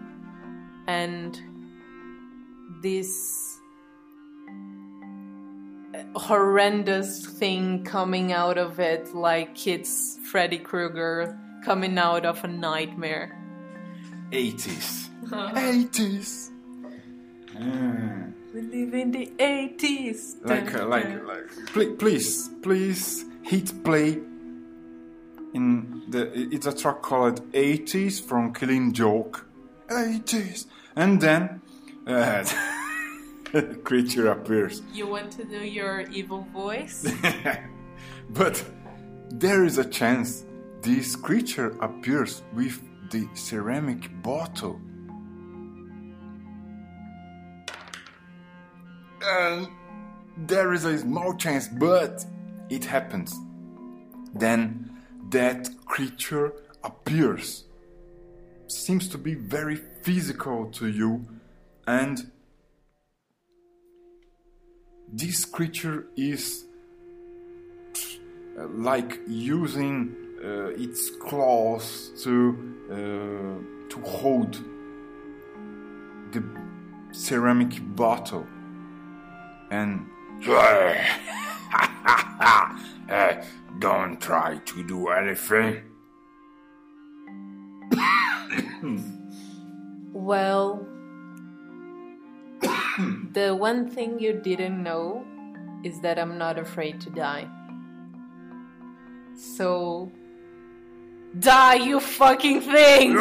and 0.86 1.40
this 2.82 3.53
horrendous 6.16 7.26
thing 7.26 7.84
coming 7.84 8.32
out 8.32 8.58
of 8.58 8.80
it 8.80 9.14
like 9.14 9.66
it's 9.66 10.18
Freddy 10.30 10.58
Krueger 10.58 11.38
coming 11.64 11.98
out 11.98 12.24
of 12.24 12.44
a 12.44 12.48
nightmare. 12.48 13.38
80s. 14.30 15.08
80s. 15.24 16.50
Ah. 17.56 18.24
We 18.54 18.60
live 18.62 18.94
in 18.94 19.10
the 19.10 19.26
80s. 19.38 20.36
like, 20.44 20.74
uh, 20.74 20.86
like, 20.86 21.06
like, 21.26 21.48
please, 21.74 21.98
please, 21.98 22.48
please 22.62 23.24
hit 23.42 23.84
play. 23.84 24.20
In 25.54 26.02
the, 26.08 26.32
it's 26.34 26.66
a 26.66 26.74
track 26.74 27.02
called 27.02 27.50
80s 27.52 28.20
from 28.22 28.52
Killing 28.52 28.92
Joke. 28.92 29.46
80s, 29.88 30.66
and 30.96 31.20
then 31.20 31.60
uh, 32.06 32.44
creature 33.84 34.28
appears. 34.28 34.82
You 34.92 35.06
want 35.06 35.30
to 35.32 35.44
do 35.44 35.58
your 35.58 36.00
evil 36.12 36.46
voice? 36.52 37.06
but 38.30 38.64
there 39.30 39.64
is 39.64 39.78
a 39.78 39.84
chance 39.84 40.44
this 40.82 41.16
creature 41.16 41.76
appears 41.80 42.42
with 42.52 42.80
the 43.10 43.28
ceramic 43.34 44.10
bottle. 44.22 44.80
And 49.22 49.68
there 50.36 50.72
is 50.72 50.84
a 50.84 50.98
small 50.98 51.34
chance, 51.34 51.68
but 51.68 52.24
it 52.68 52.84
happens. 52.84 53.34
Then 54.34 55.00
that 55.30 55.68
creature 55.86 56.52
appears. 56.82 57.64
Seems 58.66 59.08
to 59.08 59.18
be 59.18 59.34
very 59.34 59.76
physical 60.02 60.66
to 60.72 60.88
you, 60.88 61.24
and 61.86 62.30
this 65.16 65.44
creature 65.44 66.08
is 66.16 66.64
uh, 68.58 68.66
like 68.68 69.20
using 69.28 70.14
uh, 70.44 70.66
its 70.76 71.10
claws 71.10 72.12
to 72.22 72.56
uh, 72.90 73.90
to 73.90 74.00
hold 74.04 74.58
the 76.32 76.42
ceramic 77.12 77.72
bottle 77.94 78.46
and 79.70 80.06
Uh, 83.06 83.34
don't 83.80 84.18
try 84.20 84.56
to 84.64 84.82
do 84.82 85.08
anything. 85.08 85.82
The 93.34 93.54
one 93.54 93.90
thing 93.90 94.18
you 94.20 94.32
didn't 94.32 94.82
know 94.82 95.24
is 95.82 96.00
that 96.00 96.18
I'm 96.18 96.38
not 96.38 96.58
afraid 96.58 97.00
to 97.02 97.10
die. 97.10 97.46
So, 99.36 100.10
die, 101.40 101.74
you 101.74 102.00
fucking 102.00 102.60
thing! 102.62 103.14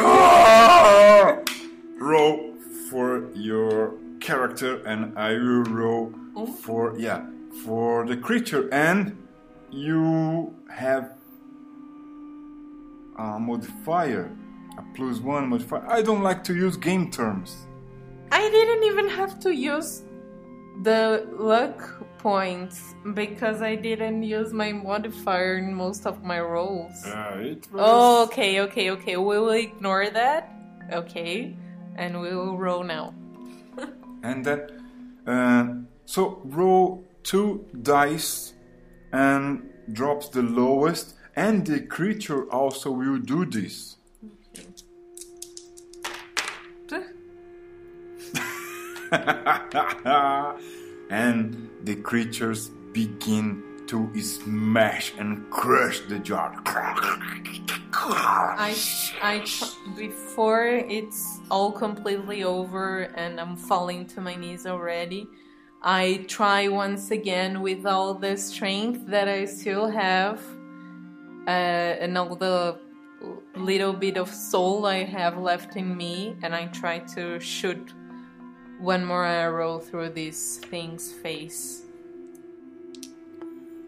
roll 2.03 2.53
for 2.89 3.29
your 3.33 3.95
character 4.19 4.83
and 4.85 5.17
I 5.17 5.33
will 5.33 5.63
roll 5.63 6.13
oh. 6.35 6.45
for 6.45 6.97
yeah 6.97 7.25
for 7.65 8.05
the 8.05 8.17
creature 8.17 8.69
and 8.73 9.17
you 9.69 10.53
have 10.69 11.13
a 13.17 13.39
modifier 13.39 14.31
a 14.77 14.83
plus 14.95 15.19
one 15.19 15.49
modifier 15.49 15.85
I 15.87 16.01
don't 16.01 16.23
like 16.23 16.43
to 16.45 16.55
use 16.55 16.77
game 16.77 17.11
terms 17.11 17.67
I 18.33 18.49
didn't 18.49 18.83
even 18.83 19.09
have 19.09 19.39
to 19.41 19.51
use 19.53 20.01
the 20.81 21.27
luck 21.37 22.03
points 22.17 22.95
because 23.13 23.61
I 23.61 23.75
didn't 23.75 24.23
use 24.23 24.51
my 24.51 24.71
modifier 24.71 25.57
in 25.57 25.71
most 25.75 26.07
of 26.07 26.23
my 26.23 26.39
rolls. 26.39 27.05
uh, 27.05 27.37
was 27.71 27.81
Oh, 27.91 28.23
okay, 28.23 28.61
okay, 28.61 28.89
okay. 28.89 29.17
We 29.17 29.37
will 29.37 29.51
ignore 29.51 30.09
that. 30.09 30.51
Okay. 30.91 31.55
And 31.95 32.21
we 32.21 32.35
will 32.35 32.57
roll 32.57 32.83
now. 32.83 33.13
and 34.23 34.43
then 34.43 34.61
uh, 35.27 35.65
so 36.05 36.41
roll 36.43 37.05
two 37.21 37.65
dice 37.83 38.53
and 39.11 39.69
drops 39.91 40.29
the 40.29 40.41
lowest 40.41 41.13
and 41.35 41.67
the 41.67 41.81
creature 41.81 42.49
also 42.51 42.89
will 42.89 43.19
do 43.19 43.45
this 43.45 43.97
and 51.09 51.69
the 51.83 51.95
creatures 51.97 52.69
begin 52.93 53.63
to 53.87 54.09
smash 54.21 55.13
and 55.17 55.49
crush 55.51 55.99
the 56.01 56.17
jar. 56.19 56.59
I, 57.95 58.75
I 59.21 59.45
before 59.95 60.65
it's 60.67 61.39
all 61.51 61.71
completely 61.71 62.43
over 62.43 63.03
and 63.15 63.39
I'm 63.39 63.55
falling 63.55 64.07
to 64.07 64.21
my 64.21 64.35
knees 64.35 64.65
already. 64.65 65.27
I 65.83 66.25
try 66.27 66.67
once 66.67 67.11
again 67.11 67.61
with 67.61 67.85
all 67.85 68.15
the 68.15 68.35
strength 68.37 69.05
that 69.07 69.27
I 69.27 69.45
still 69.45 69.89
have 69.89 70.41
uh, 71.45 71.49
and 71.49 72.17
all 72.17 72.35
the 72.35 72.79
little 73.55 73.93
bit 73.93 74.17
of 74.17 74.29
soul 74.29 74.85
I 74.85 75.03
have 75.03 75.37
left 75.37 75.75
in 75.75 75.95
me, 75.95 76.35
and 76.41 76.53
I 76.55 76.67
try 76.67 76.99
to 77.15 77.39
shoot 77.39 77.93
one 78.83 79.05
more 79.05 79.25
arrow 79.25 79.79
through 79.79 80.09
this 80.09 80.57
thing's 80.57 81.09
face. 81.09 81.83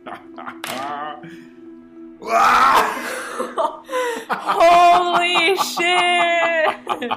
Holy 4.30 5.58
shit! 5.58 7.12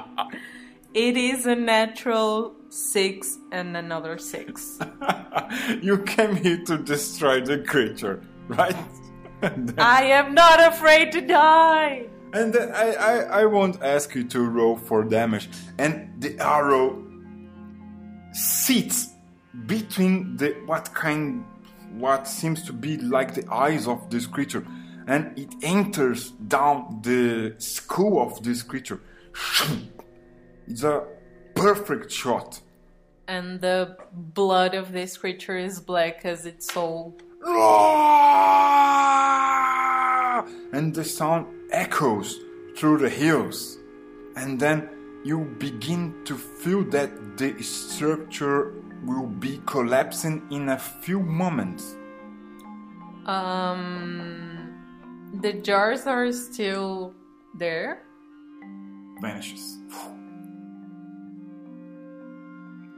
It 0.93 1.15
is 1.15 1.45
a 1.45 1.55
natural 1.55 2.53
six 2.67 3.37
and 3.53 3.77
another 3.77 4.17
six. 4.17 4.77
you 5.81 5.99
came 5.99 6.35
here 6.35 6.61
to 6.65 6.77
destroy 6.77 7.39
the 7.39 7.59
creature, 7.59 8.21
right? 8.49 8.75
I 9.77 10.03
am 10.03 10.33
not 10.33 10.59
afraid 10.73 11.13
to 11.13 11.21
die! 11.21 12.07
And 12.33 12.55
I, 12.57 12.91
I, 12.91 13.41
I 13.41 13.45
won't 13.45 13.81
ask 13.81 14.13
you 14.15 14.25
to 14.25 14.41
roll 14.41 14.75
for 14.75 15.03
damage. 15.03 15.49
And 15.77 16.21
the 16.21 16.37
arrow 16.39 17.08
sits 18.33 19.09
between 19.65 20.37
the 20.37 20.51
what 20.65 20.93
kind 20.93 21.43
what 21.93 22.27
seems 22.27 22.63
to 22.63 22.73
be 22.73 22.97
like 22.97 23.33
the 23.33 23.51
eyes 23.51 23.87
of 23.87 24.09
this 24.09 24.27
creature 24.27 24.63
and 25.09 25.37
it 25.37 25.53
enters 25.63 26.29
down 26.31 26.99
the 27.01 27.55
skull 27.57 28.21
of 28.21 28.43
this 28.43 28.61
creature. 28.61 29.01
It's 30.67 30.83
a 30.83 31.03
perfect 31.55 32.11
shot. 32.11 32.61
And 33.27 33.59
the 33.59 33.97
blood 34.13 34.75
of 34.75 34.91
this 34.91 35.17
creature 35.17 35.57
is 35.57 35.79
black 35.79 36.25
as 36.25 36.45
its 36.45 36.71
soul. 36.71 37.17
And 40.71 40.93
the 40.93 41.03
sound 41.03 41.47
echoes 41.71 42.37
through 42.77 42.99
the 42.99 43.09
hills. 43.09 43.79
And 44.35 44.59
then 44.59 44.89
you 45.23 45.45
begin 45.59 46.15
to 46.25 46.35
feel 46.35 46.83
that 46.85 47.37
the 47.37 47.61
structure 47.61 48.73
will 49.03 49.27
be 49.27 49.61
collapsing 49.65 50.47
in 50.51 50.69
a 50.69 50.77
few 50.77 51.19
moments. 51.19 51.95
Um, 53.25 54.73
the 55.41 55.53
jars 55.53 56.07
are 56.07 56.31
still 56.31 57.13
there. 57.53 58.03
Vanishes. 59.21 59.77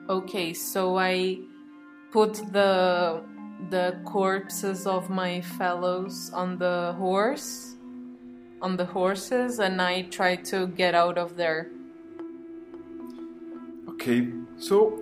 Okay, 0.09 0.53
so 0.53 0.97
I 0.97 1.39
put 2.11 2.33
the 2.51 3.23
the 3.69 3.99
corpses 4.05 4.87
of 4.87 5.09
my 5.09 5.39
fellows 5.41 6.31
on 6.33 6.57
the 6.57 6.95
horse 6.97 7.75
on 8.61 8.75
the 8.75 8.85
horses 8.85 9.59
and 9.59 9.81
I 9.81 10.03
try 10.03 10.35
to 10.35 10.67
get 10.67 10.95
out 10.95 11.17
of 11.17 11.35
there. 11.35 11.69
Okay, 14.01 14.33
so 14.57 14.97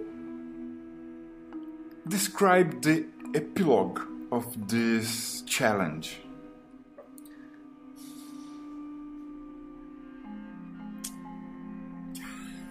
describe 2.10 2.82
the 2.82 3.06
epilogue 3.34 4.02
of 4.30 4.68
this 4.68 5.42
challenge. 5.44 6.20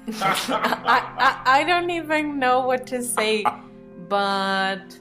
I, 0.20 1.00
I 1.16 1.60
I 1.60 1.64
don't 1.64 1.88
even 1.88 2.38
know 2.38 2.60
what 2.60 2.86
to 2.88 3.02
say, 3.02 3.42
but 4.10 5.00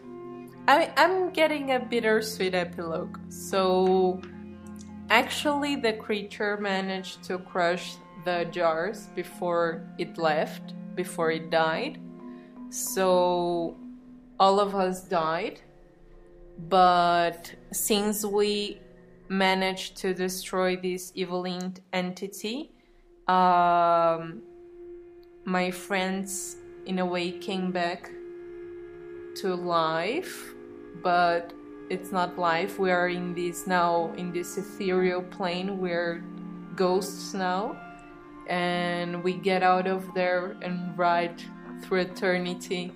I 0.66 0.94
I'm 0.96 1.32
getting 1.32 1.74
a 1.74 1.80
bittersweet 1.82 2.56
epilogue. 2.56 3.20
So 3.28 4.22
actually 5.10 5.76
the 5.76 5.92
creature 5.92 6.56
managed 6.56 7.24
to 7.24 7.38
crush 7.38 7.98
the 8.24 8.48
jars 8.50 9.10
before 9.14 9.84
it 9.98 10.18
left, 10.18 10.74
before 10.98 11.32
it 11.32 11.50
died. 11.50 12.00
So 12.70 13.78
all 14.38 14.60
of 14.60 14.76
us 14.76 15.04
died. 15.04 15.62
But 16.68 17.54
since 17.72 18.26
we 18.26 18.82
managed 19.30 19.96
to 19.98 20.14
destroy 20.14 20.76
this 20.76 21.14
evil 21.16 21.46
entity, 21.94 22.72
um, 23.28 24.42
my 25.46 25.72
friends 25.72 26.58
in 26.86 27.00
a 27.00 27.06
way 27.06 27.32
came 27.32 27.72
back 27.72 28.10
to 29.36 29.54
life 29.54 30.54
but 31.04 31.54
it's 31.90 32.12
not 32.12 32.38
life 32.40 32.80
we 32.80 32.92
are 32.92 33.10
in 33.10 33.34
this 33.34 33.68
now 33.68 34.12
in 34.18 34.32
this 34.32 34.58
ethereal 34.58 35.22
plane 35.22 35.78
we're 35.78 36.24
ghosts 36.76 37.34
now 37.34 37.76
and 38.48 39.24
we 39.24 39.34
get 39.34 39.64
out 39.64 39.88
of 39.88 40.14
there 40.14 40.56
and 40.62 40.98
ride 40.98 41.42
through 41.82 42.02
eternity 42.02 42.92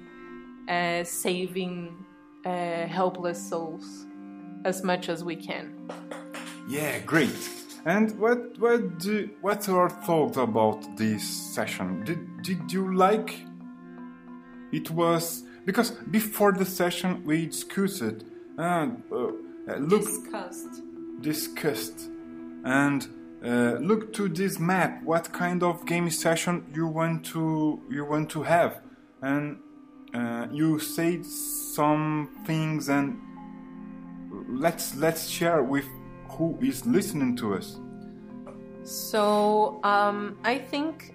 uh, 0.68 1.04
saving 1.04 2.06
uh, 2.46 2.88
helpless 2.88 3.50
souls 3.50 4.06
as 4.66 4.84
much 4.84 5.10
as 5.10 5.24
we 5.24 5.36
can 5.36 5.90
Yeah, 6.68 7.00
great. 7.00 7.50
And 7.86 8.18
what 8.20 8.58
what 8.60 9.00
do, 9.00 9.30
what's 9.42 9.68
your 9.68 9.90
thoughts 9.90 10.38
about 10.38 10.98
this 10.98 11.24
session? 11.24 12.04
Did 12.06 12.44
did 12.44 12.72
you 12.72 12.96
like? 12.96 13.34
It 14.72 14.92
was 14.92 15.44
because 15.66 15.92
before 15.92 16.52
the 16.54 16.66
session 16.66 17.24
we 17.26 17.48
discussed 17.48 18.24
and 18.58 19.04
uh, 19.12 19.16
uh, 19.18 19.78
look 19.78 20.06
discussed 20.06 20.82
discussed 21.22 22.10
and 22.64 23.08
uh, 23.44 23.78
look 23.80 24.14
to 24.14 24.28
this 24.30 24.60
map. 24.60 25.04
What 25.04 25.32
kind 25.34 25.64
of 25.64 25.86
game 25.86 26.10
session 26.10 26.72
you 26.74 26.88
want 26.88 27.26
to 27.28 27.82
you 27.90 28.06
want 28.06 28.30
to 28.32 28.44
have? 28.44 28.82
And 29.22 29.58
uh, 30.14 30.48
you 30.52 30.80
said 30.80 31.26
some 31.26 32.30
things 32.46 32.90
and 32.90 33.20
let's 34.48 34.96
let's 34.96 35.28
share 35.28 35.64
with 35.64 35.86
who 36.30 36.58
is 36.62 36.86
listening 36.86 37.36
to 37.38 37.56
us. 37.56 37.80
So 38.84 39.80
um, 39.84 40.38
I 40.44 40.58
think 40.58 41.14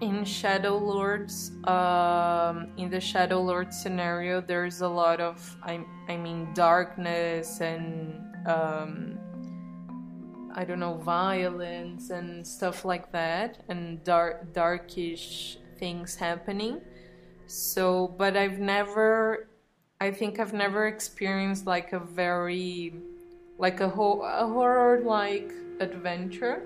in 0.00 0.24
Shadow 0.24 0.76
Lords, 0.76 1.52
um, 1.64 2.72
in 2.76 2.90
the 2.90 3.00
Shadow 3.00 3.40
Lord 3.40 3.72
scenario, 3.72 4.40
there's 4.40 4.80
a 4.80 4.88
lot 4.88 5.20
of 5.20 5.56
I, 5.62 5.84
I 6.08 6.16
mean 6.16 6.52
darkness 6.54 7.60
and 7.60 8.20
um, 8.46 9.18
I 10.54 10.64
don't 10.64 10.80
know 10.80 10.94
violence 10.94 12.10
and 12.10 12.46
stuff 12.46 12.84
like 12.84 13.12
that, 13.12 13.62
and 13.68 14.02
dark 14.04 14.52
darkish 14.52 15.58
things 15.78 16.16
happening. 16.16 16.80
So, 17.46 18.08
but 18.16 18.36
I've 18.36 18.58
never, 18.58 19.48
I 20.00 20.10
think 20.10 20.38
I've 20.38 20.52
never 20.52 20.86
experienced 20.86 21.66
like 21.66 21.92
a 21.92 21.98
very, 21.98 22.94
like 23.58 23.80
a, 23.80 23.88
ho- 23.88 24.22
a 24.22 24.46
horror 24.46 25.00
like 25.00 25.52
adventure. 25.80 26.62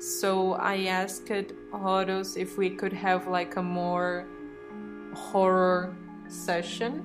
So 0.00 0.54
I 0.54 0.84
asked 0.84 1.30
Horus 1.72 2.36
if 2.36 2.56
we 2.56 2.70
could 2.70 2.92
have 2.92 3.28
like 3.28 3.56
a 3.56 3.62
more 3.62 4.26
horror 5.14 5.94
session. 6.28 7.04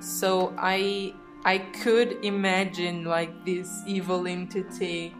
So 0.00 0.54
I 0.56 1.14
I 1.44 1.58
could 1.58 2.24
imagine 2.24 3.04
like 3.04 3.44
this 3.44 3.68
evil 3.86 4.26
entity 4.26 5.14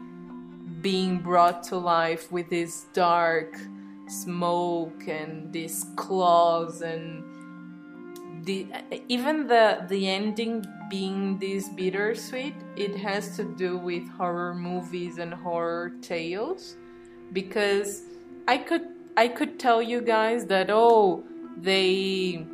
being 0.81 1.19
brought 1.19 1.63
to 1.65 1.77
life 1.77 2.31
with 2.33 2.49
this 2.51 2.87
dark 2.93 3.57
smoke 4.09 5.07
and 5.07 5.53
these 5.53 5.87
claws 5.97 6.83
and 6.83 7.25
the 8.45 8.67
even 9.09 9.47
the 9.47 9.85
the 9.89 10.09
ending 10.09 10.65
being 10.89 11.39
this 11.39 11.69
bittersweet 11.69 12.55
it 12.77 12.97
has 12.97 13.37
to 13.37 13.45
do 13.45 13.79
with 13.79 14.09
horror 14.11 14.55
movies 14.55 15.19
and 15.19 15.33
horror 15.33 15.93
tales. 16.03 16.77
Because 17.33 18.03
I 18.49 18.59
could 18.59 18.89
I 19.17 19.29
could 19.29 19.59
tell 19.59 19.81
you 19.83 20.01
guys 20.01 20.47
that 20.47 20.69
oh 20.71 21.23
they 21.57 22.45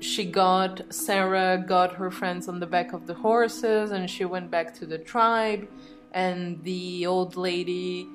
she 0.00 0.24
got 0.24 0.82
Sarah 0.92 1.62
got 1.66 1.94
her 1.94 2.10
friends 2.10 2.48
on 2.48 2.60
the 2.60 2.66
back 2.66 2.92
of 2.92 3.06
the 3.06 3.14
horses 3.14 3.92
and 3.92 4.10
she 4.10 4.24
went 4.24 4.50
back 4.50 4.74
to 4.74 4.86
the 4.86 4.98
tribe 4.98 5.68
and 6.16 6.62
the 6.64 7.06
old 7.06 7.36
lady 7.36 8.08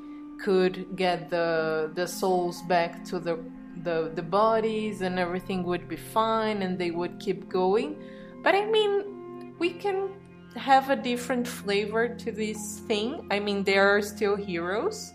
could 0.44 0.98
get 0.98 1.30
the 1.30 1.92
the 1.96 2.08
souls 2.08 2.62
back 2.64 3.06
to 3.06 3.20
the 3.20 3.38
the, 3.84 4.12
the 4.16 4.22
bodies 4.22 5.02
and 5.02 5.18
everything 5.18 5.64
would 5.64 5.88
be 5.88 5.96
fine 5.96 6.62
and 6.64 6.78
they 6.78 6.92
would 6.92 7.20
keep 7.20 7.48
going 7.48 7.96
but 8.44 8.54
I 8.54 8.66
mean 8.66 9.56
we 9.60 9.70
can 9.72 10.10
have 10.56 10.90
a 10.90 10.96
different 10.96 11.48
flavor 11.48 12.08
to 12.10 12.32
this 12.32 12.80
thing. 12.88 13.28
I 13.32 13.40
mean, 13.40 13.64
they 13.64 13.78
are 13.78 14.02
still 14.02 14.36
heroes. 14.36 15.14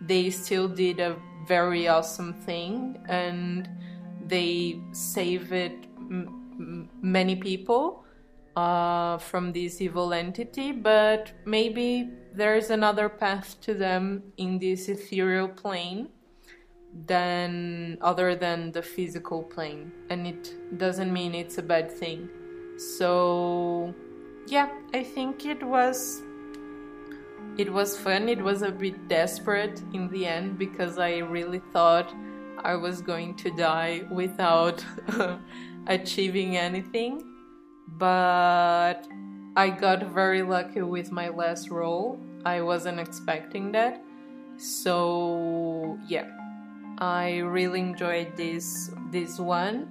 They 0.00 0.30
still 0.30 0.68
did 0.68 1.00
a 1.00 1.16
very 1.46 1.88
awesome 1.88 2.32
thing 2.32 2.98
and 3.08 3.68
they 4.26 4.80
saved 4.92 5.52
m- 5.52 5.76
m- 6.58 6.88
many 7.02 7.36
people 7.36 8.04
uh, 8.58 9.18
from 9.18 9.52
this 9.52 9.80
evil 9.80 10.12
entity, 10.12 10.72
but 10.72 11.32
maybe 11.44 12.10
there's 12.34 12.70
another 12.70 13.08
path 13.08 13.60
to 13.60 13.74
them 13.74 14.22
in 14.36 14.58
this 14.58 14.88
ethereal 14.88 15.48
plane 15.48 16.08
than 17.06 17.98
other 18.00 18.34
than 18.34 18.72
the 18.72 18.82
physical 18.82 19.42
plane. 19.42 19.92
And 20.10 20.26
it 20.26 20.42
doesn't 20.78 21.12
mean 21.12 21.34
it's 21.34 21.58
a 21.58 21.62
bad 21.62 21.90
thing. 21.90 22.28
So 22.78 23.94
yeah 24.48 24.70
i 24.94 25.04
think 25.04 25.44
it 25.44 25.62
was 25.62 26.22
it 27.58 27.72
was 27.72 27.98
fun. 27.98 28.28
It 28.28 28.40
was 28.40 28.62
a 28.62 28.70
bit 28.70 29.08
desperate 29.08 29.82
in 29.92 30.08
the 30.10 30.26
end 30.26 30.58
because 30.58 30.96
i 30.96 31.18
really 31.18 31.60
thought 31.72 32.14
i 32.72 32.74
was 32.74 33.02
going 33.02 33.34
to 33.42 33.50
die 33.56 34.04
without 34.10 34.84
achieving 35.86 36.56
anything 36.56 37.37
but 37.96 39.06
i 39.56 39.70
got 39.70 40.02
very 40.06 40.42
lucky 40.42 40.82
with 40.82 41.10
my 41.10 41.28
last 41.28 41.70
roll 41.70 42.20
i 42.44 42.60
wasn't 42.60 42.98
expecting 43.00 43.72
that 43.72 44.02
so 44.56 45.98
yeah 46.06 46.28
I 46.98 47.38
really 47.38 47.80
enjoyed 47.80 48.36
this 48.36 48.90
this 49.12 49.38
one, 49.38 49.86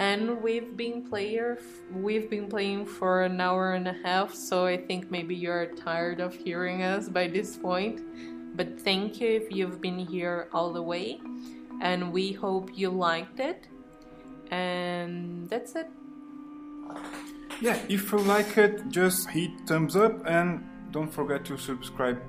and 0.00 0.42
we've 0.42 0.76
been 0.76 1.06
player 1.08 1.58
we've 1.94 2.28
been 2.28 2.48
playing 2.48 2.86
for 2.86 3.22
an 3.22 3.40
hour 3.40 3.74
and 3.74 3.86
a 3.86 3.94
half. 4.02 4.34
So 4.34 4.66
I 4.66 4.76
think 4.76 5.12
maybe 5.12 5.36
you're 5.36 5.66
tired 5.66 6.18
of 6.18 6.34
hearing 6.34 6.82
us 6.82 7.08
by 7.08 7.28
this 7.28 7.56
point. 7.56 8.02
But 8.56 8.80
thank 8.80 9.20
you 9.20 9.28
if 9.28 9.52
you've 9.52 9.80
been 9.80 9.98
here 9.98 10.48
all 10.52 10.72
the 10.72 10.82
way, 10.82 11.20
and 11.80 12.12
we 12.12 12.32
hope 12.32 12.70
you 12.74 12.90
liked 12.90 13.38
it. 13.38 13.68
And 14.50 15.48
that's 15.48 15.76
it. 15.76 15.88
Yeah, 17.60 17.78
if 17.88 18.12
you 18.12 18.18
like 18.18 18.56
it, 18.56 18.88
just 18.88 19.28
hit 19.30 19.50
thumbs 19.66 19.96
up 19.96 20.26
and 20.26 20.64
don't 20.92 21.12
forget 21.12 21.44
to 21.46 21.58
subscribe 21.58 22.20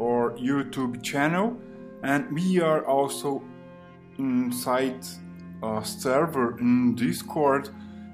our 0.00 0.32
YouTube 0.32 1.02
channel. 1.02 1.56
And 2.02 2.32
we 2.32 2.60
are 2.60 2.84
also 2.86 3.42
inside 4.18 5.04
a 5.62 5.84
server 5.84 6.58
in 6.58 6.94
Discord, 6.94 7.70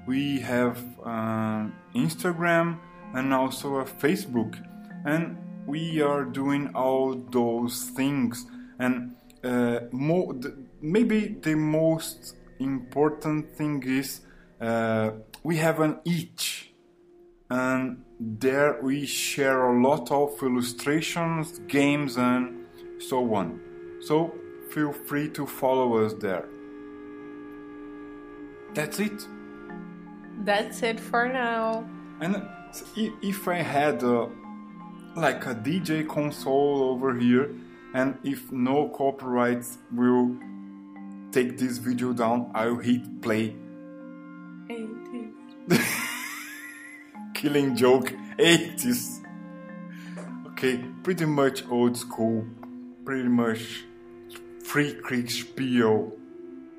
we 0.07 0.39
have 0.39 0.77
uh, 1.03 1.67
Instagram 1.95 2.79
and 3.13 3.33
also 3.33 3.75
a 3.77 3.85
Facebook, 3.85 4.55
and 5.05 5.37
we 5.65 6.01
are 6.01 6.23
doing 6.23 6.71
all 6.75 7.15
those 7.15 7.91
things. 7.95 8.45
And 8.79 9.15
uh, 9.43 9.79
th- 9.89 10.53
maybe 10.81 11.37
the 11.41 11.55
most 11.55 12.35
important 12.59 13.55
thing 13.55 13.83
is 13.83 14.21
uh, 14.61 15.11
we 15.43 15.57
have 15.57 15.79
an 15.79 15.99
itch, 16.05 16.71
and 17.49 18.03
there 18.19 18.79
we 18.81 19.05
share 19.05 19.69
a 19.69 19.81
lot 19.81 20.11
of 20.11 20.41
illustrations, 20.43 21.59
games, 21.67 22.17
and 22.17 22.65
so 22.99 23.33
on. 23.33 23.59
So 24.01 24.35
feel 24.71 24.91
free 24.91 25.29
to 25.29 25.47
follow 25.47 26.05
us 26.05 26.13
there. 26.19 26.45
That's 28.73 28.99
it. 28.99 29.27
That's 30.43 30.83
it 30.83 30.99
for 30.99 31.27
now. 31.27 31.87
And 32.21 32.47
if 32.95 33.47
I 33.47 33.57
had 33.57 34.03
a, 34.03 34.29
like 35.15 35.45
a 35.45 35.55
DJ 35.55 36.07
console 36.07 36.83
over 36.83 37.17
here, 37.17 37.55
and 37.93 38.17
if 38.23 38.51
no 38.51 38.89
copyrights 38.89 39.79
will 39.91 40.35
take 41.31 41.57
this 41.57 41.77
video 41.77 42.13
down, 42.13 42.51
I'll 42.53 42.77
hit 42.77 43.21
play. 43.21 43.55
80s. 44.69 44.98
Killing 47.33 47.75
joke 47.75 48.13
80s. 48.37 49.25
Okay, 50.47 50.83
pretty 51.03 51.25
much 51.25 51.65
old 51.69 51.97
school, 51.97 52.45
pretty 53.05 53.29
much 53.29 53.85
free 54.63 54.93
Kriegspiel. 54.93 56.11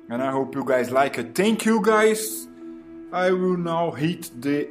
And 0.09 0.21
I 0.21 0.31
hope 0.31 0.55
you 0.55 0.63
guys 0.65 0.91
like 0.91 1.17
it. 1.17 1.35
Thank 1.35 1.65
you 1.65 1.81
guys. 1.81 2.47
I 3.13 3.31
will 3.31 3.57
now 3.57 3.91
hit 3.91 4.29
the 4.41 4.69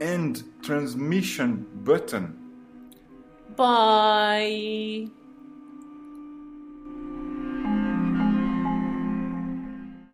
end 0.00 0.44
transmission 0.62 1.66
button. 1.84 2.36
Bye. 3.56 5.08